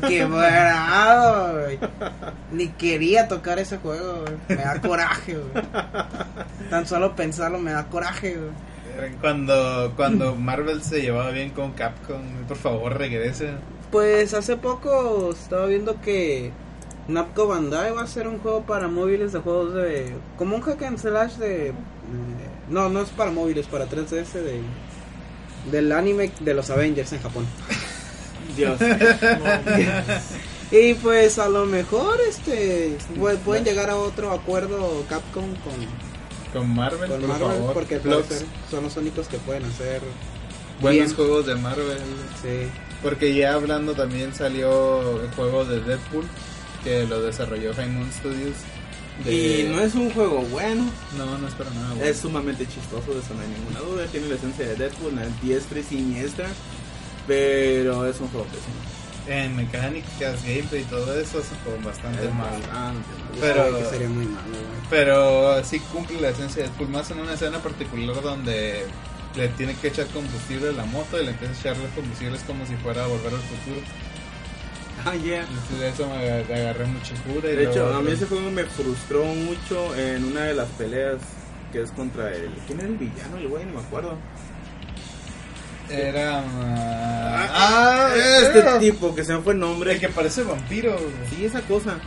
Quebrado, 0.08 1.60
güey. 1.62 1.78
Ni 2.52 2.68
quería 2.68 3.26
tocar 3.28 3.58
ese 3.58 3.78
juego, 3.78 4.20
güey. 4.22 4.34
Me 4.48 4.64
da 4.64 4.80
coraje, 4.80 5.36
güey. 5.36 5.64
Tan 6.70 6.86
solo 6.86 7.14
pensarlo 7.16 7.58
me 7.58 7.72
da 7.72 7.86
coraje, 7.86 8.36
güey. 8.36 8.52
Cuando, 9.20 9.92
cuando 9.96 10.36
Marvel 10.36 10.80
se 10.82 11.02
llevaba 11.02 11.30
bien 11.32 11.50
con 11.50 11.72
Capcom, 11.72 12.22
por 12.46 12.56
favor 12.56 12.96
regresen. 12.96 13.56
Pues 13.90 14.32
hace 14.34 14.56
poco 14.56 15.30
estaba 15.32 15.66
viendo 15.66 16.00
que 16.00 16.52
Namco 17.08 17.46
Bandai 17.46 17.92
va 17.92 18.00
a 18.00 18.04
hacer 18.04 18.26
un 18.28 18.38
juego 18.38 18.62
para 18.62 18.88
móviles 18.88 19.32
de 19.32 19.40
juegos 19.40 19.74
de. 19.74 20.14
como 20.38 20.56
un 20.56 20.62
hack 20.62 20.82
and 20.82 20.98
slash 20.98 21.32
de. 21.34 21.68
eh, 21.68 21.72
no, 22.70 22.88
no 22.88 23.02
es 23.02 23.10
para 23.10 23.30
móviles, 23.30 23.66
para 23.66 23.86
3DS 23.88 24.32
de. 24.32 24.60
del 25.70 25.92
anime 25.92 26.32
de 26.40 26.54
los 26.54 26.70
Avengers 26.70 27.12
en 27.12 27.20
Japón. 27.22 27.46
Dios. 28.56 28.78
Y 30.70 30.94
pues 30.94 31.38
a 31.38 31.48
lo 31.48 31.66
mejor 31.66 32.18
este 32.28 32.96
pu- 33.16 33.36
pueden 33.38 33.64
llegar 33.64 33.90
a 33.90 33.96
otro 33.96 34.32
acuerdo 34.32 35.04
Capcom 35.08 35.44
con, 35.56 36.52
Con 36.52 36.74
Marvel, 36.74 37.10
con 37.10 37.20
por 37.20 37.28
Marvel 37.28 37.48
favor. 37.48 37.74
porque 37.74 38.00
son 38.70 38.82
los 38.82 38.96
únicos 38.96 39.28
que 39.28 39.36
pueden 39.38 39.64
hacer 39.66 40.00
buenos 40.80 41.04
bien. 41.04 41.14
juegos 41.16 41.46
de 41.46 41.54
Marvel. 41.56 41.98
sí. 42.42 42.68
Porque 43.02 43.34
ya 43.34 43.52
hablando 43.54 43.92
también 43.92 44.34
salió 44.34 45.20
el 45.20 45.30
juego 45.32 45.64
de 45.66 45.80
Deadpool 45.80 46.24
que 46.84 47.04
lo 47.06 47.22
desarrolló 47.22 47.74
High 47.74 47.88
Moon 47.88 48.10
Studios. 48.12 48.54
de- 49.24 49.32
Y 49.32 49.68
no 49.68 49.80
es 49.80 49.94
un 49.94 50.10
juego 50.10 50.42
bueno. 50.42 50.84
No, 51.16 51.38
no 51.38 51.48
es 51.48 51.54
para 51.54 51.70
nada. 51.70 51.88
bueno. 51.94 52.04
Es 52.04 52.18
sumamente 52.18 52.66
chistoso, 52.66 53.12
de 53.14 53.20
eso 53.20 53.32
no 53.34 53.40
hay 53.42 53.48
ninguna 53.48 53.80
duda. 53.80 54.06
Tiene 54.06 54.26
la 54.28 54.34
esencia 54.34 54.66
de 54.66 54.74
Deadpool, 54.76 55.14
la 55.16 55.26
diestra 55.42 55.78
y 55.78 55.82
siniestra. 55.84 56.48
Pero 57.26 58.06
es 58.06 58.20
un 58.20 58.28
juego 58.28 58.46
pésimo. 58.46 58.74
En 59.26 59.56
mecánicas, 59.56 60.44
gameplay 60.44 60.82
y 60.82 60.84
todo 60.84 61.18
eso 61.18 61.38
es 61.38 61.46
un 61.50 61.58
juego 61.64 61.78
bastante 61.82 62.26
Es 62.26 62.34
malo. 62.34 62.50
bastante 62.58 62.72
malo. 62.74 63.40
Pero- 63.40 63.78
que 63.78 63.84
sería 63.86 64.08
muy 64.08 64.26
malo 64.26 64.48
güey. 64.50 64.88
Pero 64.90 65.64
sí 65.64 65.78
cumple 65.80 66.20
la 66.20 66.28
esencia 66.28 66.62
de 66.62 66.68
Deadpool, 66.68 66.88
más 66.88 67.10
en 67.10 67.20
una 67.20 67.32
escena 67.32 67.58
particular 67.62 68.20
donde 68.20 68.84
le 69.36 69.48
tiene 69.48 69.74
que 69.76 69.88
echar 69.88 70.06
combustible 70.08 70.68
a 70.68 70.72
la 70.72 70.84
moto 70.84 71.18
y 71.20 71.24
le 71.24 71.30
empieza 71.30 71.54
a 71.54 71.58
echarle 71.72 71.88
combustible 71.94 72.36
es 72.36 72.42
como 72.42 72.66
si 72.66 72.74
fuera 72.76 73.04
a 73.04 73.06
volver 73.06 73.32
al 73.32 73.40
futuro. 73.40 73.80
Ah, 75.04 75.14
yeah. 75.16 75.40
Entonces 75.48 75.80
de 75.80 75.88
eso 75.88 76.06
me 76.08 76.14
ag- 76.30 76.54
agarré 76.54 76.84
mucha 76.86 77.14
cura. 77.24 77.50
y 77.50 77.56
De 77.56 77.64
hecho, 77.64 77.80
luego 77.84 77.94
a 77.94 78.02
mí 78.02 78.10
ese 78.12 78.26
juego 78.26 78.50
me 78.50 78.64
frustró 78.64 79.24
mucho 79.24 79.94
en 79.96 80.24
una 80.24 80.42
de 80.44 80.54
las 80.54 80.68
peleas 80.70 81.16
que 81.72 81.82
es 81.82 81.90
contra 81.90 82.32
el... 82.34 82.48
¿Quién 82.66 82.78
era 82.80 82.88
el 82.88 82.96
villano? 82.96 83.36
El 83.38 83.48
güey, 83.48 83.64
no 83.66 83.74
me 83.74 83.80
acuerdo. 83.80 84.16
Era... 85.90 86.42
Ah, 86.42 87.48
ah, 87.52 88.14
este 88.42 88.58
era- 88.60 88.78
tipo 88.78 89.14
que 89.14 89.24
se 89.24 89.34
me 89.34 89.40
fue 89.42 89.52
el 89.52 89.58
nombre. 89.60 89.92
El 89.92 90.00
que 90.00 90.08
parece 90.08 90.42
vampiro. 90.42 90.96
Sí, 91.30 91.44
esa 91.44 91.60
cosa. 91.62 91.98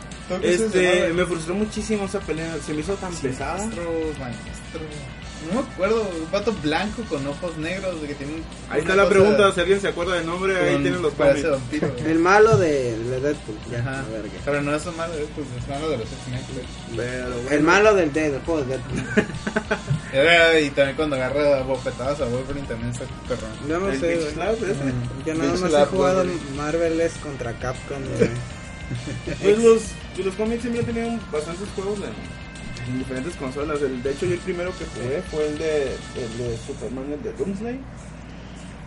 Este, 0.42 1.12
me 1.14 1.24
frustró 1.24 1.54
muchísimo 1.54 2.04
esa 2.06 2.20
pelea. 2.20 2.56
Se 2.66 2.74
me 2.74 2.80
hizo 2.80 2.94
tan 2.94 3.14
pesada. 3.14 3.58
Maestro, 3.58 3.84
maestro. 4.18 4.80
No 5.46 5.62
me 5.62 5.68
acuerdo, 5.68 6.02
un 6.02 6.30
vato 6.32 6.52
blanco 6.62 7.02
con 7.08 7.26
ojos 7.26 7.56
negros 7.58 8.00
de 8.02 8.08
que 8.08 8.14
tiene 8.16 8.42
Ahí 8.68 8.80
está 8.80 8.96
la 8.96 9.08
pregunta, 9.08 9.52
si 9.52 9.60
alguien 9.60 9.80
se 9.80 9.88
acuerda 9.88 10.14
del 10.14 10.26
nombre, 10.26 10.56
ahí 10.58 10.72
con- 10.74 10.82
tienen 10.82 11.02
los 11.02 11.12
parece 11.14 11.48
cómics. 11.48 11.60
El 12.06 12.18
malo 12.18 12.56
de, 12.58 12.98
de 12.98 13.20
Deadpool. 13.20 13.56
Ya, 13.70 13.78
Ajá. 13.78 14.04
Pero 14.44 14.62
no 14.62 14.74
es 14.74 14.84
malo, 14.96 15.14
eh, 15.14 15.26
pues 15.34 15.46
es 15.62 15.68
malo 15.68 15.90
de 15.90 15.96
los 15.98 16.08
bueno. 17.42 17.50
El 17.50 17.62
malo 17.62 17.94
del, 17.94 18.12
de- 18.12 18.30
del 18.32 18.40
juego 18.42 18.60
de 18.62 18.66
Deadpool. 18.66 19.04
Era- 20.12 20.60
Y 20.60 20.70
también 20.70 20.96
cuando 20.96 21.16
agarra 21.16 21.62
bofetadas 21.62 22.20
a 22.20 22.24
Wolverine 22.26 22.66
también 22.66 22.90
está 22.90 23.04
perrón. 23.28 23.50
Yo 23.68 23.78
no 23.78 23.90
El 23.90 24.00
sé. 24.00 24.18
Yo 25.24 25.34
nada 25.34 25.52
más 25.52 25.72
he 25.72 25.86
jugado 25.86 26.18
Wolverine. 26.24 26.56
Marveles 26.56 27.12
contra 27.22 27.52
Capcom. 27.54 27.98
Pues 29.42 29.58
los, 29.62 29.82
los 30.24 30.34
cómics 30.34 30.62
siempre 30.62 30.82
tenían 30.82 31.20
bastantes 31.30 31.68
juegos 31.74 31.98
en, 31.98 32.37
en 32.88 32.98
diferentes 32.98 33.34
consolas. 33.36 33.80
El, 33.82 34.02
de 34.02 34.10
hecho, 34.10 34.26
yo 34.26 34.34
el 34.34 34.40
primero 34.40 34.72
que 34.76 34.84
jugué 34.86 35.22
fue 35.30 35.46
el 35.48 35.58
de, 35.58 35.82
el 35.84 36.38
de 36.38 36.56
Superman, 36.66 37.12
el 37.12 37.22
de 37.22 37.32
Doomsday. 37.32 37.78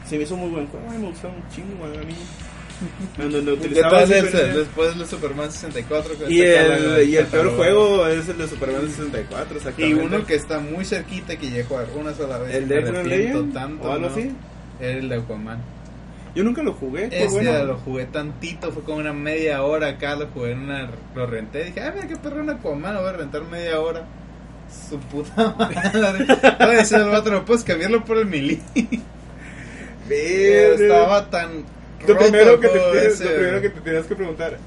Se 0.07 0.17
me 0.17 0.23
hizo 0.23 0.35
muy 0.35 0.49
buen 0.49 0.67
juego, 0.67 0.85
ay, 0.89 0.97
me 0.97 1.07
gustaba 1.07 1.33
un 1.33 1.47
chingo, 1.49 1.85
a 1.85 2.03
mí. 2.03 2.15
Donde 3.17 3.43
¿Qué 3.43 3.51
utilizaba. 3.51 4.05
Después 4.05 4.97
de 4.97 5.05
Superman 5.05 5.51
64. 5.51 6.17
que 6.17 6.33
y 6.33 6.41
el, 6.41 7.09
y 7.09 7.15
el 7.15 7.25
peor 7.27 7.55
juego 7.55 8.07
es 8.07 8.27
el 8.27 8.37
de 8.37 8.47
Superman 8.47 8.89
64, 8.89 9.59
Y 9.77 9.93
uno 9.93 10.25
que 10.25 10.35
está 10.35 10.59
muy 10.59 10.83
cerquita 10.83 11.35
que 11.37 11.47
llegué 11.47 11.61
a 11.61 11.65
jugar 11.65 11.87
una 11.95 12.13
sola 12.13 12.39
vez. 12.39 12.55
¿El 12.55 12.67
de 12.67 12.81
Legend? 13.03 13.53
tanto, 13.53 13.87
¿O 13.87 13.91
algo 13.91 14.07
¿no? 14.07 14.13
así? 14.13 14.31
El 14.79 15.09
de 15.09 15.15
Aquaman. 15.15 15.61
Yo 16.33 16.43
nunca 16.43 16.63
lo 16.63 16.73
jugué, 16.73 17.07
fue 17.09 17.17
Ese 17.25 17.27
bueno. 17.35 17.63
lo 17.65 17.77
jugué 17.77 18.05
tantito, 18.05 18.71
fue 18.71 18.83
como 18.83 18.97
una 18.99 19.11
media 19.13 19.63
hora 19.63 19.87
acá, 19.89 20.15
lo 20.15 20.27
jugué 20.27 20.51
en 20.53 20.59
una, 20.59 20.89
lo 21.13 21.25
renté, 21.25 21.65
dije, 21.65 21.81
ay 21.81 21.91
mira 21.95 22.07
qué 22.07 22.15
perro 22.15 22.41
una 22.41 22.53
Aquaman, 22.53 22.93
lo 22.93 23.01
voy 23.01 23.09
a 23.09 23.13
rentar 23.13 23.43
media 23.43 23.79
hora. 23.81 24.05
Su 24.89 24.97
puta 24.99 25.53
madre. 25.57 26.25
Voy 26.25 26.75
a 26.75 26.79
decir 26.79 26.97
al 26.97 27.23
¿no 27.31 27.45
puedes 27.45 27.63
cambiarlo 27.65 28.05
por 28.05 28.17
el 28.17 28.25
mili? 28.27 28.61
Estaba 30.09 31.29
tan 31.29 31.65
Lo 32.07 32.17
primero, 32.17 32.59
que 32.59 32.67
te 32.69 32.79
tienes, 32.79 33.13
ese. 33.13 33.25
lo 33.25 33.35
primero 33.35 33.61
que 33.61 33.69
te 33.69 33.81
tenías 33.81 34.05
que 34.05 34.15
preguntar, 34.15 34.57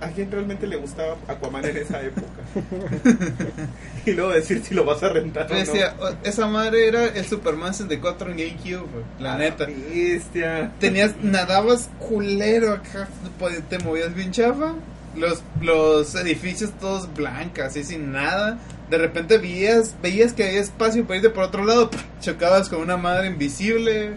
¿a 0.00 0.08
quién 0.08 0.30
realmente 0.30 0.66
le 0.66 0.76
gustaba 0.76 1.16
Aquaman 1.26 1.64
en 1.64 1.76
esa 1.76 2.00
época? 2.02 2.42
y 4.06 4.12
luego 4.12 4.30
decir 4.30 4.62
si 4.62 4.74
lo 4.74 4.84
vas 4.84 5.02
a 5.02 5.08
rentar 5.08 5.46
o 5.46 5.54
no. 5.54 5.58
decía, 5.58 5.94
"Oh, 6.00 6.10
esa 6.24 6.46
madre 6.46 6.88
era 6.88 7.06
el 7.06 7.24
Superman 7.26 7.74
64 7.74 8.30
en 8.30 8.36
GameCube, 8.36 9.04
la 9.18 9.34
A 9.34 9.38
neta. 9.38 9.66
Bestia. 9.66 10.72
Tenías, 10.78 11.14
nadabas 11.22 11.90
culero 11.98 12.72
acá, 12.72 13.08
pues, 13.38 13.62
te 13.68 13.78
movías 13.78 14.14
bien 14.14 14.30
chafa. 14.30 14.74
Los, 15.16 15.42
los 15.60 16.14
edificios 16.14 16.70
todos 16.78 17.12
blancos, 17.14 17.64
así 17.64 17.82
sin 17.82 18.12
nada. 18.12 18.58
De 18.90 18.98
repente 18.98 19.38
veías, 19.38 19.96
veías 20.00 20.32
que 20.32 20.44
había 20.44 20.60
espacio 20.60 21.04
para 21.04 21.16
irte 21.16 21.30
por 21.30 21.44
otro 21.44 21.64
lado. 21.64 21.90
Chocabas 22.20 22.68
con 22.68 22.80
una 22.80 22.96
madre 22.96 23.26
invisible. 23.26 24.12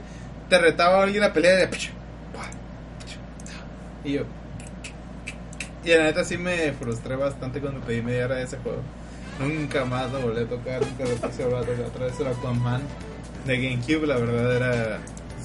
Te 0.49 0.57
retaba 0.57 1.03
alguien 1.03 1.23
a 1.23 1.33
pelear 1.33 1.69
de. 1.69 1.77
Y 4.03 4.13
yo. 4.13 4.40
Y 5.83 5.89
la 5.89 6.03
neta 6.03 6.23
sí 6.23 6.37
me 6.37 6.71
frustré 6.73 7.15
bastante 7.15 7.59
cuando 7.59 7.79
pedí 7.81 8.01
media 8.01 8.25
hora 8.25 8.35
de 8.35 8.43
ese 8.43 8.57
juego. 8.57 8.81
Nunca 9.39 9.85
más 9.85 10.11
lo 10.11 10.19
volví 10.21 10.41
a 10.43 10.47
tocar, 10.47 10.81
nunca 10.81 11.03
lo 11.05 11.29
quise 11.29 11.43
volver 11.45 11.57
a 11.59 11.65
tocar. 11.65 11.85
Otra 11.87 12.05
vez 12.05 12.19
el 12.19 12.27
Aquaman 12.27 12.81
de 13.47 13.57
GameCube, 13.57 14.05
la 14.05 14.17
verdad 14.17 14.55
era 14.55 14.99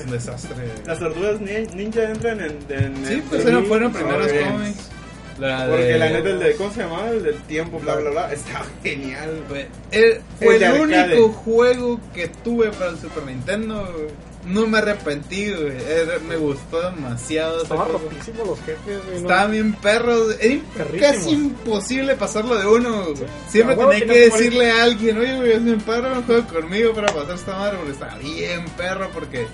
un 0.04 0.10
desastre. 0.10 0.56
Las 0.86 0.98
tortugas 0.98 1.40
nin- 1.40 1.72
ninja 1.74 2.10
entran 2.10 2.40
en. 2.40 2.58
en 2.68 3.06
Sí, 3.06 3.22
pues 3.30 3.46
eran, 3.46 3.64
fueron 3.64 3.92
primeros 3.92 4.30
cómics. 4.32 4.90
La 5.38 5.66
Porque 5.68 5.84
de- 5.84 5.98
la 5.98 6.08
neta, 6.10 6.28
el 6.30 6.38
de. 6.38 6.56
¿Cómo 6.56 6.70
se 6.72 6.80
llamaba? 6.80 7.08
El 7.10 7.22
del 7.22 7.38
tiempo, 7.42 7.78
bla, 7.78 7.96
bla, 7.96 8.10
bla. 8.10 8.32
Estaba 8.32 8.66
genial. 8.82 9.42
Fue, 9.48 9.68
el, 9.92 10.20
fue 10.38 10.54
El 10.54 10.60
de 10.60 10.66
el 10.66 10.72
arcade. 10.82 11.14
único 11.14 11.28
juego 11.32 12.00
que 12.14 12.28
tuve 12.28 12.70
para 12.72 12.90
el 12.90 12.98
Super 12.98 13.24
Nintendo. 13.24 13.86
No 14.46 14.66
me 14.66 14.78
arrepentí, 14.78 15.52
güey. 15.52 15.72
Era- 15.88 16.18
me 16.20 16.36
gustó 16.36 16.80
demasiado. 16.90 17.62
Estaban 17.62 17.88
rotísimos 17.90 18.46
los 18.46 18.58
jefes, 18.60 19.04
güey. 19.06 19.16
Estaban 19.16 19.50
bien 19.50 19.72
perros. 19.74 20.36
Era 20.40 20.60
casi 21.00 21.30
imposible 21.30 22.14
pasarlo 22.14 22.56
de 22.56 22.66
uno. 22.66 23.04
güey. 23.06 23.16
Siempre 23.48 23.74
A 23.74 23.78
huevo 23.78 23.90
tenía 23.90 24.06
que 24.06 24.20
decirle 24.30 24.70
a 24.70 24.82
alguien, 24.84 25.18
oye, 25.18 25.36
güey, 25.36 25.56
un 25.56 25.80
paro, 25.80 26.12
un 26.12 26.22
juego 26.24 26.46
conmigo 26.46 26.94
para 26.94 27.08
pasar 27.12 27.34
esta 27.34 27.56
madre. 27.58 27.76
Porque 27.78 27.92
estaba 27.92 28.16
bien 28.18 28.64
perro. 28.76 29.10
Porque 29.12 29.46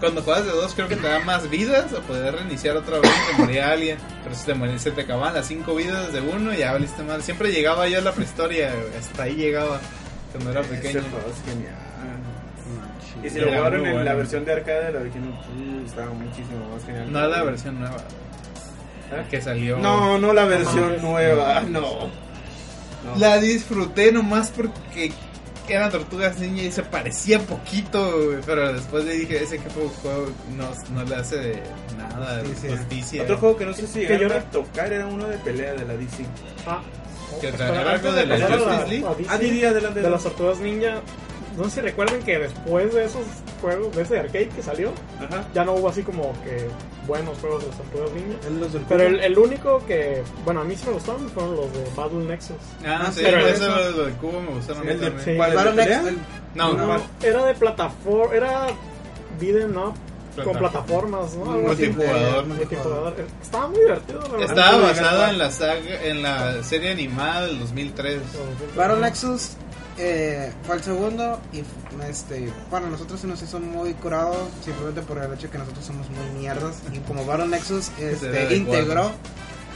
cuando 0.00 0.22
juegas 0.22 0.44
de 0.44 0.50
dos, 0.50 0.74
creo 0.74 0.88
que 0.88 0.96
te 0.96 1.06
da 1.06 1.20
más 1.20 1.48
vidas. 1.48 1.92
O 1.92 2.00
poder 2.00 2.34
reiniciar 2.34 2.76
otra 2.76 2.98
vez. 2.98 3.10
Te 3.30 3.42
moría 3.42 3.70
alguien. 3.70 3.96
Pero 4.24 4.34
si 4.34 4.44
te 4.44 4.54
moría, 4.54 4.78
se 4.80 4.90
te 4.90 5.02
acababan 5.02 5.34
las 5.34 5.46
cinco 5.46 5.76
vidas 5.76 6.12
de 6.12 6.20
uno. 6.20 6.52
Y 6.52 6.58
ya 6.58 6.72
valiste 6.72 7.02
mal. 7.04 7.22
Siempre 7.22 7.52
llegaba 7.52 7.86
yo 7.86 7.98
a 7.98 8.02
la 8.02 8.12
prehistoria. 8.12 8.72
Hasta 8.98 9.22
ahí 9.22 9.36
llegaba. 9.36 9.80
Cuando 10.32 10.50
era 10.50 10.60
Ese 10.62 10.70
pequeño. 10.70 11.00
juego 11.10 11.26
es 11.32 11.48
genial. 11.52 11.74
Y 13.24 13.30
si 13.30 13.38
lo 13.40 13.46
jugaron 13.48 13.86
en 13.86 14.04
la 14.04 14.14
versión 14.14 14.44
de 14.44 14.52
arcade 14.52 14.86
de 14.86 14.92
la 14.92 15.00
original, 15.00 15.30
uh, 15.30 15.86
estaba 15.86 16.12
muchísimo 16.12 16.68
más 16.72 16.84
genial. 16.84 17.10
No 17.12 17.26
la 17.26 17.42
versión 17.42 17.80
nueva. 17.80 17.96
¿Eh? 19.12 19.24
Que 19.30 19.40
salió. 19.40 19.78
No, 19.78 20.18
no 20.18 20.32
la 20.32 20.44
versión 20.44 20.86
mames. 20.86 21.02
nueva, 21.02 21.60
no. 21.68 21.80
No. 23.04 23.16
La 23.18 23.38
disfruté 23.38 24.10
nomás 24.12 24.50
porque 24.50 25.12
eran 25.68 25.90
tortugas 25.90 26.38
niña 26.38 26.62
y 26.64 26.70
se 26.72 26.82
parecía 26.82 27.40
poquito, 27.40 28.32
pero 28.46 28.72
después 28.72 29.04
le 29.04 29.14
dije, 29.14 29.42
ese 29.42 29.58
que 29.58 29.68
fue 29.70 29.88
juego 30.02 30.28
no, 30.56 30.68
no 30.94 31.04
le 31.08 31.16
hace 31.16 31.60
nada 31.98 32.36
de 32.38 32.48
Justicia. 32.48 32.76
justicia. 32.76 33.22
Otro 33.24 33.38
juego 33.38 33.56
que 33.56 33.66
no 33.66 33.72
sé 33.74 33.86
si 33.86 34.00
Que 34.00 34.16
llegaron 34.18 34.28
yo 34.28 34.36
a 34.38 34.50
tocar 34.50 34.92
era 34.92 35.06
uno 35.06 35.26
de 35.26 35.38
pelea 35.38 35.74
de 35.74 35.84
la 35.84 35.96
DC. 35.96 36.24
Ah, 36.66 36.80
Que 37.40 37.50
traía 37.52 37.90
algo 37.90 38.12
de 38.12 38.26
la 38.26 38.36
Justice 38.46 38.88
League. 38.88 39.04
Ah, 39.28 39.38
diría 39.38 39.70
adelante. 39.70 40.00
de 40.02 40.10
las 40.10 40.22
tortugas 40.22 40.58
ninja. 40.58 41.00
No 41.56 41.64
sé 41.64 41.70
si 41.70 41.80
recuerden 41.80 42.22
que 42.22 42.38
después 42.38 42.92
de 42.92 43.04
esos 43.06 43.22
juegos, 43.60 43.94
de 43.96 44.02
ese 44.02 44.18
arcade 44.18 44.48
que 44.48 44.62
salió, 44.62 44.92
Ajá. 45.18 45.44
ya 45.54 45.64
no 45.64 45.72
hubo 45.74 45.88
así 45.88 46.02
como 46.02 46.32
que 46.42 46.68
buenos 47.06 47.38
juegos 47.38 47.62
de 47.62 47.68
las 47.68 47.76
tortugas 47.78 48.10
ninja. 48.12 48.36
Los 48.74 48.82
Pero 48.88 49.02
el, 49.04 49.20
el 49.20 49.38
único 49.38 49.84
que, 49.86 50.22
bueno, 50.44 50.60
a 50.60 50.64
mí 50.64 50.76
sí 50.76 50.84
me 50.86 50.92
gustaron 50.92 51.28
fueron 51.30 51.56
los 51.56 51.72
de 51.72 51.84
Battle 51.96 52.24
Nexus. 52.24 52.56
Ah, 52.86 53.10
sí, 53.12 53.20
pero 53.24 53.38
pero 53.38 53.48
eso- 53.48 54.02
del 54.04 54.12
cubo 54.14 54.40
me 54.40 54.50
gustaron 54.50 54.82
a 54.82 54.84
mí 54.84 54.90
El 54.90 55.00
de- 55.00 55.06
también. 55.06 55.24
Sí. 55.24 55.36
¿Cuál, 55.36 55.68
el 55.68 55.76
de? 55.76 55.82
X, 55.82 55.96
el- 56.08 56.18
No, 56.54 56.72
No, 56.74 56.86
no, 56.86 57.02
era 57.22 57.44
de 57.46 57.54
plataforma, 57.54 58.34
era 58.34 58.66
beat'em 59.40 59.76
up 59.76 59.94
con 60.36 60.44
Plataforma. 60.58 60.70
plataformas, 61.20 61.34
¿no? 61.36 61.52
Algo 61.52 61.70
así. 61.72 61.86
multijugador. 61.88 62.46
Multijugador. 62.46 63.14
Estaba 63.42 63.68
muy 63.68 63.78
divertido, 63.78 64.20
la 64.20 64.28
verdad. 64.28 64.42
Estaba 64.50 64.68
Ah, 64.68 64.78
basada 64.82 65.30
en 65.30 65.38
la 65.38 65.50
saga, 65.50 66.02
en 66.04 66.22
la 66.22 66.62
serie 66.62 66.90
animada 66.90 67.46
del 67.46 67.58
2003. 67.60 68.20
Battle 68.76 69.00
Nexus 69.00 69.52
eh, 69.98 70.52
fue 70.64 70.76
el 70.76 70.82
segundo 70.82 71.40
y 71.52 71.62
este, 72.08 72.52
bueno, 72.70 72.88
nosotros 72.88 73.20
se 73.20 73.26
nos 73.26 73.40
hizo 73.42 73.58
muy 73.60 73.94
curado 73.94 74.48
simplemente 74.62 75.02
por 75.02 75.18
el 75.18 75.32
hecho 75.32 75.50
que 75.50 75.58
nosotros 75.58 75.84
somos 75.84 76.08
muy 76.10 76.40
mierdas 76.40 76.82
y 76.92 76.98
como 77.00 77.24
Battle 77.24 77.48
Nexus 77.48 77.90
este, 77.98 78.56
integró 78.56 79.12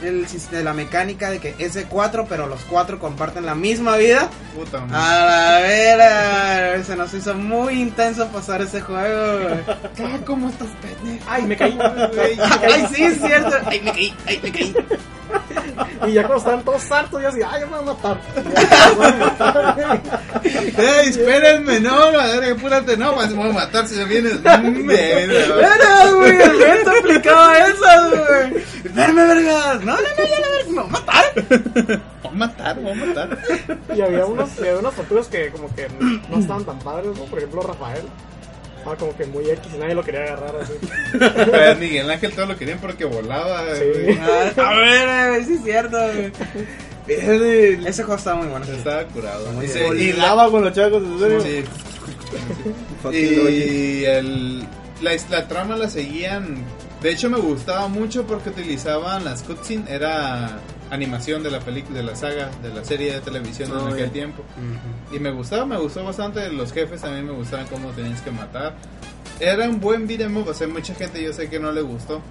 el, 0.03 0.27
de 0.27 0.63
la 0.63 0.73
mecánica 0.73 1.29
de 1.29 1.39
que 1.39 1.55
es 1.59 1.73
de 1.73 1.83
cuatro, 1.85 2.25
pero 2.27 2.47
los 2.47 2.61
cuatro 2.63 2.99
comparten 2.99 3.45
la 3.45 3.55
misma 3.55 3.97
vida. 3.97 4.29
Puta 4.55 4.81
madre. 4.85 4.95
A 4.95 5.25
la 5.25 5.59
vera, 5.59 6.83
se 6.83 6.95
nos 6.95 7.13
hizo 7.13 7.33
muy 7.35 7.81
intenso 7.81 8.27
pasar 8.27 8.61
ese 8.61 8.81
juego. 8.81 9.61
¿Cómo 10.25 10.49
estás, 10.49 10.69
pendejo? 10.81 11.25
Ay, 11.29 11.43
me 11.43 11.55
caí. 11.55 11.77
Ay, 11.81 12.87
sí, 12.93 13.03
es 13.03 13.21
cierto. 13.21 13.55
Ay, 13.65 13.81
me 13.81 13.91
caí, 13.91 14.15
ay, 14.25 14.39
me 14.43 14.51
caí. 14.51 14.75
Y 16.07 16.13
ya 16.13 16.21
cuando 16.23 16.37
estaban 16.37 16.63
todos 16.63 16.91
hartos, 16.91 17.21
yo 17.21 17.27
así, 17.27 17.41
ay, 17.43 17.59
ya 17.61 17.65
me 17.67 17.71
van 17.73 17.81
a 17.81 17.93
matar. 17.93 18.19
¡Ey, 20.77 21.09
espérenme! 21.09 21.79
No, 21.79 22.11
verga, 22.11 22.51
apúrate, 22.53 22.97
no, 22.97 23.13
pues 23.13 23.29
me 23.29 23.35
voy 23.35 23.49
a 23.49 23.53
matar 23.53 23.87
si 23.87 23.95
me 23.95 24.05
vienes. 24.05 24.41
Mierda. 24.41 25.75
Era, 25.75 26.11
güey, 26.11 26.41
el 26.41 26.59
reto 26.59 26.91
aplicaba 26.99 27.57
eso, 27.67 27.85
güey. 28.09 28.63
Vergas. 28.93 29.81
No, 29.83 29.93
no, 29.93 30.01
no, 30.01 30.25
ya 30.25 30.39
la 30.39 30.49
verga, 30.49 30.69
me 30.69 30.75
va 30.77 30.83
a 30.83 30.87
matar. 30.87 31.25
Voy 32.23 32.23
a 32.23 32.31
matar, 32.31 32.79
voy 32.79 32.91
a 32.91 32.95
matar. 32.95 33.37
Y 33.95 34.01
había 34.01 34.25
unos, 34.25 34.49
y 34.57 34.61
había 34.61 34.77
unas 34.79 34.95
tortugas 34.95 35.27
que 35.27 35.51
como 35.51 35.73
que 35.75 35.87
no 36.29 36.39
estaban 36.39 36.65
tan 36.65 36.79
padres, 36.79 37.15
¿no? 37.17 37.25
Por 37.25 37.37
ejemplo, 37.37 37.61
Rafael. 37.61 38.01
Estaba 38.81 38.95
como 38.97 39.15
que 39.15 39.25
muy 39.25 39.47
X 39.47 39.73
y 39.75 39.77
nadie 39.77 39.93
lo 39.93 40.03
quería 40.03 40.23
agarrar 40.23 40.55
así. 40.61 40.73
Pues 41.51 41.77
Miguel 41.77 42.09
Ángel 42.09 42.31
todos 42.33 42.49
lo 42.49 42.57
querían 42.57 42.79
porque 42.79 43.05
volaba. 43.05 43.63
Sí. 43.75 43.83
güey. 44.03 44.17
A 44.19 44.73
ver, 44.73 45.29
güey, 45.29 45.45
sí 45.45 45.53
es 45.53 45.63
cierto, 45.63 45.97
güey. 45.97 46.31
Ese 47.07 48.03
juego 48.03 48.15
estaba 48.17 48.37
muy 48.37 48.47
bueno. 48.47 48.65
Estaba 48.65 49.03
curado. 49.05 49.51
Muy 49.53 49.65
Y, 49.99 50.13
la- 50.13 50.33
Volaba 50.33 50.51
con 50.51 50.63
los 50.63 50.73
serio. 51.19 51.41
sí. 51.41 51.63
Y 53.11 54.03
el, 54.05 54.59
la, 55.01 55.11
la 55.29 55.47
trama 55.47 55.75
la 55.75 55.89
seguían. 55.89 56.63
De 57.01 57.11
hecho, 57.11 57.29
me 57.29 57.37
gustaba 57.39 57.87
mucho 57.87 58.25
porque 58.25 58.49
utilizaban 58.49 59.23
las 59.25 59.41
cutscenes. 59.43 59.89
Era 59.89 60.59
animación 60.91 61.41
de 61.41 61.49
la 61.49 61.59
película, 61.59 61.97
de 61.97 62.03
la 62.03 62.15
saga, 62.15 62.49
de 62.61 62.69
la 62.69 62.83
serie 62.83 63.13
de 63.13 63.21
televisión 63.21 63.71
Oh, 63.71 63.87
en 63.87 63.93
aquel 63.93 64.11
tiempo. 64.11 64.43
Y 65.11 65.19
me 65.19 65.31
gustaba, 65.31 65.65
me 65.65 65.77
gustó 65.77 66.03
bastante. 66.03 66.49
Los 66.51 66.71
jefes 66.73 67.01
también 67.01 67.25
me 67.25 67.31
gustaban 67.31 67.65
cómo 67.67 67.89
tenías 67.91 68.21
que 68.21 68.31
matar. 68.31 68.75
Era 69.39 69.67
un 69.67 69.79
buen 69.79 70.05
beat'em 70.07 70.37
up, 70.37 70.47
o 70.49 70.53
sea, 70.53 70.67
mucha 70.67 70.93
gente 70.93 71.23
yo 71.23 71.33
sé 71.33 71.49
que 71.49 71.59
no 71.59 71.71
le 71.71 71.81
gustó. 71.81 72.21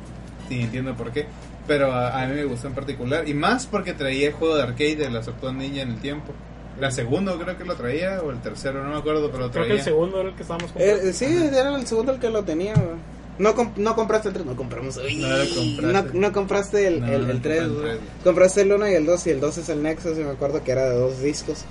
Sí, 0.49 0.61
entiendo 0.61 0.95
por 0.95 1.11
qué. 1.11 1.27
Pero 1.67 1.93
a, 1.93 2.23
a 2.23 2.27
mí 2.27 2.35
me 2.35 2.45
gustó 2.45 2.69
en 2.69 2.75
particular. 2.75 3.29
Y 3.29 3.35
más 3.35 3.67
porque 3.67 3.93
traía 3.95 4.29
el 4.29 4.35
juego 4.35 4.57
de 4.57 4.63
arcade 4.63 4.97
de 4.97 5.11
la 5.11 5.21
Tortugas 5.21 5.55
Ninja 5.55 5.83
en 5.83 5.91
el 5.91 6.01
tiempo. 6.01 6.33
La 6.79 6.91
segundo 6.91 7.39
creo 7.39 7.59
que 7.59 7.65
lo 7.65 7.75
traía, 7.77 8.21
o 8.23 8.31
el 8.31 8.41
tercero, 8.41 8.83
no 8.85 8.91
me 8.91 8.97
acuerdo, 8.97 9.31
pero 9.31 9.45
lo 9.47 9.51
Creo 9.51 9.65
traía. 9.65 9.69
que 9.75 9.79
el 9.81 9.85
segundo 9.85 10.21
era 10.21 10.29
el 10.31 10.35
que 10.35 10.43
estábamos 10.43 10.73
comprando. 10.73 11.03
Eh, 11.03 11.13
sí, 11.13 11.25
era 11.27 11.75
el 11.77 11.87
segundo 11.87 12.13
el 12.13 12.19
que 12.21 12.31
lo 12.31 12.43
tenía, 12.45 12.75
güey. 12.75 12.97
No, 13.41 13.55
comp- 13.57 13.77
no 13.77 13.97
compraste 13.97 14.29
el 14.29 14.35
3, 14.35 14.47
no 14.47 14.55
compramos. 14.57 14.97
Uy, 14.99 15.17
No 15.17 15.29
lo 15.29 15.45
compraste. 15.55 16.13
No, 16.13 16.21
no 16.29 16.33
compraste 16.33 16.87
el, 16.87 17.01
No, 17.01 17.07
el, 17.09 17.31
el 17.31 17.41
3, 17.41 17.63
compré 17.69 17.91
el 17.93 17.99
tres. 17.99 18.11
Compraste 18.23 18.61
el 18.63 18.73
1 18.73 18.89
y 18.91 18.95
el 18.95 19.07
2 19.07 19.27
y 19.27 19.31
el 19.31 19.41
2 19.41 19.59
es 19.59 19.69
el 19.71 19.83
Nexus 19.83 20.19
y 20.19 20.23
me 20.23 20.31
acuerdo 20.31 20.63
que 20.63 20.73
era 20.73 20.85
de 20.91 20.97
dos 20.97 21.21
discos. 21.23 21.65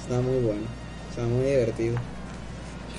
Estaba 0.00 0.22
muy 0.22 0.38
bueno. 0.40 0.62
Estaba 1.10 1.26
muy 1.28 1.44
divertido. 1.44 1.96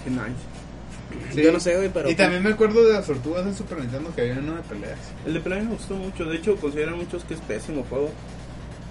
Qué 0.03 0.09
nice. 0.09 1.33
Sí. 1.33 1.41
Yo 1.41 1.53
no 1.53 1.59
sé, 1.61 1.77
güey, 1.77 1.89
pero... 1.89 2.09
Y 2.09 2.15
también 2.15 2.43
me 2.43 2.49
acuerdo 2.49 2.85
de 2.85 2.93
las 2.93 3.05
tortugas 3.05 3.45
en 3.45 3.55
Super 3.55 3.79
Nintendo 3.79 4.11
que 4.13 4.21
había 4.21 4.39
uno 4.39 4.55
de 4.55 4.61
peleas. 4.63 4.99
El 5.25 5.33
de 5.35 5.39
Play 5.39 5.61
me 5.61 5.71
gustó 5.71 5.95
mucho. 5.95 6.25
De 6.25 6.35
hecho, 6.35 6.55
consideran 6.57 6.97
muchos 6.97 7.23
que 7.23 7.33
es 7.35 7.39
pésimo 7.39 7.85
juego. 7.89 8.09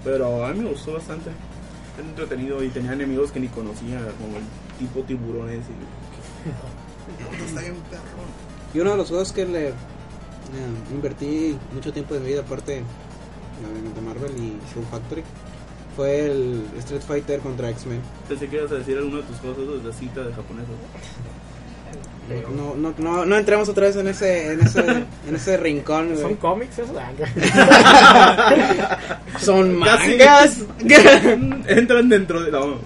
Pero 0.02 0.44
a 0.46 0.52
mí 0.54 0.60
me 0.60 0.70
gustó 0.70 0.94
bastante. 0.94 1.28
Es 1.28 2.04
entretenido 2.06 2.64
y 2.64 2.68
tenía 2.68 2.94
enemigos 2.94 3.32
que 3.32 3.40
ni 3.40 3.48
conocía, 3.48 3.98
como 4.18 4.38
el 4.38 4.44
tipo 4.78 5.00
tiburones. 5.02 5.60
Y... 5.66 7.44
Está 7.46 7.60
bien 7.60 7.74
perrón. 7.90 8.45
Y 8.76 8.80
uno 8.80 8.90
de 8.90 8.96
los 8.98 9.08
juegos 9.08 9.32
que 9.32 9.46
le 9.46 9.68
eh, 9.68 9.72
invertí 10.92 11.56
mucho 11.72 11.94
tiempo 11.94 12.12
de 12.12 12.20
mi 12.20 12.26
vida, 12.26 12.42
aparte 12.42 12.72
de 12.72 12.82
de 13.94 14.00
Marvel 14.02 14.32
y 14.36 14.52
Show 14.74 14.84
Factory, 14.90 15.22
fue 15.96 16.26
el 16.26 16.62
Street 16.80 17.00
Fighter 17.00 17.40
contra 17.40 17.70
X-Men. 17.70 18.02
Pensé 18.28 18.48
que 18.48 18.56
ibas 18.56 18.70
a 18.70 18.74
decir 18.74 18.98
alguno 18.98 19.16
de 19.16 19.22
tus 19.22 19.38
juegos 19.38 19.60
esos 19.60 19.82
de 19.82 19.92
cita 19.94 20.20
de 20.20 20.34
japoneses. 20.34 20.74
No, 22.54 22.74
no, 22.74 22.92
no, 22.98 23.24
no 23.24 23.36
entremos 23.38 23.66
otra 23.70 23.86
vez 23.86 23.96
en 23.96 24.08
ese, 24.08 24.52
en 24.52 24.60
ese, 24.60 24.80
en 25.26 25.36
ese 25.36 25.56
rincón, 25.56 26.08
güey. 26.08 26.20
¿Son 26.20 26.34
cómics 26.36 26.78
esos? 26.78 26.96
Ah, 26.98 27.12
Son 29.40 29.74
mangas. 29.74 30.58
Entran 31.66 32.10
dentro 32.10 32.42
de. 32.42 32.50
No, 32.52 32.76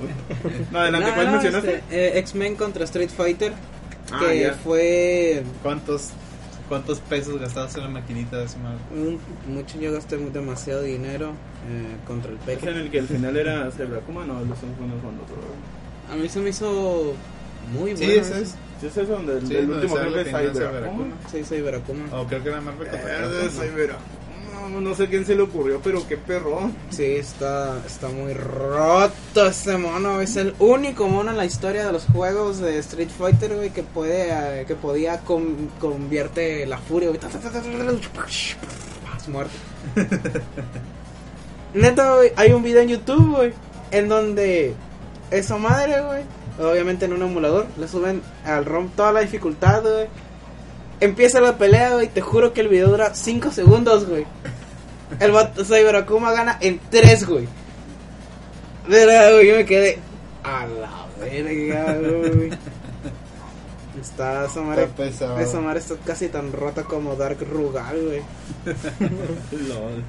no 0.71 0.79
adelante, 0.79 1.09
No, 1.09 1.15
¿cuál 1.15 1.27
no, 1.27 1.33
mencionaste? 1.33 1.75
este, 1.77 2.17
eh, 2.17 2.19
X-Men 2.21 2.55
contra 2.55 2.85
Street 2.85 3.11
Fighter, 3.11 3.53
Ah, 4.13 4.19
que 4.29 4.41
ya. 4.41 4.53
fue 4.55 5.43
¿Cuántos, 5.63 6.11
¿Cuántos 6.69 7.01
pesos 7.01 7.41
gastabas 7.41 7.75
en 7.77 7.83
la 7.83 7.89
maquinita 7.89 8.39
de 8.39 8.47
un- 8.95 9.19
mucho, 9.55 9.79
yo 9.81 9.93
gasté 9.93 10.17
demasiado 10.19 10.83
dinero 10.83 11.31
eh, 11.69 11.97
contra 12.07 12.31
el 12.31 12.37
Es 12.39 12.43
Peque. 12.45 12.69
en 12.71 12.77
el 12.77 12.91
que 12.91 12.99
el 12.99 13.07
final 13.09 13.37
era 13.37 13.71
Zebra 13.73 14.01
Kuma, 14.01 14.25
no, 14.25 14.35
lo 14.45 14.55
estamos 14.55 14.77
jugando 14.77 14.97
con 14.99 15.15
otro. 15.21 15.37
A 16.13 16.17
mí 16.17 16.29
se 16.29 16.41
me 16.41 16.51
hizo 16.51 17.15
muy 17.73 17.97
Sí, 17.97 18.07
bueno. 18.07 18.23
ese 18.23 18.43
es. 18.43 18.55
¿Sí 18.81 18.87
es 18.87 18.97
eso? 18.97 19.13
Donde 19.13 19.39
el, 19.39 19.47
Sí, 19.47 19.55
el 19.57 19.71
último 19.71 19.97
jefe 19.97 20.11
la 20.33 20.81
es. 20.81 20.89
Kuma. 20.89 21.15
Sí, 21.31 21.45
Veracruz. 21.61 21.97
O 22.13 22.27
creo 22.27 22.43
que 22.43 22.49
era 22.49 22.61
Capcom. 22.87 23.51
Zebra. 23.51 23.97
No, 24.69 24.81
no 24.81 24.95
sé 24.95 25.09
quién 25.09 25.25
se 25.25 25.35
le 25.35 25.43
ocurrió, 25.43 25.81
pero 25.83 26.07
qué 26.07 26.17
perrón. 26.17 26.75
Sí, 26.91 27.05
está, 27.05 27.79
está 27.87 28.09
muy 28.09 28.35
roto 28.35 29.47
ese 29.47 29.77
mono. 29.79 30.21
Es 30.21 30.37
el 30.37 30.55
único 30.59 31.09
mono 31.09 31.31
en 31.31 31.37
la 31.37 31.45
historia 31.47 31.87
de 31.87 31.93
los 31.93 32.05
juegos 32.07 32.59
de 32.59 32.79
Street 32.79 33.09
Fighter, 33.09 33.55
güey, 33.57 33.71
que 33.71 33.83
puede, 33.83 34.61
eh, 34.61 34.65
que 34.67 34.75
podía 34.77 35.21
con- 35.21 35.69
convierte 35.81 36.67
la 36.67 36.79
furia, 36.79 37.09
güey. 37.09 37.21
Es 39.17 39.29
muerto. 39.29 39.53
Neta, 41.75 42.15
güey, 42.17 42.33
hay 42.37 42.53
un 42.53 42.63
video 42.63 42.83
en 42.83 42.89
YouTube, 42.89 43.37
güey, 43.37 43.53
en 43.93 44.09
donde 44.09 44.75
esa 45.31 45.57
madre, 45.57 46.01
güey, 46.03 46.23
obviamente 46.59 47.05
en 47.05 47.13
un 47.13 47.23
emulador, 47.23 47.67
le 47.79 47.87
suben 47.87 48.23
al 48.45 48.65
ROM 48.65 48.89
toda 48.91 49.13
la 49.13 49.21
dificultad, 49.21 49.83
güey. 49.83 50.09
Empieza 51.01 51.41
la 51.41 51.57
pelea, 51.57 51.95
güey, 51.95 52.09
te 52.09 52.21
juro 52.21 52.53
que 52.53 52.61
el 52.61 52.69
video 52.69 52.89
dura 52.89 53.15
5 53.15 53.51
segundos, 53.53 54.07
güey. 54.07 54.27
El 55.19 55.33
vato 55.33 55.65
Cyber 55.65 55.97
Akuma 55.97 56.33
gana 56.33 56.59
en 56.61 56.79
3, 56.91 57.27
güey. 57.27 57.49
Verá, 58.89 59.33
güey, 59.33 59.49
yo 59.49 59.57
me 59.57 59.65
quedé 59.65 59.99
a 60.45 60.67
la 60.67 61.07
verga, 61.19 61.97
güey. 61.99 62.51
Está 64.01 64.45
esa 64.47 64.61
madre, 64.63 64.85
Está 64.85 64.97
pesado. 64.97 65.39
esa 65.41 65.61
madre 65.61 65.81
está 65.81 65.95
casi 66.05 66.29
tan 66.29 66.53
rota 66.53 66.85
como 66.85 67.17
Dark 67.17 67.39
Rugal, 67.51 67.97
güey. 68.03 68.23
Lol. 69.69 70.05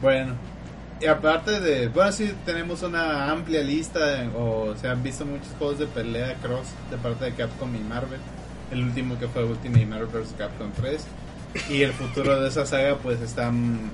Bueno, 0.00 0.34
y 1.00 1.06
aparte 1.06 1.60
de. 1.60 1.88
Bueno, 1.88 2.12
sí, 2.12 2.32
tenemos 2.44 2.82
una 2.82 3.30
amplia 3.30 3.62
lista. 3.62 4.04
de- 4.06 4.28
o 4.36 4.74
se 4.80 4.88
han 4.88 5.02
visto 5.02 5.24
muchos 5.26 5.48
juegos 5.58 5.78
de 5.78 5.86
pelea 5.86 6.34
cross 6.42 6.68
de 6.90 6.96
parte 6.98 7.24
de 7.26 7.32
Capcom 7.34 7.74
y 7.74 7.80
Marvel. 7.80 8.20
El 8.70 8.82
último 8.84 9.18
que 9.18 9.28
fue 9.28 9.44
Ultimate 9.44 9.86
Marvel 9.86 10.08
vs. 10.08 10.34
Capcom 10.36 10.70
3. 10.80 11.00
Y 11.70 11.82
el 11.82 11.92
futuro 11.92 12.40
de 12.40 12.48
esa 12.48 12.66
saga, 12.66 12.96
pues 12.98 13.20
está. 13.20 13.50
mm, 13.50 13.90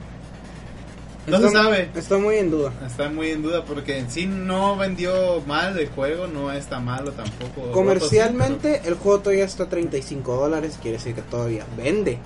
No 1.29 1.39
se 1.39 1.47
Está- 1.47 1.63
sabe. 1.63 1.91
Está 1.95 2.19
muy 2.19 2.37
en 2.37 2.51
duda. 2.51 2.73
Está 2.85 3.09
muy 3.09 3.31
en 3.31 3.43
duda 3.43 3.65
porque 3.65 3.99
en 3.99 4.11
sí 4.11 4.27
no 4.27 4.77
vendió 4.77 5.41
mal 5.47 5.79
el 5.79 5.89
juego, 5.89 6.27
no 6.27 6.51
está 6.51 6.81
malo 6.81 7.13
tampoco. 7.13 7.71
Comercialmente, 7.71 8.83
el 8.87 8.95
juego 8.95 9.21
todavía 9.21 9.45
está 9.45 9.65
a 9.65 9.69
35 9.69 10.35
dólares, 10.35 10.79
quiere 10.83 10.97
decir 10.97 11.15
que 11.15 11.23
todavía 11.23 11.65
vende. 11.77 12.19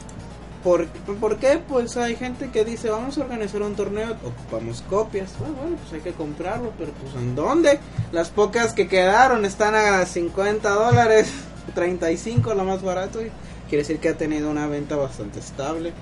¿Por, 0.65 0.87
¿Por 1.21 1.37
qué? 1.37 1.61
Pues 1.69 1.97
hay 1.99 2.17
gente 2.17 2.49
que 2.51 2.65
dice, 2.65 2.89
vamos 2.89 3.19
a 3.19 3.21
organizar 3.21 3.61
un 3.63 3.75
torneo, 3.77 4.17
ocupamos 4.25 4.83
copias. 4.89 5.33
Ah, 5.41 5.51
bueno, 5.61 5.77
pues 5.77 5.93
hay 5.93 6.01
que 6.01 6.13
comprarlo, 6.17 6.73
pero 6.79 6.91
pues 6.93 7.15
¿en 7.23 7.35
dónde? 7.37 7.79
Las 8.13 8.31
pocas 8.31 8.73
que 8.73 8.89
quedaron 8.89 9.45
están 9.45 9.75
a 9.75 10.07
50 10.07 10.71
dólares, 10.71 11.31
35 11.75 12.55
lo 12.55 12.65
más 12.65 12.83
barato. 12.83 13.21
y 13.23 13.31
quiere 13.69 13.83
decir 13.83 13.99
que 13.99 14.11
ha 14.11 14.17
tenido 14.17 14.51
una 14.51 14.67
venta 14.69 14.97
bastante 14.97 15.41
estable. 15.41 15.93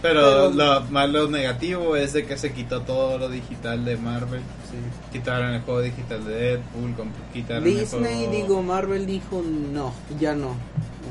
Pero, 0.00 0.20
Pero- 0.20 0.50
lo 0.50 0.80
malo 0.90 1.28
negativo 1.28 1.96
es 1.96 2.12
de 2.12 2.26
que 2.26 2.36
se 2.36 2.52
quitó 2.52 2.82
todo 2.82 3.16
lo 3.18 3.28
digital 3.30 3.84
de 3.86 3.96
Marvel. 3.96 4.40
Sí. 4.70 4.76
Quitaron 5.12 5.54
el 5.54 5.62
juego 5.62 5.80
digital 5.80 6.24
de 6.26 6.34
Deadpool, 6.34 6.94
quitaron 7.32 7.66
el 7.66 7.78
Disney, 7.80 8.14
juego- 8.26 8.32
digo, 8.32 8.62
Marvel 8.62 9.06
dijo 9.06 9.42
no, 9.42 9.94
ya 10.20 10.34
no, 10.34 10.56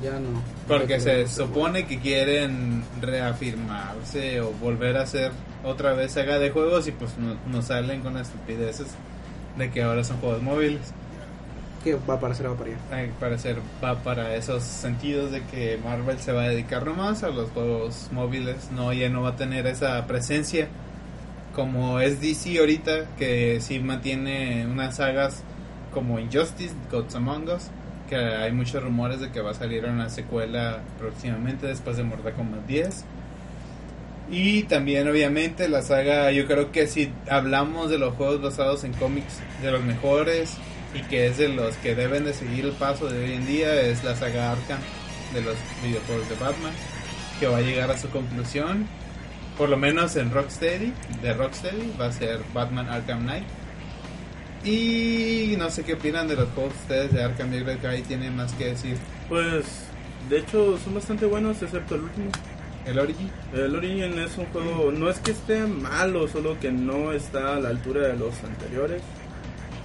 ya 0.04 0.20
no. 0.20 0.42
Porque 0.68 1.00
se 1.00 1.28
supone 1.28 1.88
que 1.88 2.00
quieren 2.00 2.84
reafirmarse 3.02 4.42
o 4.42 4.52
volver 4.54 4.98
a 4.98 5.04
hacer 5.04 5.32
otra 5.64 5.94
vez 5.94 6.12
saga 6.14 6.38
de 6.40 6.52
juegos 6.52 6.88
y 6.88 6.92
pues 6.92 7.18
no, 7.18 7.36
no 7.52 7.62
salen 7.62 8.02
con 8.02 8.14
las 8.16 8.28
estupideces 8.28 8.88
de 9.58 9.72
que 9.72 9.82
ahora 9.84 10.04
son 10.04 10.18
juegos 10.18 10.42
móviles. 10.42 10.82
Que 11.84 11.96
va 11.96 12.16
a 12.16 12.18
aparecer 12.18 12.50
va 12.50 12.56
para 12.56 12.70
allá. 12.70 12.80
Al 12.92 13.10
parecer 13.10 13.58
va 13.84 13.96
para 14.02 14.36
esos 14.36 14.64
sentidos 14.64 15.32
de 15.32 15.42
que 15.44 15.78
Marvel 15.84 16.20
se 16.20 16.32
va 16.32 16.44
a 16.44 16.50
dedicar 16.50 16.86
nomás 16.86 17.24
a 17.24 17.30
los 17.30 17.50
juegos 17.52 18.10
móviles, 18.12 18.72
no 18.72 18.94
ya 18.94 19.10
no 19.10 19.22
va 19.22 19.30
a 19.30 19.36
tener 19.36 19.68
esa 19.68 20.06
presencia 20.08 20.68
como 21.54 22.00
es 22.00 22.20
DC 22.20 22.58
ahorita 22.60 23.06
que 23.18 23.62
sí 23.62 23.80
mantiene 23.80 24.66
unas 24.66 24.96
sagas 24.96 25.44
como 25.94 26.20
Injustice, 26.20 26.74
Gods 26.92 27.16
Among 27.16 27.48
Us, 27.50 27.70
que 28.10 28.16
hay 28.16 28.52
muchos 28.52 28.84
rumores 28.84 29.20
de 29.20 29.32
que 29.32 29.42
va 29.42 29.52
a 29.52 29.54
salir 29.54 29.86
una 29.86 30.10
secuela 30.10 30.80
próximamente 30.98 31.68
después 31.68 31.98
de 31.98 32.04
Mortal 32.04 32.34
Kombat 32.34 32.66
10. 32.66 33.06
Y 34.32 34.64
también 34.64 35.08
obviamente 35.08 35.70
la 35.70 35.84
saga, 35.84 36.32
yo 36.32 36.48
creo 36.48 36.72
que 36.72 36.88
si 36.88 37.12
hablamos 37.30 37.92
de 37.92 38.00
los 38.00 38.16
juegos 38.16 38.42
basados 38.42 38.84
en 38.84 38.94
cómics, 38.94 39.40
de 39.62 39.72
los 39.72 39.84
mejores 39.84 40.58
y 40.94 41.02
que 41.04 41.28
es 41.28 41.38
de 41.38 41.50
los 41.50 41.76
que 41.78 41.96
deben 41.96 42.26
de 42.26 42.34
seguir 42.34 42.66
el 42.66 42.72
paso 42.72 43.10
de 43.10 43.24
hoy 43.24 43.34
en 43.34 43.46
día, 43.46 43.82
es 43.82 44.04
la 44.04 44.16
saga 44.16 44.52
Arkham 44.52 44.80
de 45.34 45.42
los 45.42 45.56
videojuegos 45.84 46.30
de 46.30 46.36
Batman, 46.36 46.74
que 47.40 47.48
va 47.48 47.58
a 47.58 47.62
llegar 47.62 47.90
a 47.90 47.98
su 47.98 48.10
conclusión, 48.10 48.88
por 49.58 49.70
lo 49.70 49.78
menos 49.78 50.16
en 50.16 50.32
Rocksteady, 50.32 50.94
de 51.22 51.34
Rocksteady, 51.34 51.94
va 52.00 52.08
a 52.08 52.12
ser 52.12 52.40
Batman 52.54 52.90
Arkham 52.90 53.22
Knight. 53.22 53.46
Y 54.64 55.56
no 55.58 55.70
sé 55.70 55.84
qué 55.84 55.94
opinan 55.94 56.28
de 56.28 56.36
los 56.36 56.48
juegos 56.50 56.74
ustedes 56.82 57.12
de 57.12 57.24
Arkham, 57.24 57.52
yo 57.52 57.64
creo 57.64 57.82
que 57.82 57.88
ahí 57.88 58.02
tienen 58.02 58.36
más 58.36 58.54
que 58.54 58.68
decir. 58.68 58.98
Pues, 59.28 59.66
de 60.30 60.40
hecho, 60.40 60.78
son 60.78 60.96
bastante 60.96 61.26
buenos, 61.26 61.62
excepto 61.62 61.96
el 61.96 62.02
último. 62.02 62.32
El 62.86 63.00
Origin. 63.00 63.30
El 63.54 63.76
Origin 63.76 64.20
es 64.20 64.38
un 64.38 64.46
juego, 64.48 64.92
no 64.92 65.10
es 65.10 65.20
que 65.20 65.32
esté 65.32 65.66
malo, 65.66 66.28
solo 66.28 66.60
que 66.60 66.72
no 66.72 67.12
está 67.12 67.56
a 67.56 67.60
la 67.60 67.70
altura 67.70 68.08
de 68.08 68.18
los 68.18 68.34
anteriores. 68.44 69.02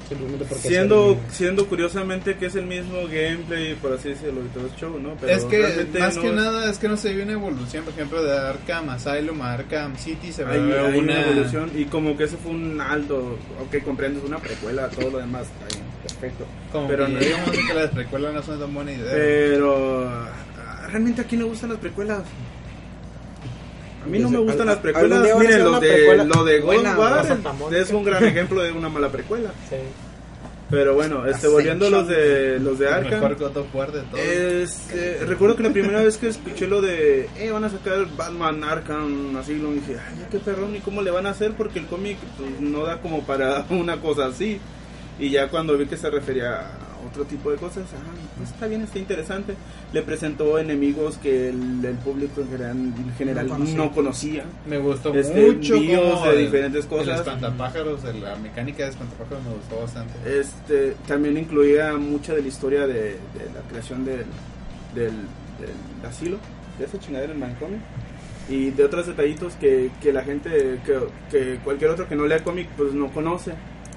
Simplemente 0.08 0.46
porque 0.48 0.68
Siendo, 0.68 1.18
el- 1.26 1.32
siendo 1.34 1.66
curiosamente 1.68 2.36
que 2.36 2.46
es 2.46 2.54
el 2.54 2.64
mismo 2.64 3.02
gameplay, 3.02 3.74
por 3.74 3.92
así 3.92 4.08
decirlo, 4.08 4.40
y 4.44 4.48
todo 4.48 4.64
el 4.66 4.74
show, 4.76 4.98
¿no? 4.98 5.14
Pero 5.20 5.32
es 5.32 5.44
que 5.44 5.58
realmente 5.58 5.98
más 5.98 6.16
no 6.16 6.22
que 6.22 6.28
es- 6.28 6.34
nada 6.34 6.70
es 6.70 6.78
que 6.78 6.88
no 6.88 6.96
se 6.96 7.14
ve 7.14 7.22
una 7.24 7.32
evolución, 7.34 7.84
por 7.84 7.92
ejemplo, 7.92 8.22
de 8.22 8.38
Arkham 8.38 8.88
Asylum 8.88 9.42
a 9.42 9.52
Arkham 9.52 9.96
City 9.98 10.32
se 10.32 10.44
ve 10.44 10.52
Hay, 10.52 10.60
hay 10.60 10.98
una, 10.98 11.20
evolución 11.26 11.70
y 11.74 11.84
como 11.84 12.16
que 12.16 12.24
ese 12.24 12.36
fue 12.38 12.52
un 12.52 12.80
alto, 12.80 13.38
ok, 13.60 13.82
comprendes 13.84 14.24
una 14.24 14.38
precuela, 14.38 14.88
todo 14.88 15.10
lo 15.10 15.18
demás, 15.18 15.42
está 15.42 15.76
bien, 15.76 15.86
perfecto. 16.02 16.46
como 16.72 16.88
pero 16.88 17.04
que 17.06 17.12
no- 17.12 17.18
digamos 17.20 17.50
que 17.50 17.74
las 17.74 17.90
precuelas 17.90 18.32
no 18.34 18.42
son 18.42 18.60
tan 18.60 18.72
buena 18.74 18.92
idea. 18.92 19.12
Pero 19.12 20.08
ah, 20.08 20.86
realmente 20.90 21.20
a 21.20 21.24
quién 21.24 21.42
le 21.42 21.46
gustan 21.48 21.68
las 21.70 21.78
precuelas. 21.80 22.22
A 24.08 24.10
mí 24.10 24.18
no 24.18 24.30
me 24.30 24.38
gustan 24.38 24.62
al- 24.62 24.66
las 24.74 24.78
precuelas. 24.78 25.20
Miren, 25.38 25.64
lo 25.64 25.78
de, 25.80 25.88
precuela 25.92 26.24
lo 26.24 26.44
de 26.44 26.60
buena, 26.60 26.96
es 27.72 27.90
un 27.90 28.04
gran 28.04 28.24
ejemplo 28.24 28.62
de 28.62 28.72
una 28.72 28.88
mala 28.88 29.10
precuela. 29.10 29.50
Sí. 29.68 29.76
Pero 30.70 30.94
bueno, 30.94 31.26
este, 31.26 31.48
volviendo 31.48 31.86
a 31.86 31.90
los 31.90 32.08
de, 32.08 32.58
los 32.60 32.78
de 32.78 32.86
el 32.88 32.92
Arkham. 32.92 33.20
mejor 33.22 33.36
God 33.36 33.56
of 33.56 33.74
War 33.74 33.90
de 33.92 34.02
todos. 34.02 34.18
Este, 34.20 35.24
recuerdo 35.24 35.56
que 35.56 35.62
la 35.62 35.70
primera 35.70 36.02
vez 36.02 36.18
que 36.18 36.28
escuché 36.28 36.66
lo 36.66 36.82
de, 36.82 37.28
eh, 37.38 37.50
van 37.50 37.64
a 37.64 37.70
sacar 37.70 38.06
Batman 38.16 38.62
Arkham, 38.64 39.34
así, 39.38 39.54
lo 39.56 39.72
dije, 39.72 39.96
ay, 39.98 40.26
qué 40.30 40.38
perrón, 40.38 40.76
¿y 40.76 40.80
cómo 40.80 41.00
le 41.00 41.10
van 41.10 41.24
a 41.26 41.30
hacer? 41.30 41.52
Porque 41.52 41.78
el 41.78 41.86
cómic 41.86 42.18
pues, 42.36 42.60
no 42.60 42.84
da 42.84 43.00
como 43.00 43.22
para 43.24 43.64
una 43.70 43.98
cosa 44.00 44.26
así. 44.26 44.60
Y 45.18 45.30
ya 45.30 45.48
cuando 45.48 45.76
vi 45.78 45.86
que 45.86 45.96
se 45.96 46.10
refería 46.10 46.60
a 46.60 46.87
otro 47.10 47.24
tipo 47.24 47.50
de 47.50 47.56
cosas, 47.56 47.84
ah, 47.94 48.14
pues 48.36 48.50
está 48.50 48.66
bien, 48.66 48.82
está 48.82 48.98
interesante. 48.98 49.54
Le 49.92 50.02
presentó 50.02 50.58
enemigos 50.58 51.16
que 51.18 51.48
el, 51.48 51.84
el 51.84 51.96
público 51.96 52.40
en 52.40 52.48
general, 52.48 52.76
en 52.76 53.14
general 53.16 53.48
No 53.48 53.58
no, 53.58 53.92
conocía. 53.92 54.44
me 54.66 54.78
gustó 54.78 55.14
este, 55.14 55.52
mucho 55.52 55.74
de 55.74 56.30
el- 56.30 56.38
diferentes 56.46 56.86
cosas. 56.86 57.08
El 57.08 57.14
espantapájaros, 57.14 58.02
de 58.02 58.14
la 58.14 58.36
mecánica 58.36 58.84
de 58.84 58.90
espantapájaros 58.90 59.44
me 59.44 59.54
gustó 59.54 59.80
bastante. 59.80 60.12
Este, 60.40 60.94
también 61.06 61.36
incluía 61.36 61.94
mucha 61.96 62.34
de 62.34 62.42
la 62.42 62.48
historia 62.48 62.86
de, 62.86 62.94
de 62.94 63.50
la 63.54 63.60
creación 63.68 64.04
del, 64.04 64.24
del, 64.94 65.12
del 65.60 66.06
asilo, 66.08 66.38
de 66.78 66.84
esa 66.84 66.98
chingadera 66.98 67.32
en 67.32 67.40
manicomio. 67.40 67.78
Y 68.50 68.70
de 68.70 68.82
otros 68.84 69.06
detallitos 69.06 69.52
que, 69.56 69.90
que 70.00 70.10
la 70.10 70.22
gente, 70.22 70.80
que, 70.86 70.98
que 71.30 71.58
cualquier 71.62 71.90
otro 71.90 72.08
que 72.08 72.16
no 72.16 72.26
lea 72.26 72.42
cómic, 72.42 72.66
pues 72.78 72.94
no 72.94 73.08
conoce. 73.08 73.52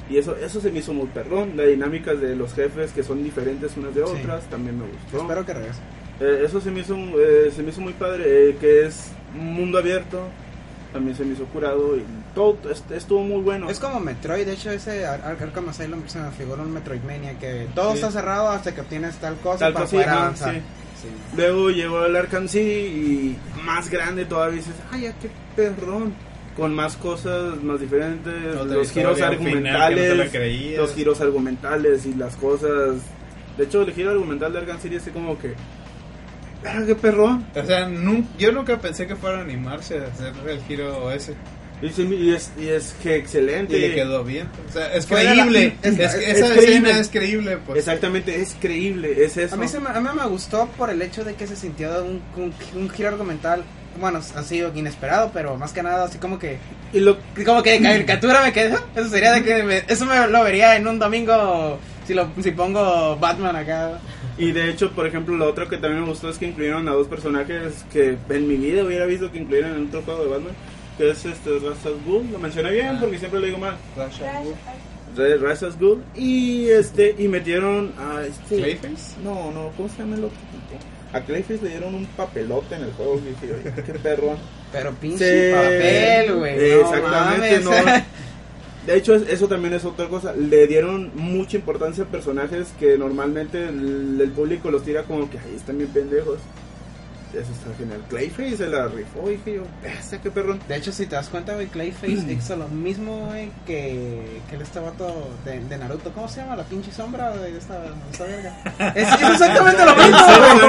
Y 0.09 0.17
eso, 0.17 0.35
eso 0.35 0.59
se 0.59 0.71
me 0.71 0.79
hizo 0.79 0.93
muy 0.93 1.07
perrón. 1.07 1.53
Las 1.55 1.67
dinámicas 1.67 2.19
de 2.19 2.35
los 2.35 2.53
jefes 2.53 2.91
que 2.91 3.03
son 3.03 3.23
diferentes 3.23 3.77
unas 3.77 3.95
de 3.95 4.05
Sí. 4.05 4.11
otras 4.19 4.43
también 4.49 4.77
me 4.79 4.85
gustó. 4.85 5.21
Espero 5.21 5.45
que 5.45 5.53
regrese. 5.53 5.79
Eh, 6.19 6.43
eso 6.45 6.59
se 6.61 6.69
me 6.71 6.81
hizo, 6.81 6.95
eh, 6.95 7.51
se 7.55 7.63
me 7.63 7.69
hizo 7.69 7.81
muy 7.81 7.93
padre, 7.93 8.23
eh, 8.49 8.57
que 8.59 8.85
es 8.87 9.11
un 9.37 9.53
mundo 9.53 9.77
abierto. 9.77 10.19
También 10.93 11.15
se 11.15 11.23
me 11.23 11.33
hizo 11.33 11.45
curado 11.45 11.95
y 11.95 12.03
todo 12.35 12.57
est- 12.69 12.91
estuvo 12.91 13.23
muy 13.23 13.41
bueno. 13.41 13.69
Es 13.69 13.79
como 13.79 14.01
Metroid, 14.01 14.45
de 14.45 14.53
hecho 14.53 14.71
ese 14.71 15.05
Ar- 15.05 15.21
Ar- 15.23 15.37
Arkham 15.41 15.69
Asylum 15.69 16.05
se 16.07 16.19
me 16.19 16.29
figura 16.31 16.61
un 16.63 16.73
Metroidvania 16.73 17.39
que 17.39 17.67
todo 17.73 17.91
Sí. 17.91 17.95
está 17.95 18.11
cerrado 18.11 18.49
hasta 18.49 18.75
que 18.75 18.81
obtienes 18.81 19.15
tal 19.15 19.35
cosa 19.37 19.59
Tal 19.59 19.73
para 19.73 19.85
poder 19.85 20.09
avanzar. 20.09 20.55
sí. 20.55 20.61
Sí. 21.01 21.07
Luego 21.37 21.69
llegó 21.71 22.05
el 22.05 22.15
Arkham 22.15 22.47
City 22.47 22.59
y 22.61 23.37
más 23.63 23.89
grande 23.89 24.25
todavía 24.25 24.57
dices, 24.57 24.75
ay, 24.91 25.01
ya 25.03 25.13
qué 25.13 25.29
perrón. 25.55 26.13
Con 26.55 26.73
más 26.75 26.97
cosas, 26.97 27.61
más 27.63 27.79
diferentes, 27.79 28.33
los 28.65 28.91
giros 28.91 29.11
no 29.11 29.15
te 29.17 29.23
argumentales, 29.23 30.31
los 30.77 30.93
giros 30.93 31.21
argumentales 31.21 32.05
y 32.05 32.13
las 32.13 32.35
cosas. 32.35 32.95
De 33.57 33.63
hecho, 33.63 33.81
el 33.83 33.93
giro 33.93 34.11
argumental 34.11 34.51
de 34.53 34.59
Arkham 34.59 34.79
City 34.79 34.95
es 34.95 35.01
así 35.03 35.11
como 35.11 35.37
que, 35.39 35.53
ah, 36.65 36.81
qué 36.85 36.95
perrón. 36.95 37.45
O 37.55 37.65
sea, 37.65 37.87
nu- 37.87 38.25
yo 38.37 38.51
nunca 38.51 38.77
pensé 38.79 39.07
que 39.07 39.15
fuera 39.15 39.39
a 39.39 39.41
animarse 39.41 39.99
a 39.99 40.03
hacer 40.07 40.33
el 40.47 40.61
giro 40.63 41.11
ese. 41.11 41.35
Y, 41.81 42.31
es, 42.31 42.51
y 42.59 42.67
es 42.67 42.93
que 43.01 43.15
excelente. 43.15 43.75
Y 43.75 43.81
le 43.81 43.95
quedó 43.95 44.23
bien. 44.23 44.47
O 44.69 44.71
sea, 44.71 44.93
es 44.93 45.09
la- 45.09 45.17
creíble. 45.17 45.75
es- 45.81 45.97
esa 45.97 46.17
creíble. 46.53 46.89
escena 46.89 46.99
es 46.99 47.09
creíble. 47.09 47.57
Pues. 47.65 47.79
Exactamente, 47.79 48.39
es 48.39 48.55
creíble, 48.59 49.23
es 49.25 49.35
eso. 49.37 49.55
A 49.55 49.57
mí, 49.57 49.67
se 49.67 49.79
me, 49.79 49.89
a 49.89 49.99
mí 49.99 50.09
me 50.15 50.27
gustó 50.27 50.67
por 50.77 50.89
el 50.91 51.01
hecho 51.01 51.23
de 51.23 51.33
que 51.33 51.47
se 51.47 51.55
sintió 51.55 52.03
un, 52.03 52.21
un, 52.35 52.53
un 52.79 52.89
giro 52.91 53.09
argumental, 53.09 53.63
bueno, 53.99 54.19
ha 54.19 54.43
sido 54.43 54.71
inesperado, 54.75 55.31
pero 55.33 55.57
más 55.57 55.73
que 55.73 55.83
nada 55.83 56.05
así 56.05 56.17
como 56.17 56.39
que, 56.39 56.57
Y 56.93 56.99
lo, 56.99 57.17
como 57.45 57.61
que 57.63 57.71
de 57.71 57.81
caricatura 57.81 58.41
me 58.43 58.51
quedó. 58.53 58.79
Eso 58.95 59.09
sería 59.09 59.31
de 59.33 59.43
que, 59.43 59.63
me- 59.63 59.83
eso 59.87 60.05
me 60.05 60.27
lo 60.27 60.43
vería 60.43 60.75
en 60.75 60.87
un 60.87 60.97
domingo 60.99 61.77
si 62.07 62.13
lo 62.13 62.29
si 62.41 62.51
pongo 62.51 63.15
Batman 63.17 63.55
acá. 63.55 63.99
Y 64.37 64.51
de 64.51 64.69
hecho, 64.71 64.91
por 64.91 65.05
ejemplo, 65.05 65.35
lo 65.35 65.45
otro 65.47 65.67
que 65.69 65.77
también 65.77 66.01
me 66.03 66.09
gustó 66.09 66.29
es 66.29 66.37
que 66.37 66.47
incluyeron 66.47 66.87
a 66.87 66.93
dos 66.93 67.07
personajes 67.07 67.85
que 67.93 68.17
en 68.29 68.47
mi 68.47 68.55
vida 68.57 68.83
hubiera 68.83 69.05
visto 69.05 69.31
que 69.31 69.39
incluyeran 69.39 69.75
en 69.75 69.87
otro 69.87 70.01
juego 70.01 70.23
de 70.23 70.29
Batman, 70.31 70.53
que 70.97 71.09
es 71.11 71.25
este 71.25 71.49
Ra's 71.59 71.85
al 71.85 71.95
Ghul, 72.05 72.31
lo 72.31 72.39
mencioné 72.39 72.71
bien 72.71 72.95
Ah. 72.95 72.97
porque 72.99 73.19
siempre 73.19 73.39
lo 73.39 73.45
digo 73.45 73.57
mal. 73.59 73.75
Ra's 73.95 74.19
al 74.21 74.43
Ghul. 74.45 74.53
Re- 75.15 75.37
Ra's 75.37 75.61
al 75.63 75.73
Ghul 75.73 76.03
y 76.15 76.69
este 76.69 77.13
y 77.19 77.27
metieron 77.27 77.91
a 77.99 78.23
este 78.23 78.55
Clayface. 78.57 79.17
No, 79.23 79.51
no, 79.51 79.69
¿cómo 79.77 79.87
se 79.89 79.97
llama 79.99 80.15
el 80.15 80.23
otro 80.23 80.37
tipo? 80.51 80.81
A 81.13 81.21
Clayface 81.21 81.61
le 81.63 81.69
dieron 81.69 81.93
un 81.95 82.05
papelote 82.05 82.75
en 82.75 82.83
el 82.83 82.91
juego 82.93 83.19
y 83.23 83.29
dije, 83.29 83.53
"Oye, 83.53 83.83
qué 83.83 83.93
perrón. 83.93 84.37
Pero 84.71 84.91
pinche 84.93 85.51
papel, 85.53 86.33
güey. 86.35 86.55
no 86.57 86.81
Exactamente, 86.81 87.59
no. 87.59 87.71
De 88.87 88.95
hecho, 88.97 89.13
es- 89.13 89.29
eso 89.29 89.47
también 89.47 89.73
es 89.75 89.85
otra 89.85 90.07
cosa. 90.07 90.33
Le 90.33 90.65
dieron 90.67 91.11
mucha 91.13 91.55
importancia 91.57 92.03
a 92.05 92.07
personajes 92.07 92.69
que 92.79 92.97
normalmente 92.97 93.65
el, 93.67 94.19
el 94.19 94.31
público 94.31 94.71
los 94.71 94.83
tira 94.83 95.03
como 95.03 95.29
que 95.29 95.37
ahí 95.37 95.53
están 95.55 95.77
bien 95.77 95.89
pendejos. 95.91 96.39
Eso 97.33 97.51
está 97.53 97.73
genial. 97.77 98.01
Clayface 98.09 98.57
se 98.57 98.67
la 98.67 98.87
rifó, 98.87 99.27
dije 99.29 99.55
yo, 99.55 99.63
ese 99.87 100.19
qué 100.19 100.29
perrón. 100.31 100.59
De 100.67 100.75
hecho, 100.75 100.91
si 100.91 101.05
te 101.05 101.15
das 101.15 101.29
cuenta, 101.29 101.53
güey, 101.53 101.67
Clayface 101.67 102.31
hizo 102.31 102.55
lo 102.57 102.67
mismo, 102.67 103.27
güey, 103.27 103.49
que, 103.65 104.41
que 104.49 104.55
el 104.57 104.61
este 104.61 104.79
vato 104.79 105.29
de, 105.45 105.59
de 105.61 105.77
Naruto. 105.77 106.11
¿Cómo 106.11 106.27
se 106.27 106.41
llama? 106.41 106.55
La 106.57 106.63
pinche 106.63 106.91
sombra 106.91 107.31
de 107.37 107.57
esta, 107.57 107.81
esta 108.11 108.23
verga. 108.25 108.53
Es, 108.95 109.07
es 109.07 109.29
exactamente 109.29 109.85
lo 109.85 109.95
mismo, 109.95 110.17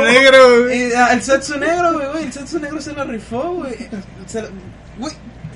güey. 0.00 0.12
negro, 0.14 0.62
güey. 0.64 0.88
Y, 0.88 0.92
ah, 0.92 1.12
el 1.12 1.22
Setsu 1.22 1.58
negro, 1.58 1.92
güey, 1.94 2.08
güey, 2.12 2.24
el 2.26 2.32
Setsu 2.32 2.58
negro 2.60 2.80
se 2.80 2.92
lo 2.92 3.04
rifó, 3.04 3.54
güey. 3.54 3.74
Se 4.26 4.42
lo- 4.42 4.48
Güey, 4.98 5.12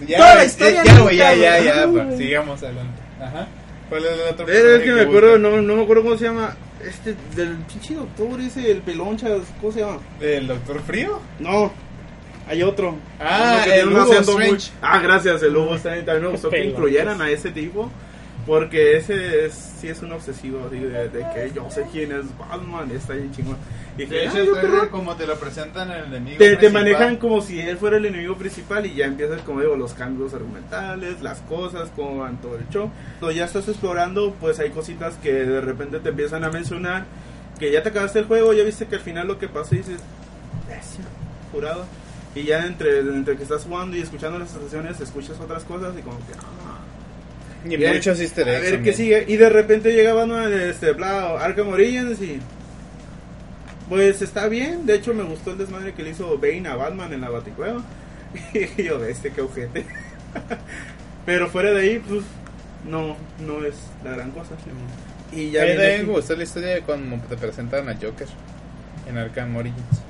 Ya, 0.08 0.18
Toda 0.18 0.34
la 0.34 0.40
ya, 0.40 0.46
historia 0.46 0.84
ya, 0.84 0.98
güey, 1.00 1.16
ya, 1.16 1.34
ya, 1.34 1.58
ya, 1.60 1.84
güey. 1.84 2.04
pues, 2.06 2.18
sigamos 2.18 2.62
adelante. 2.62 3.00
Ajá. 3.20 3.46
¿Cuál 3.88 4.04
es 4.04 4.10
el 4.12 4.20
otro 4.32 4.48
Es 4.48 4.52
personaje 4.52 4.84
que 4.84 4.92
me 4.92 5.00
acuerdo, 5.02 5.38
no, 5.38 5.62
no 5.62 5.76
me 5.76 5.82
acuerdo 5.84 6.02
cómo 6.02 6.16
se 6.16 6.24
llama. 6.24 6.56
Este, 6.86 7.16
del 7.34 7.56
pinche 7.56 7.94
doctor 7.94 8.40
ese, 8.40 8.70
el 8.70 8.80
pelonchas, 8.80 9.40
¿cómo 9.60 9.72
se 9.72 9.80
llama? 9.80 9.98
¿El 10.20 10.46
Doctor 10.46 10.80
Frío? 10.82 11.20
No, 11.40 11.72
hay 12.46 12.62
otro. 12.62 12.96
Ah, 13.18 13.64
el 13.66 13.88
Hugo 13.88 14.12
Strange. 14.12 14.70
Ah, 14.80 15.00
gracias, 15.00 15.42
el 15.42 15.56
Hugo 15.56 15.74
Strange. 15.74 16.02
También 16.02 16.26
me 16.26 16.30
gustó 16.30 16.48
que 16.48 16.64
incluyeran 16.64 17.20
a 17.20 17.28
ese 17.28 17.50
tipo. 17.50 17.90
Porque 18.46 18.96
ese 18.96 19.46
es, 19.46 19.54
sí 19.54 19.88
es 19.88 20.00
un 20.02 20.12
obsesivo 20.12 20.64
así 20.68 20.78
de, 20.78 21.08
de 21.08 21.18
que 21.34 21.50
yo 21.52 21.68
sé 21.68 21.84
quién 21.90 22.12
es 22.12 22.26
Batman, 22.38 22.88
está 22.92 23.14
bien 23.14 23.32
chingón. 23.32 23.56
Y 23.98 24.02
De 24.02 24.08
que, 24.08 24.24
hecho, 24.24 24.32
"Ah, 24.36 24.44
yo 24.44 24.54
este, 24.54 24.66
creo-". 24.68 24.90
como 24.90 25.16
te 25.16 25.26
lo 25.26 25.36
presentan 25.36 25.90
en 25.90 25.96
el 25.98 26.04
enemigo. 26.06 26.38
te, 26.38 26.56
te 26.56 26.70
manejan 26.70 27.16
como 27.16 27.40
si 27.40 27.58
él 27.60 27.76
fuera 27.76 27.96
el 27.96 28.04
enemigo 28.06 28.36
principal 28.36 28.86
y 28.86 28.94
ya 28.94 29.06
empiezas, 29.06 29.40
como 29.42 29.60
digo, 29.62 29.74
los 29.74 29.94
cambios 29.94 30.32
argumentales, 30.32 31.20
las 31.22 31.40
cosas, 31.40 31.90
cómo 31.96 32.18
van 32.18 32.36
todo 32.40 32.56
el 32.56 32.68
show. 32.68 32.88
Cuando 33.18 33.36
ya 33.36 33.46
estás 33.46 33.66
explorando, 33.68 34.32
pues 34.40 34.60
hay 34.60 34.70
cositas 34.70 35.14
que 35.16 35.32
de 35.32 35.60
repente 35.60 35.98
te 35.98 36.10
empiezan 36.10 36.44
a 36.44 36.50
mencionar, 36.50 37.04
que 37.58 37.72
ya 37.72 37.82
te 37.82 37.88
acabaste 37.88 38.20
el 38.20 38.26
juego, 38.26 38.52
ya 38.52 38.62
viste 38.62 38.86
que 38.86 38.94
al 38.94 39.00
final 39.00 39.26
lo 39.26 39.38
que 39.38 39.48
pasa 39.48 39.74
y 39.74 39.78
dices, 39.78 40.00
"Bestia, 40.68 41.04
jurado. 41.50 41.84
Y 42.36 42.44
ya 42.44 42.66
entre, 42.66 42.98
entre 43.00 43.36
que 43.36 43.42
estás 43.42 43.64
jugando 43.64 43.96
y 43.96 44.02
escuchando 44.02 44.38
las 44.38 44.54
estaciones, 44.54 45.00
escuchas 45.00 45.40
otras 45.40 45.64
cosas 45.64 45.94
y 45.98 46.02
como 46.02 46.18
que, 46.18 46.34
ah, 46.38 46.75
Y 47.68 47.76
Bien. 47.76 47.94
muchos 47.94 48.20
easter 48.20 48.48
a 48.48 48.60
ver 48.60 48.82
qué 48.82 48.92
sigue. 48.92 49.24
Y 49.28 49.36
de 49.36 49.48
repente 49.48 49.92
llega 49.92 50.14
Batman, 50.14 50.52
este, 50.52 50.92
bla, 50.92 51.38
Arkham 51.40 51.68
Origins 51.68 52.20
y. 52.20 52.40
Pues 53.88 54.20
está 54.22 54.48
bien. 54.48 54.84
De 54.86 54.94
hecho, 54.94 55.14
me 55.14 55.22
gustó 55.22 55.52
el 55.52 55.58
desmadre 55.58 55.94
que 55.94 56.02
le 56.02 56.10
hizo 56.10 56.38
Bane 56.38 56.68
a 56.68 56.76
Batman 56.76 57.12
en 57.12 57.20
la 57.20 57.30
Baticueva. 57.30 57.82
Y 58.52 58.82
yo, 58.82 59.02
este, 59.04 59.30
qué 59.30 59.40
ojete. 59.40 59.86
Pero 61.26 61.48
fuera 61.48 61.72
de 61.72 61.80
ahí, 61.80 61.98
pues, 61.98 62.22
no, 62.88 63.16
no 63.46 63.64
es 63.64 63.74
la 64.04 64.12
gran 64.12 64.30
cosa. 64.30 64.50
Y 65.32 65.50
ya 65.50 65.62
A 65.62 65.66
mí 65.66 65.72
me 65.76 66.02
gustó 66.04 66.36
la 66.36 66.44
historia 66.44 66.68
de 66.68 66.80
cuando 66.82 67.16
te 67.26 67.36
presentan 67.36 67.88
a 67.88 67.94
Joker 67.94 68.28
en 69.08 69.18
Arkham 69.18 69.56
Origins. 69.56 70.02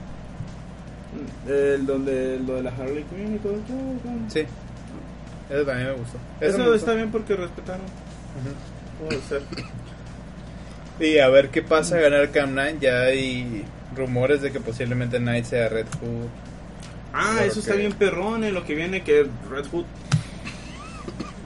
el 1.48 1.86
donde 1.86 2.38
lo 2.46 2.56
de 2.56 2.62
la 2.62 2.70
Harley 2.70 3.04
Quinn 3.04 3.36
y 3.36 3.38
todo 3.38 3.54
eso. 3.54 3.64
Sí. 4.28 4.46
Eso 5.50 5.64
también 5.64 5.88
me 5.88 5.94
gustó. 5.94 6.18
Eso, 6.40 6.58
me 6.58 6.64
gustó. 6.64 6.74
está 6.76 6.94
bien 6.94 7.10
porque 7.10 7.36
respetaron. 7.36 7.82
Ujú. 7.82 9.06
Puede 9.08 9.20
ser. 9.22 9.42
Y 10.98 11.18
a 11.18 11.28
ver 11.28 11.50
qué 11.50 11.62
pasa 11.62 11.98
ganar 11.98 12.20
Arkham 12.22 12.52
Knight. 12.52 12.80
Ya 12.80 13.02
hay 13.02 13.64
rumores 13.94 14.42
de 14.42 14.50
que 14.52 14.60
posiblemente 14.60 15.18
Knight 15.18 15.44
sea 15.44 15.68
Red 15.68 15.86
Hood. 16.00 16.26
Ah, 17.12 17.40
eso 17.44 17.60
está 17.60 17.72
que- 17.72 17.78
bien 17.80 17.92
perrón 17.92 18.44
en 18.44 18.54
lo 18.54 18.64
que 18.64 18.74
viene 18.74 19.02
que 19.02 19.26
Red 19.50 19.66
Hood. 19.72 19.84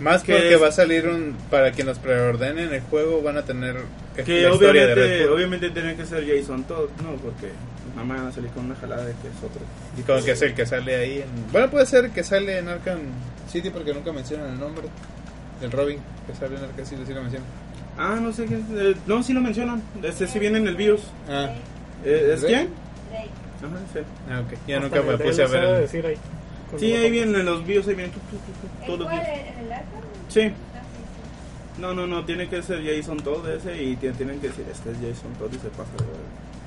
Más 0.01 0.23
¿Qué 0.23 0.33
porque 0.33 0.55
es? 0.55 0.63
va 0.63 0.69
a 0.69 0.73
salir 0.73 1.07
un. 1.09 1.37
Para 1.51 1.73
quienes 1.73 1.99
preordenen 1.99 2.73
el 2.73 2.81
juego, 2.83 3.21
van 3.23 3.37
a 3.37 3.43
tener. 3.43 3.77
Que 4.17 4.43
la 4.43 4.51
historia 4.53 4.87
de 4.87 4.95
Red 4.95 5.03
obviamente, 5.05 5.25
Hood. 5.27 5.35
obviamente 5.35 5.71
tiene 5.71 5.95
que 5.97 6.07
ser 6.07 6.27
Jason 6.27 6.65
Todd, 6.65 6.89
¿no? 7.03 7.13
Porque 7.17 7.49
nada 7.95 8.05
más 8.05 8.19
van 8.19 8.27
a 8.29 8.33
salir 8.33 8.51
con 8.51 8.65
una 8.65 8.77
jalada 8.77 9.05
de 9.05 9.13
que 9.13 9.29
es 9.29 9.37
otro. 9.45 9.61
Y 9.99 10.03
como 10.03 10.25
que 10.25 10.31
es 10.33 10.43
el 10.43 10.55
que 10.55 10.65
sale 10.65 10.97
ahí 10.97 11.19
en... 11.19 11.53
Bueno, 11.53 11.71
puede 11.71 11.85
ser 11.87 12.11
que 12.11 12.25
sale 12.25 12.59
en 12.59 12.69
Arkham 12.69 12.99
City 13.51 13.71
porque 13.71 13.93
nunca 13.93 14.13
mencionan 14.13 14.53
el 14.53 14.61
nombre 14.61 14.87
del 15.61 15.71
Robin 15.73 15.99
que 16.27 16.35
sale 16.35 16.57
en 16.57 16.65
Arkham 16.65 16.87
City, 16.87 17.03
sí 17.07 17.13
lo 17.13 17.23
mencionan. 17.23 17.49
Ah, 17.99 18.19
no 18.21 18.33
sé 18.33 18.47
qué. 18.47 18.55
eh, 18.55 18.95
no, 19.07 19.23
sí 19.23 19.33
lo 19.33 19.41
mencionan. 19.41 19.83
Este 20.03 20.27
sí 20.27 20.39
viene 20.39 20.59
en 20.59 20.69
el 20.69 20.77
BIOS. 20.77 21.03
Ah, 21.29 21.51
Eh, 22.05 22.33
¿Es 22.35 22.45
quién? 22.45 22.69
Ajá, 23.63 23.77
sí. 23.93 23.99
ah 24.31 24.41
ok. 24.41 24.59
Ya 24.67 24.77
Hasta 24.79 24.89
nunca 24.89 25.03
me 25.03 25.13
el 25.15 25.19
puse 25.29 25.43
a 25.43 25.47
ver 25.49 25.65
el... 25.65 25.81
decir 25.83 26.07
ahí. 26.07 26.17
Sí, 26.79 26.93
ahí 26.95 27.11
vienen 27.11 27.35
en 27.35 27.45
los 27.47 27.67
BIOS, 27.67 27.89
ahí 27.89 27.95
vienen 27.95 28.13
todos 28.87 28.93
¿En 28.93 28.99
los 29.01 29.11
días. 29.11 29.29
¿En 29.29 29.65
el 29.67 29.73
Arkham? 29.73 30.01
Sí. 30.29 30.41
Ah, 30.43 30.81
sí, 31.75 31.81
No, 31.83 31.93
no, 31.95 32.07
no, 32.07 32.25
tiene 32.25 32.49
que 32.49 32.63
ser 32.63 32.83
Jason 32.85 33.19
Todd 33.19 33.47
ese 33.51 33.83
y 33.83 33.97
tienen, 33.97 34.41
que 34.41 34.49
decir, 34.49 34.65
este 34.71 34.91
es 34.93 34.97
Jason 34.97 35.33
Todd 35.39 35.51
y 35.53 35.59
se 35.59 35.69
pasa 35.69 35.91
de. 35.99 36.60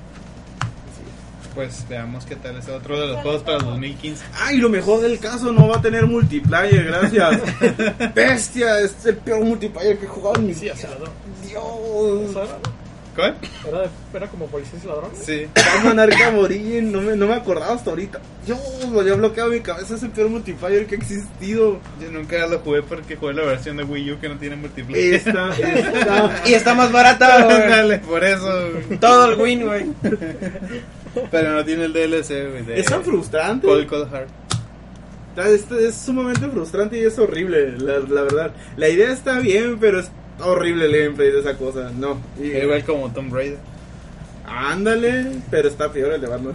Pues 1.56 1.86
veamos 1.88 2.26
qué 2.26 2.36
tal 2.36 2.58
es 2.58 2.68
otro 2.68 3.00
de 3.00 3.08
los 3.08 3.22
juegos 3.22 3.44
para 3.44 3.58
el 3.58 3.66
2015. 3.66 4.24
Ay, 4.42 4.58
lo 4.58 4.70
mejor 4.70 5.02
del 5.02 5.20
caso, 5.20 5.52
no 5.52 5.68
va 5.68 5.78
a 5.78 5.82
tener 5.82 6.08
multiplayer, 6.08 6.86
gracias. 6.86 7.42
Bestia, 8.16 8.80
es 8.80 9.06
el 9.06 9.18
peor 9.18 9.44
multiplayer 9.44 9.98
que 10.00 10.06
he 10.06 10.10
jugado 10.10 10.38
en 10.38 10.48
mi 10.48 10.54
vida. 10.54 10.74
Dios. 11.48 12.32
¿Cuál? 13.16 13.38
¿Era, 13.68 13.82
de- 13.82 13.90
era 14.16 14.28
como 14.28 14.48
policías 14.48 14.84
y 14.84 14.88
ladrones? 14.88 15.20
Sí. 15.24 15.46
Batman 15.54 16.00
Arkham 16.00 16.40
Origin, 16.40 16.92
no 16.92 17.00
me, 17.02 17.16
no 17.16 17.28
me 17.28 17.36
acordaba 17.36 17.76
hasta 17.76 17.92
ahorita. 17.92 18.20
Dios, 18.44 18.58
lo 18.92 19.02
había 19.02 19.14
bloqueado 19.14 19.52
mi 19.52 19.60
cabeza, 19.60 19.94
es 19.94 20.02
el 20.02 20.10
peor 20.10 20.30
multiplayer 20.30 20.88
que 20.88 20.96
ha 20.96 20.98
existido. 20.98 21.80
Yo 22.02 22.10
nunca 22.12 22.48
lo 22.48 22.58
jugué 22.62 22.82
porque 22.82 23.16
jugué 23.16 23.36
la 23.36 23.44
versión 23.44 23.78
de 23.78 23.84
Wii 23.84 24.14
U 24.14 24.20
que 24.20 24.30
no 24.30 24.40
tiene 24.40 24.56
multiplayer. 24.56 25.14
Esta, 25.14 25.50
esta. 25.56 26.42
Y 26.48 26.54
está 26.56 26.74
más 26.74 26.92
barata. 26.92 27.46
Dale, 27.46 28.00
por 28.00 28.24
eso. 28.24 28.52
Todo 29.00 29.32
el 29.32 29.40
win, 29.40 29.64
güey. 29.68 29.86
Pero 31.32 31.52
no 31.54 31.64
tiene 31.66 31.86
el 31.86 31.94
DLC, 31.94 32.50
güey. 32.50 32.64
de 32.66 32.80
Es 32.80 32.86
tan 32.88 33.04
frustrante. 33.04 33.68
Cold 33.68 33.88
Cold 33.88 34.10
Heart. 34.12 34.30
Esto 35.48 35.80
es 35.80 35.96
sumamente 35.96 36.48
frustrante 36.48 36.98
y 37.00 37.04
es 37.06 37.18
horrible, 37.18 37.72
la, 37.80 38.00
la 38.00 38.22
verdad. 38.22 38.52
La 38.78 38.88
idea 38.90 39.12
está 39.12 39.40
bien, 39.40 39.78
pero 39.80 40.00
es 40.00 40.12
horrible 40.40 40.86
el 40.86 40.92
gameplay 41.06 41.32
de 41.32 41.40
esa 41.40 41.58
cosa. 41.58 41.92
No. 41.92 42.20
Y- 42.40 42.52
Igual 42.58 42.84
como 42.84 43.12
Tomb 43.12 43.34
Raider. 43.34 43.58
Ándale, 44.46 45.26
pero 45.50 45.68
está 45.68 45.92
peor 45.92 46.14
el 46.14 46.22
de 46.22 46.28
Batman. 46.28 46.54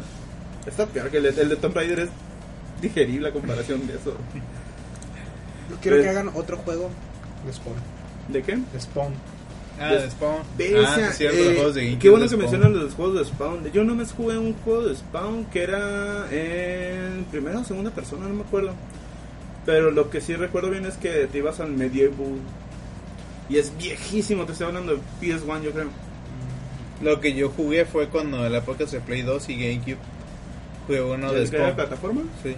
Está 0.66 0.86
peor 0.86 1.10
que 1.10 1.16
el 1.16 1.22
de, 1.34 1.42
el 1.42 1.48
de 1.48 1.56
Tomb 1.56 1.74
Raider 1.74 2.00
es 2.00 2.08
digerible 2.80 3.28
a 3.28 3.32
comparación 3.32 3.86
de 3.86 3.94
eso. 3.94 4.14
Quiero 5.82 6.00
que 6.00 6.08
hagan 6.08 6.30
otro 6.34 6.56
juego 6.58 6.90
de 7.46 7.52
Spawn. 7.52 7.76
¿De 8.28 8.42
qué? 8.42 8.56
De 8.72 8.80
Spawn. 8.80 9.12
Ah, 9.80 9.92
de 9.94 10.10
Spawn. 10.10 10.42
Bestia, 10.56 10.80
ah, 10.94 11.08
es 11.10 11.16
cierto, 11.16 11.38
eh, 11.38 11.44
los 11.44 11.54
juegos 11.54 11.74
de 11.74 11.98
Qué 11.98 12.10
bueno 12.10 12.24
que 12.24 12.28
Spawn. 12.30 12.42
mencionan 12.42 12.78
los 12.78 12.94
juegos 12.94 13.18
de 13.18 13.24
Spawn. 13.24 13.72
Yo 13.72 13.84
no 13.84 13.94
me 13.94 14.04
jugué 14.06 14.38
un 14.38 14.54
juego 14.54 14.82
de 14.88 14.96
Spawn 14.96 15.44
que 15.46 15.62
era 15.62 16.26
en 16.30 17.24
primera 17.30 17.60
o 17.60 17.64
segunda 17.64 17.90
persona, 17.90 18.26
no 18.26 18.34
me 18.34 18.42
acuerdo. 18.42 18.72
Pero 19.66 19.90
lo 19.90 20.10
que 20.10 20.20
sí 20.20 20.34
recuerdo 20.34 20.70
bien 20.70 20.86
es 20.86 20.96
que 20.96 21.26
te 21.26 21.38
ibas 21.38 21.60
al 21.60 21.72
medieval. 21.72 22.38
Y 23.48 23.56
es 23.58 23.72
viejísimo, 23.78 24.44
te 24.44 24.52
estoy 24.52 24.66
hablando 24.68 24.92
de 24.94 25.00
PS1, 25.20 25.62
yo 25.62 25.70
creo. 25.72 25.88
Lo 27.02 27.20
que 27.20 27.34
yo 27.34 27.48
jugué 27.50 27.84
fue 27.84 28.08
cuando 28.08 28.48
la 28.48 28.58
época 28.58 28.84
de 28.84 29.00
Play 29.00 29.22
2 29.22 29.48
y 29.50 29.54
GameCube. 29.54 29.98
Jugué 30.86 31.02
uno 31.02 31.32
de 31.32 31.42
¿El 31.42 31.50
que 31.50 31.56
era 31.56 31.66
de 31.66 31.72
Spawn. 31.72 31.76
plataforma? 31.76 32.22
Sí. 32.42 32.56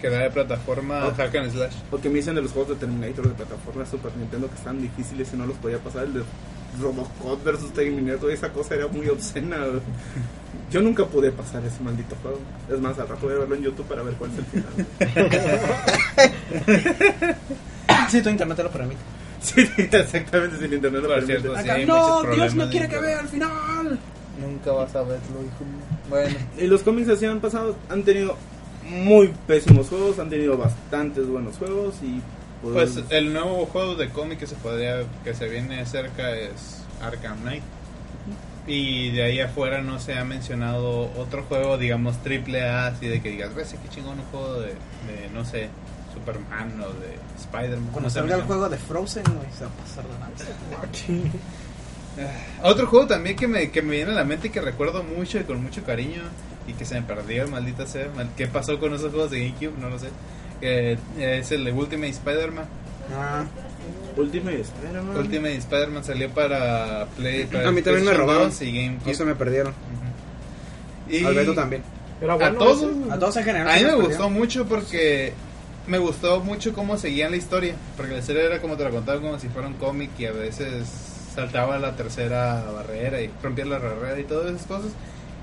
Que 0.00 0.06
era 0.06 0.18
de 0.18 0.30
plataforma 0.30 1.06
Oh. 1.06 1.14
Hack 1.14 1.34
and 1.36 1.50
Slash. 1.52 1.74
O 1.90 1.98
que 1.98 2.08
me 2.08 2.16
dicen 2.16 2.34
de 2.34 2.42
los 2.42 2.52
juegos 2.52 2.70
de 2.70 2.76
Terminator 2.76 3.26
de 3.28 3.34
plataforma 3.34 3.82
de 3.84 3.90
Super 3.90 4.16
Nintendo 4.16 4.48
que 4.48 4.54
están 4.54 4.80
difíciles 4.80 5.32
y 5.32 5.36
no 5.36 5.46
los 5.46 5.56
podía 5.56 5.78
pasar. 5.78 6.04
El 6.04 6.14
de 6.14 6.22
Robocop 6.80 7.42
versus 7.44 7.72
Terminator, 7.72 8.30
esa 8.30 8.52
cosa 8.52 8.74
era 8.76 8.86
muy 8.88 9.08
obscena. 9.08 9.56
Yo 10.70 10.80
nunca 10.82 11.04
pude 11.06 11.32
pasar 11.32 11.64
ese 11.64 11.82
maldito 11.82 12.14
juego. 12.22 12.38
Es 12.70 12.78
más, 12.78 12.98
al 12.98 13.08
rato 13.08 13.26
voy 13.26 13.34
a 13.36 13.38
verlo 13.38 13.54
en 13.54 13.62
YouTube 13.62 13.86
para 13.86 14.02
ver 14.02 14.14
cuál 14.14 14.30
es 14.32 14.38
el 14.38 14.44
final. 14.44 14.86
Sí, 18.10 18.22
tu 18.22 18.28
internet 18.30 18.56
te 18.56 18.62
lo 18.62 18.70
permite. 18.70 19.00
sí, 19.40 19.60
exactamente, 19.92 20.56
sin 20.58 20.72
internet 20.72 21.02
lo 21.02 21.08
permite. 21.08 21.40
sí, 21.40 21.84
no, 21.86 22.22
Dios 22.34 22.54
no 22.54 22.68
quiere 22.70 22.88
que 22.88 22.98
vea 22.98 23.20
al 23.20 23.28
final. 23.28 23.98
Nunca 24.40 24.72
vas 24.72 24.94
a 24.96 25.02
verlo, 25.02 25.18
hijo 25.44 25.64
mío. 25.64 25.84
Bueno. 26.08 26.34
Y 26.56 26.66
los 26.68 26.82
cómics 26.82 27.08
así 27.10 27.26
han 27.26 27.40
pasado, 27.40 27.76
han 27.90 28.02
tenido 28.04 28.36
muy 28.88 29.32
pésimos 29.46 29.88
juegos, 29.88 30.18
han 30.18 30.30
tenido 30.30 30.56
bastantes 30.56 31.26
buenos 31.26 31.56
juegos 31.56 31.96
y 32.02 32.20
Pues 32.62 32.98
el 33.10 33.32
nuevo 33.32 33.66
juego 33.66 33.94
de 33.94 34.08
cómic 34.08 34.38
que 34.40 34.46
se 34.46 34.56
podría 34.56 35.04
que 35.22 35.34
se 35.34 35.48
viene 35.48 35.84
cerca 35.86 36.34
es 36.34 36.84
Arkham 37.00 37.40
Knight. 37.40 37.62
Y 38.66 39.10
de 39.12 39.22
ahí 39.22 39.40
afuera 39.40 39.80
no 39.80 39.98
se 39.98 40.18
ha 40.18 40.24
mencionado 40.24 41.10
otro 41.16 41.44
juego, 41.44 41.78
digamos, 41.78 42.22
triple 42.22 42.68
A, 42.68 42.88
así 42.88 43.06
de 43.06 43.22
que 43.22 43.30
digas, 43.30 43.54
ves 43.54 43.74
qué 43.82 43.88
chingón 43.88 44.18
un 44.18 44.26
juego 44.26 44.60
de, 44.60 44.68
de, 44.68 45.30
no 45.32 45.42
sé, 45.44 45.70
Superman 46.12 46.78
o 46.82 46.88
de 47.00 47.16
Spider-Man. 47.38 47.88
Cuando 47.92 48.08
no 48.08 48.10
salga 48.10 48.36
el 48.36 48.42
juego 48.42 48.68
de 48.68 48.76
Frozen, 48.76 49.24
güey, 49.24 49.50
se 49.56 49.64
va 49.64 49.70
a 49.70 49.74
pasar 49.74 50.04
de 50.04 50.18
lanza. 50.18 50.44
Otro 52.62 52.86
juego 52.88 53.06
también 53.06 53.36
que 53.36 53.48
me, 53.48 53.70
que 53.70 53.80
me 53.80 53.96
viene 53.96 54.10
a 54.10 54.14
la 54.14 54.24
mente 54.24 54.48
y 54.48 54.50
que 54.50 54.60
recuerdo 54.60 55.02
mucho 55.02 55.38
y 55.38 55.44
con 55.44 55.62
mucho 55.62 55.82
cariño 55.84 56.22
y 56.68 56.74
que 56.74 56.84
se 56.84 56.94
me 56.94 57.02
perdió, 57.02 57.48
maldita 57.48 57.86
sea. 57.86 58.08
¿Qué 58.36 58.46
pasó 58.46 58.78
con 58.78 58.94
esos 58.94 59.10
juegos 59.10 59.30
de 59.30 59.40
GameCube? 59.40 59.78
No 59.80 59.88
lo 59.88 59.98
sé. 59.98 60.08
Eh, 60.60 60.98
es 61.18 61.50
el 61.50 61.64
de 61.64 61.72
Ultimate 61.72 62.10
Spider-Man. 62.10 62.66
Ah, 63.16 63.44
Ultimate 64.16 64.60
Spider-Man. 64.60 65.16
Ultimate 65.16 65.56
Spider-Man 65.56 66.04
salió 66.04 66.30
para 66.30 67.06
Play. 67.16 67.46
Para 67.46 67.68
A 67.68 67.72
mí 67.72 67.82
también 67.82 68.04
me 68.04 68.12
robaron. 68.12 68.50
2 68.50 68.62
y 68.62 68.72
GameCube. 68.72 69.10
no 69.10 69.14
se 69.14 69.24
me 69.24 69.34
perdieron. 69.34 69.72
Ujú. 69.72 71.14
Y 71.14 71.24
Alberto 71.24 71.54
también. 71.54 71.82
A 72.40 72.52
todos. 72.52 72.84
A 73.10 73.18
todos 73.18 73.36
en 73.36 73.44
general. 73.44 73.68
A 73.68 73.76
mí 73.76 73.84
me 73.84 73.94
gustó 73.94 74.28
mucho 74.28 74.66
porque 74.66 75.32
me 75.86 75.98
gustó 75.98 76.40
mucho 76.40 76.72
cómo 76.74 76.98
seguían 76.98 77.30
la 77.30 77.36
historia. 77.36 77.74
Porque 77.96 78.12
la 78.12 78.18
historia 78.18 78.42
era 78.42 78.60
como 78.60 78.76
te 78.76 78.84
la 78.84 78.90
contaban 78.90 79.22
como 79.22 79.38
si 79.38 79.48
fuera 79.48 79.68
un 79.68 79.74
cómic 79.74 80.10
y 80.18 80.26
a 80.26 80.32
veces 80.32 80.86
saltaba 81.34 81.78
la 81.78 81.94
tercera 81.94 82.64
barrera 82.72 83.20
y 83.22 83.30
rompía 83.42 83.64
la 83.64 83.78
barrera 83.78 84.18
y 84.18 84.24
todas 84.24 84.52
esas 84.52 84.66
cosas. 84.66 84.90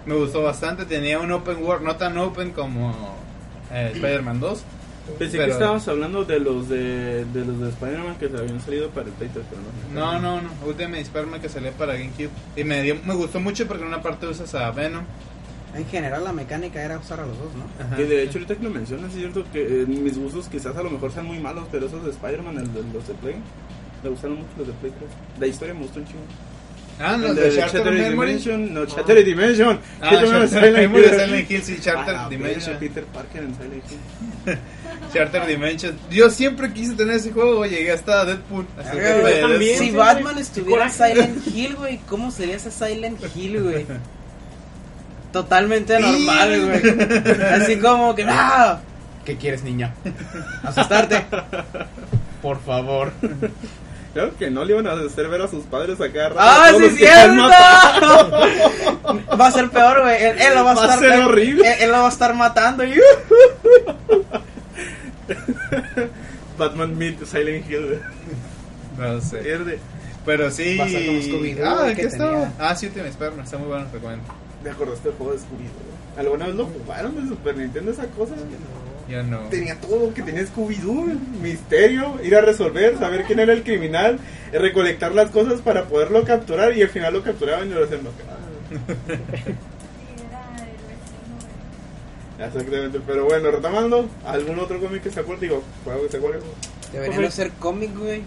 Me 0.06 0.16
gustó 0.16 0.42
bastante. 0.44 0.86
Tenía 0.86 1.20
un 1.20 1.32
open 1.32 1.64
world, 1.64 1.84
no 1.86 1.96
tan 1.96 2.18
open 2.18 2.52
como 2.52 3.16
eh, 3.72 3.92
Spider-Man 3.96 4.40
2. 4.40 4.64
Pensé 5.20 5.38
Pero- 5.38 5.46
que 5.48 5.52
estabas 5.54 5.88
hablando 5.88 6.26
de 6.26 6.40
los 6.40 6.68
de, 6.68 7.26
de 7.26 7.46
los 7.46 7.60
de 7.60 7.70
Spider-Man 7.70 8.16
que 8.20 8.28
se 8.30 8.38
habían 8.38 8.60
salido 8.60 8.90
para 8.90 9.08
el 9.08 9.14
Play 9.14 9.30
3, 9.34 9.46
pero 9.50 9.62
no. 9.62 10.20
No, 10.20 10.20
no, 10.20 10.42
no. 10.42 10.50
Ultimate 10.66 11.02
Spider-Man 11.02 11.42
que 11.42 11.50
salió 11.50 11.72
para 11.74 11.94
GameCube. 11.94 12.30
Y 12.56 12.64
me, 12.64 12.82
dio, 12.82 12.96
me 13.06 13.14
gustó 13.14 13.40
mucho 13.40 13.68
porque 13.68 13.84
en 13.84 13.90
una 13.90 14.02
parte 14.02 14.26
usas 14.28 14.54
a 14.56 14.72
Venom. 14.72 15.04
En 15.76 15.86
general, 15.88 16.24
la 16.24 16.32
mecánica 16.32 16.82
era 16.82 16.98
usar 16.98 17.20
a 17.20 17.26
los 17.26 17.38
dos, 17.38 17.50
¿no? 17.56 17.66
Ajá. 17.86 17.98
Que 17.98 18.06
de 18.06 18.24
hecho, 18.24 18.38
ahorita 18.40 18.56
que 18.56 18.64
lo 18.64 18.70
mencionas, 18.70 19.12
es 19.12 19.18
cierto 19.18 19.44
que 19.52 19.82
eh, 19.82 19.86
mis 19.86 20.18
gustos 20.18 20.48
quizás 20.48 20.76
a 20.78 20.82
lo 20.82 20.90
mejor 20.90 21.12
sean 21.12 21.26
muy 21.26 21.38
malos, 21.38 21.68
pero 21.72 21.86
esos 21.88 22.04
de 22.04 22.12
Spider-Man, 22.12 22.56
los 22.94 23.08
de 23.08 23.14
Play, 23.16 23.36
me 24.02 24.10
gustaron 24.10 24.38
mucho 24.38 24.50
los 24.58 24.68
de 24.68 24.74
Play 24.74 24.94
3. 24.98 25.12
La 25.40 25.48
historia 25.48 25.74
me 25.74 25.82
gustó 25.82 26.00
un 26.00 26.06
chingo. 26.06 26.22
Ah, 27.00 27.18
no, 27.18 27.28
El 27.28 27.36
de, 27.36 27.42
de 27.42 27.58
Charter 27.58 27.82
Shattered 27.82 28.10
Memory. 28.10 28.28
Dimension, 28.28 28.74
no, 28.74 28.86
Shattered 28.86 29.26
Dimension. 29.26 29.80
Ah, 30.02 30.10
¿Qué 30.10 30.16
en 30.16 30.74
Memory 30.74 31.04
Hill? 31.04 31.10
Silent 31.10 31.52
Hill, 31.52 31.64
sí, 31.64 31.80
la 31.86 32.30
Dimension. 32.30 32.78
Peter 32.80 33.04
Parker 33.06 33.44
en 33.44 33.56
Silent 33.56 33.84
Hill. 33.92 34.58
Charter 35.14 35.46
Dimension. 35.46 35.98
Yo 36.10 36.30
siempre 36.30 36.72
quise 36.72 36.94
tener 36.94 37.16
ese 37.18 37.32
juego, 37.32 37.66
llegué 37.66 37.92
hasta 37.92 38.26
Deadpool. 38.26 38.66
También. 38.68 39.24
Deadpool. 39.24 39.62
Si 39.78 39.92
Batman 39.92 40.38
estuviera 40.38 40.86
en. 40.86 40.92
Silent 40.92 41.48
Hill, 41.48 41.76
güey, 41.76 42.00
¿cómo 42.08 42.32
sería 42.32 42.56
ese 42.56 42.72
Silent 42.72 43.20
Hill, 43.36 43.62
güey? 43.62 43.86
Totalmente 45.34 46.00
normal, 46.00 46.66
güey. 46.66 47.44
Así 47.62 47.78
como 47.78 48.16
que, 48.16 48.24
¡ah! 48.26 48.80
¿Qué 49.26 49.36
quieres, 49.36 49.64
niña? 49.64 49.94
¿Asustarte? 50.64 51.26
Por 52.42 52.62
favor. 52.62 53.12
Claro 54.16 54.32
que 54.40 54.50
no 54.50 54.64
le 54.64 54.72
iban 54.74 54.88
a 54.88 54.94
hacer 54.94 55.28
ver 55.28 55.42
a 55.42 55.48
sus 55.50 55.66
padres 55.66 56.00
acá. 56.00 56.32
¡Ah, 56.38 56.72
sí 56.78 56.86
es 56.86 56.96
cierto! 56.96 57.50
Va 59.38 59.48
a 59.48 59.52
ser 59.52 59.70
peor, 59.70 60.04
güey. 60.04 60.24
Él, 60.24 60.38
él 60.42 60.56
lo 60.56 60.64
va 60.64 60.72
a 60.72 60.76
Va 60.76 60.82
a 60.82 60.86
estar 60.86 61.00
ser 61.00 61.20
horrible. 61.22 61.68
Él, 61.74 61.76
él 61.82 61.92
lo 61.92 61.98
va 62.00 62.06
a 62.06 62.10
estar 62.10 62.34
matando. 62.34 62.86
Y, 62.86 62.94
Batman 66.58 66.98
Meet 66.98 67.26
Silent 67.26 67.70
Hill. 67.70 68.00
No 68.98 69.20
sé. 69.22 69.38
Pierde. 69.40 69.80
Pero 70.26 70.50
sí. 70.50 70.78
Va 70.78 70.86
a 70.86 70.88
Ah, 71.84 71.88
que 71.90 71.96
¿qué 71.96 72.02
está? 72.08 72.30
tenía. 72.30 72.54
Ah, 72.58 72.74
sí, 72.76 72.86
Ultimate 72.88 73.10
Spider-Man. 73.12 73.46
Está 73.46 73.58
muy 73.58 73.68
bueno, 73.68 73.86
te 73.92 73.98
cuento. 73.98 74.34
Me 74.64 74.70
acordaste 74.70 75.10
del 75.10 75.18
juego 75.18 75.34
de 75.34 75.40
Scooby. 75.40 75.66
¿Alguna 76.18 76.46
vez 76.48 76.56
lo 76.56 76.66
jugaron 76.68 77.16
de 77.22 77.28
Super 77.28 77.58
Nintendo 77.58 77.92
esa 77.92 78.06
cosa? 78.08 78.36
No. 78.36 78.95
Tenía 79.50 79.80
todo, 79.80 80.14
que 80.14 80.22
tenía 80.24 80.44
Scooby-Doo, 80.44 81.18
misterio, 81.42 82.20
ir 82.24 82.36
a 82.36 82.42
resolver, 82.42 82.98
saber 82.98 83.24
quién 83.26 83.40
era 83.40 83.54
el 83.54 83.64
criminal, 83.64 84.20
recolectar 84.52 85.14
las 85.14 85.30
cosas 85.30 85.62
para 85.62 85.86
poderlo 85.86 86.24
capturar 86.24 86.76
y 86.76 86.82
al 86.82 86.90
final 86.90 87.14
lo 87.14 87.24
capturaban 87.24 87.70
y 87.70 87.74
lo 87.74 87.84
hacían 87.84 88.02
Sí, 88.02 88.10
era 90.28 90.64
el 90.64 90.72
vecino. 90.82 91.38
güey. 92.38 92.48
Exactamente, 92.48 93.00
pero 93.06 93.26
bueno, 93.26 93.52
retomando, 93.52 94.10
¿algún 94.26 94.60
otro 94.60 94.80
cómic 94.80 95.04
que 95.04 95.12
se 95.12 95.20
acuerde? 95.20 95.48
Digo, 95.48 95.64
juego 95.84 96.04
que 96.04 96.10
se 96.10 96.18
acuerde. 96.18 96.40
Deberían 96.92 97.26
hacer 97.26 97.52
cómic, 97.60 97.96
güey. 97.96 98.24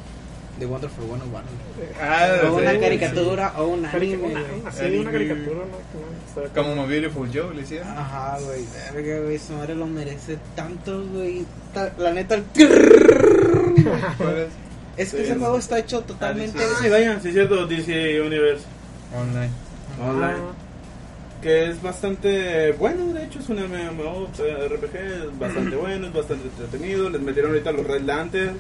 De 0.59 0.66
Wonder 0.66 0.90
for 0.90 1.04
One 1.04 1.22
Ah, 2.00 2.48
O 2.50 2.54
una 2.56 2.72
sí, 2.72 2.78
caricatura 2.78 3.52
o 3.59 3.66
un 3.68 3.86
anime. 3.86 4.16
una- 4.16 4.40
güey. 4.42 4.62
Así, 4.66 4.80
Anime. 4.84 5.00
una 5.00 5.11
caricatura, 5.12 5.61
¿no? 6.34 6.62
Como 6.62 6.86
Beautiful 6.86 7.28
Joe 7.32 7.54
le 7.54 7.62
hicieron. 7.62 7.88
Ajá, 7.88 8.38
güey. 8.44 8.64
Verga, 8.94 9.20
güey. 9.24 9.38
Su 9.38 9.52
madre 9.54 9.74
lo 9.74 9.86
merece 9.86 10.36
tanto, 10.56 11.04
güey. 11.12 11.44
La 11.98 12.12
neta, 12.12 12.34
el. 12.36 12.44
¿Cuál 14.18 14.38
es? 14.38 14.48
Que 14.96 15.06
Sí, 15.06 15.16
ese 15.22 15.32
es- 15.32 15.38
juego 15.38 15.59
está 15.59 15.78
hecho 15.78 16.00
totalmente. 16.02 16.59
Ah, 16.61 16.78
sí, 16.82 16.88
vayan, 16.88 17.22
sí 17.22 17.28
es 17.28 17.34
cierto, 17.34 17.66
DC 17.66 18.20
Universe 18.20 18.64
Online. 19.16 19.50
Online. 20.04 20.59
Que 21.40 21.70
es 21.70 21.80
bastante 21.80 22.72
bueno, 22.72 23.12
de 23.12 23.24
hecho 23.24 23.38
es 23.38 23.48
un 23.48 23.59
MMO 23.61 24.26
RPG, 24.36 24.96
es 24.96 25.38
bastante 25.38 25.76
bueno, 25.76 26.09
es 26.09 26.12
bastante 26.12 26.48
entretenido. 26.48 27.09
Les 27.11 27.20
metieron 27.20 27.52
ahorita 27.52 27.70
los 27.72 27.86
Red 27.86 28.02
Lantern. 28.02 28.56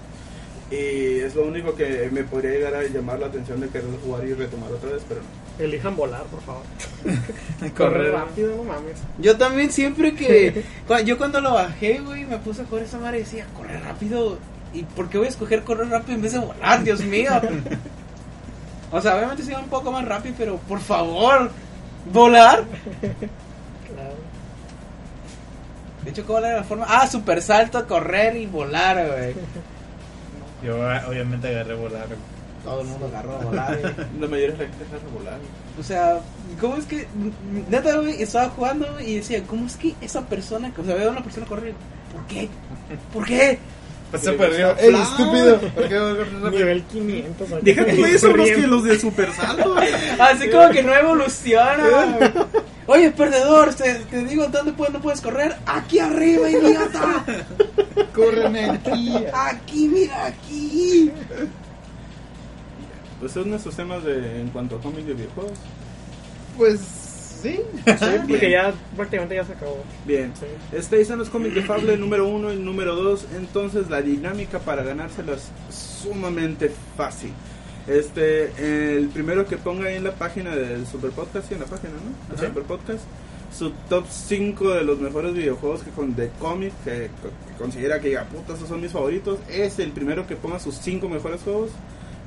Y 0.70 1.20
es 1.20 1.34
lo 1.34 1.44
único 1.46 1.74
que 1.74 2.10
me 2.12 2.24
podría 2.24 2.50
llegar 2.50 2.74
a 2.74 2.82
llamar 2.82 3.18
la 3.18 3.26
atención 3.26 3.58
de 3.60 3.68
querer 3.68 3.88
jugar 4.04 4.26
y 4.26 4.34
retomar 4.34 4.70
otra 4.70 4.90
vez, 4.90 5.02
pero 5.08 5.22
no. 5.22 5.64
Elijan 5.64 5.96
volar, 5.96 6.24
por 6.24 6.42
favor. 6.42 6.62
Correr 7.58 7.72
Correr. 7.74 8.12
rápido, 8.12 8.56
no 8.56 8.64
mames. 8.64 8.98
Yo 9.18 9.36
también 9.38 9.72
siempre 9.72 10.14
que... 10.14 10.62
Yo 11.06 11.16
cuando 11.16 11.40
lo 11.40 11.54
bajé, 11.54 12.00
güey, 12.00 12.26
me 12.26 12.36
puse 12.38 12.62
a 12.62 12.64
jugar 12.66 12.84
esa 12.84 12.98
madre 12.98 13.18
y 13.18 13.22
decía, 13.22 13.46
corre 13.56 13.80
rápido. 13.80 14.38
¿Y 14.74 14.82
por 14.82 15.08
qué 15.08 15.16
voy 15.16 15.26
a 15.26 15.30
escoger 15.30 15.64
correr 15.64 15.88
rápido 15.88 16.16
en 16.16 16.22
vez 16.22 16.32
de 16.34 16.38
volar? 16.40 16.84
Dios 16.84 17.00
mío. 17.00 17.30
o 18.92 19.00
sea, 19.00 19.16
obviamente 19.16 19.42
sí 19.42 19.52
va 19.52 19.60
un 19.60 19.70
poco 19.70 19.90
más 19.90 20.04
rápido, 20.04 20.34
pero 20.36 20.56
por 20.58 20.80
favor, 20.80 21.50
volar. 22.12 22.64
Claro. 23.00 24.14
De 26.04 26.10
hecho, 26.10 26.26
¿cómo 26.26 26.40
era 26.40 26.56
la 26.56 26.64
forma? 26.64 26.84
Ah, 26.88 27.06
super 27.06 27.40
salto, 27.40 27.86
correr 27.86 28.36
y 28.36 28.46
volar, 28.46 28.96
güey. 29.06 29.34
Yo 30.62 30.76
obviamente 31.08 31.48
agarré 31.48 31.74
volar. 31.74 32.06
Todo 32.64 32.80
el 32.80 32.86
mundo 32.88 33.06
agarró 33.06 33.36
a 33.36 33.38
volar. 33.38 33.78
La 34.20 34.26
mayoría 34.26 34.56
de 34.56 34.64
la 34.64 34.70
gente 34.70 34.84
de 34.84 35.12
volar. 35.16 35.38
O 35.78 35.82
sea, 35.82 36.20
¿cómo 36.60 36.76
es 36.76 36.84
que, 36.86 37.06
neta, 37.70 37.96
güey, 37.96 38.20
estaba 38.20 38.48
jugando 38.50 39.00
y 39.00 39.16
decía, 39.16 39.42
¿cómo 39.44 39.66
es 39.66 39.76
que 39.76 39.94
esa 40.00 40.26
persona, 40.26 40.72
o 40.76 40.84
sea, 40.84 40.94
veo 40.94 41.08
a 41.08 41.12
una 41.12 41.22
persona 41.22 41.46
correr, 41.46 41.74
¿por 42.12 42.26
qué? 42.26 42.48
¿Por 43.12 43.24
qué? 43.24 43.58
Pues 44.10 44.22
se 44.22 44.32
perdió. 44.32 44.76
¡Ey, 44.78 44.94
estúpido! 44.94 45.58
¿Por 45.60 45.88
qué? 45.88 46.56
Nivel 46.56 46.82
500. 46.82 47.52
acá. 47.52 47.60
Deja 47.62 47.84
tú 47.84 48.04
eso, 48.06 48.36
los 48.36 48.50
que 48.50 48.66
los 48.66 48.84
de 48.84 48.98
Super 48.98 49.32
Salto. 49.32 49.76
Así 50.18 50.48
como 50.48 50.70
que 50.70 50.82
no 50.82 50.94
evoluciona. 50.94 52.46
Oye, 52.90 53.10
perdedor, 53.10 53.74
te, 53.74 53.96
te 53.96 54.24
digo, 54.24 54.46
¿dónde 54.46 54.72
puedes, 54.72 54.94
no 54.94 55.02
puedes 55.02 55.20
correr? 55.20 55.54
Aquí 55.66 55.98
arriba, 55.98 56.48
idiota. 56.48 57.22
Corren 58.14 58.56
aquí. 58.56 59.14
Aquí, 59.30 59.88
mira, 59.88 60.24
aquí. 60.24 61.12
Pues 63.20 63.32
son 63.32 63.50
nuestros 63.50 63.76
temas 63.76 64.02
de, 64.04 64.40
en 64.40 64.48
cuanto 64.48 64.76
a 64.76 64.80
cómics 64.80 65.06
de 65.06 65.12
videojuegos. 65.12 65.58
Pues 66.56 66.80
sí. 67.42 67.60
Porque 68.26 68.50
ya 68.50 68.72
prácticamente 68.96 69.34
ya 69.34 69.44
se 69.44 69.52
acabó. 69.52 69.84
Bien. 70.06 70.32
Sí. 70.40 70.46
Este 70.72 70.98
están 70.98 71.18
los 71.18 71.28
cómics 71.28 71.56
de 71.56 71.62
Fable 71.64 71.94
número 71.98 72.26
uno 72.26 72.54
y 72.54 72.56
número 72.56 72.96
2. 72.96 73.26
Entonces 73.36 73.90
la 73.90 74.00
dinámica 74.00 74.60
para 74.60 74.82
ganárselas 74.82 75.50
es 75.68 75.74
sumamente 75.74 76.72
fácil. 76.96 77.34
Este, 77.88 78.96
el 78.96 79.08
primero 79.08 79.46
que 79.46 79.56
ponga 79.56 79.86
ahí 79.88 79.96
en 79.96 80.04
la 80.04 80.12
página 80.12 80.54
del 80.54 80.86
Super 80.86 81.10
Podcast, 81.10 81.48
sí, 81.48 81.54
en 81.54 81.60
la 81.60 81.66
página, 81.66 81.92
¿no? 81.94 82.34
El. 82.34 82.48
Super 82.48 82.62
Podcast, 82.64 83.00
su 83.56 83.70
top 83.88 84.04
5 84.10 84.74
de 84.74 84.84
los 84.84 84.98
mejores 85.00 85.32
videojuegos 85.34 85.82
que 85.82 85.90
con 85.90 86.14
de 86.14 86.28
cómic, 86.38 86.72
que, 86.84 86.90
que 86.92 87.54
considera 87.58 87.98
que 88.00 88.08
diga, 88.08 88.24
puta, 88.24 88.54
esos 88.54 88.68
son 88.68 88.80
mis 88.82 88.92
favoritos, 88.92 89.38
es 89.48 89.78
el 89.78 89.90
primero 89.92 90.26
que 90.26 90.36
ponga 90.36 90.58
sus 90.58 90.74
5 90.76 91.08
mejores 91.08 91.40
juegos. 91.42 91.70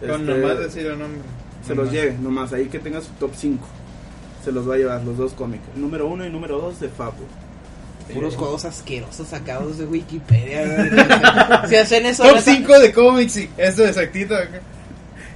Con 0.06 0.28
Este, 0.28 0.34
nomás 0.34 0.60
decir 0.60 0.86
el 0.88 0.98
nombre. 0.98 1.22
se 1.66 1.76
los 1.76 1.86
Nomás. 1.86 1.94
lleve, 1.94 2.18
nomás 2.20 2.54
ahí 2.54 2.66
que 2.66 2.80
tenga 2.80 3.00
su 3.02 3.12
top 3.20 3.32
5. 3.36 3.64
Se 4.44 4.52
los 4.52 4.68
va 4.68 4.74
a 4.74 4.78
llevar 4.78 5.04
los 5.04 5.16
dos 5.18 5.34
cómics. 5.34 5.64
Número 5.76 6.08
1 6.08 6.26
y 6.26 6.30
número 6.32 6.58
2 6.60 6.80
de 6.80 6.90
Fable. 6.90 7.28
Puros 8.12 8.36
juegos 8.36 8.66
asquerosos 8.66 9.28
sacados 9.28 9.78
de 9.78 9.86
Wikipedia. 9.86 11.62
Si 11.70 11.76
hacen 11.76 12.06
eso, 12.08 12.24
Top 12.24 12.36
neta, 12.38 12.52
5 12.52 12.80
de 12.80 12.92
cómics, 12.92 13.32
sí. 13.34 13.50
Esto 13.58 13.86
exactito. 13.86 14.36
acá. 14.36 14.60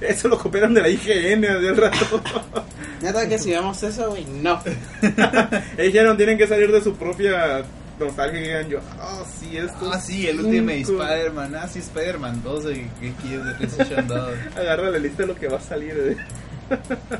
Eso 0.00 0.28
lo 0.28 0.38
copiaron 0.38 0.74
de 0.74 0.82
la 0.82 0.88
IGN 0.88 1.44
hace 1.44 1.68
el 1.68 1.76
rato. 1.76 2.22
neta 3.02 3.28
que 3.28 3.38
si 3.38 3.50
vemos 3.50 3.82
eso, 3.82 4.10
güey, 4.10 4.24
no. 4.24 4.60
Ellos 5.78 5.92
ya 5.92 6.04
no 6.04 6.16
tienen 6.16 6.38
que 6.38 6.46
salir 6.46 6.70
de 6.72 6.82
su 6.82 6.94
propia 6.96 7.62
nostalgia 7.98 8.38
y 8.40 8.42
digan 8.44 8.68
yo, 8.68 8.80
ah, 9.00 9.22
sí, 9.38 9.56
esto. 9.56 9.90
Ah, 9.92 10.00
sí, 10.00 10.26
el 10.26 10.40
Ultimate 10.40 10.84
cinco". 10.84 11.02
Spider-Man. 11.02 11.54
Ah, 11.54 11.68
sí, 11.68 11.78
Spider-Man 11.80 12.42
2 12.42 12.64
de 12.64 12.74
que 13.00 13.12
quieres 13.22 13.44
de 13.46 13.52
PlayStation 13.54 14.06
2. 14.08 14.30
Agarra 14.56 14.90
la 14.90 14.98
lista 14.98 15.22
de 15.22 15.28
lo 15.28 15.34
que 15.34 15.48
va 15.48 15.56
a 15.58 15.60
salir. 15.60 15.92
eh. 15.96 16.16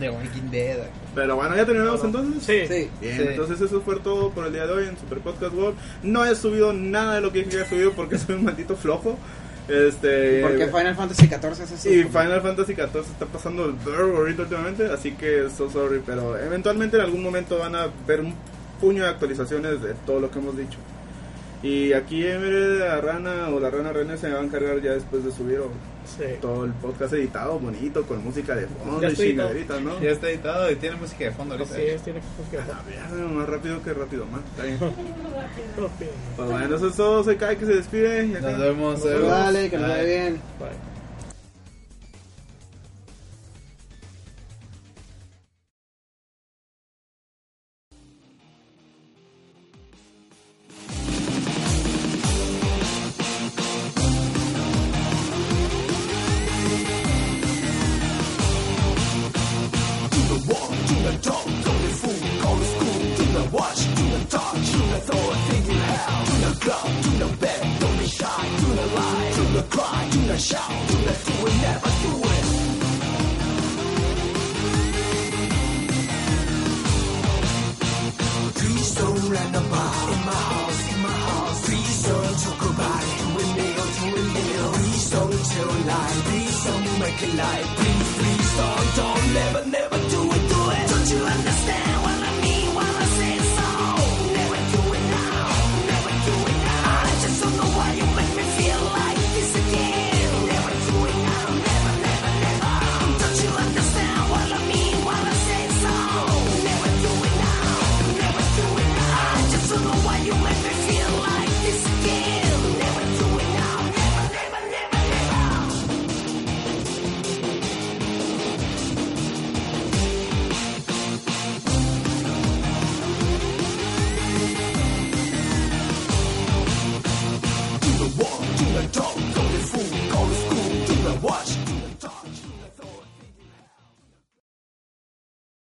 De 0.01 0.11
Walking 0.11 0.51
Dead. 0.51 0.81
acá. 0.81 0.91
Pero 1.15 1.37
bueno, 1.37 1.55
ya 1.57 1.65
terminamos 1.65 2.03
entonces. 2.03 2.43
Sí. 2.43 2.67
Sí. 2.67 2.91
Bien, 3.01 3.17
Sí. 3.17 3.23
entonces 3.29 3.61
eso 3.61 3.81
fue 3.81 3.97
todo 4.01 4.31
por 4.31 4.45
el 4.47 4.53
día 4.53 4.67
de 4.67 4.73
hoy 4.73 4.89
en 4.89 4.99
Super 4.99 5.19
Podcast 5.21 5.55
World. 5.55 5.79
No 6.03 6.25
he 6.27 6.35
subido 6.35 6.73
nada 6.73 7.15
de 7.15 7.21
lo 7.21 7.31
que 7.33 7.39
dije 7.39 7.51
que 7.51 7.57
había 7.59 7.69
subido 7.71 7.93
porque 7.93 8.19
soy 8.19 8.35
un 8.35 8.45
maldito 8.45 8.75
flojo. 8.77 9.17
Este. 9.69 10.43
Porque 10.43 10.67
Final 10.67 10.95
Fantasy 10.95 11.27
XIV 11.27 11.53
es 11.53 11.73
así. 11.73 11.89
Y 11.89 12.05
Final 12.05 12.41
Fantasy 12.41 12.75
XIV 12.75 13.01
está 13.01 13.27
pasando 13.27 13.65
el 13.65 13.73
brr 13.73 14.17
ahorita 14.17 14.43
últimamente, 14.43 14.87
así 14.87 15.13
que 15.13 15.49
so 15.57 15.69
sorry, 15.71 16.03
pero 16.05 16.39
eventualmente 16.39 16.97
en 16.97 17.03
algún 17.03 17.23
momento 17.23 17.59
van 17.59 17.75
a 17.75 17.89
ver 18.07 18.21
un 18.21 18.35
puño 18.81 19.05
de 19.05 19.11
actualizaciones 19.11 19.83
de 19.83 19.95
todo 20.07 20.21
lo 20.21 20.31
que 20.31 20.39
hemos 20.39 20.57
dicho. 20.57 20.79
Y 21.63 21.93
aquí 21.95 22.25
Emre, 22.27 22.79
la 22.79 23.01
rana 23.01 23.49
o 23.49 23.59
la 23.59 23.71
rana 23.71 23.93
René 23.93 24.17
se 24.19 24.31
va 24.31 24.41
a 24.41 24.45
encargar 24.45 24.81
ya 24.83 24.93
después 24.93 25.25
de 25.25 25.33
subir 25.33 25.59
o- 25.61 25.71
Sí. 26.07 26.23
todo 26.41 26.65
el 26.65 26.71
podcast 26.75 27.15
editado, 27.15 27.59
bonito, 27.59 28.05
con 28.05 28.23
música 28.23 28.55
de 28.55 28.69
fondo 28.69 29.03
Ya 29.03 29.09
y 29.11 29.17
chingaderitas, 29.17 29.81
¿no? 29.81 30.01
Ya 30.01 30.11
está 30.11 30.31
editado 30.31 30.71
y 30.71 30.77
tiene 30.77 30.95
música 30.97 31.25
de 31.25 31.33
fondo 31.33 31.55
ahorita. 31.55 31.75
Así 31.75 31.83
es, 31.83 32.03
tiene 32.03 32.21
que 32.49 32.59
Ah, 32.59 32.83
ya, 33.11 33.25
más 33.27 33.49
rápido 33.49 33.83
que 33.83 33.93
rápido, 33.93 34.25
más. 34.27 34.41
Está 34.51 34.63
bien. 34.63 34.79
Pues 36.37 36.49
bueno, 36.51 36.77
eso 36.77 36.89
es 36.89 36.95
todo. 36.97 37.25
Soy 37.25 37.37
Kai 37.37 37.57
que 37.57 37.67
se 37.67 37.75
despide. 37.75 38.25
Nos 38.27 38.59
vemos. 38.59 38.95
Nos 39.01 39.05
vemos. 39.05 39.29
Dale, 39.29 39.69
que 39.71 39.79
nos 39.79 39.89
vaya 39.89 40.03
bien. 40.05 40.33
Bye. 40.61 40.96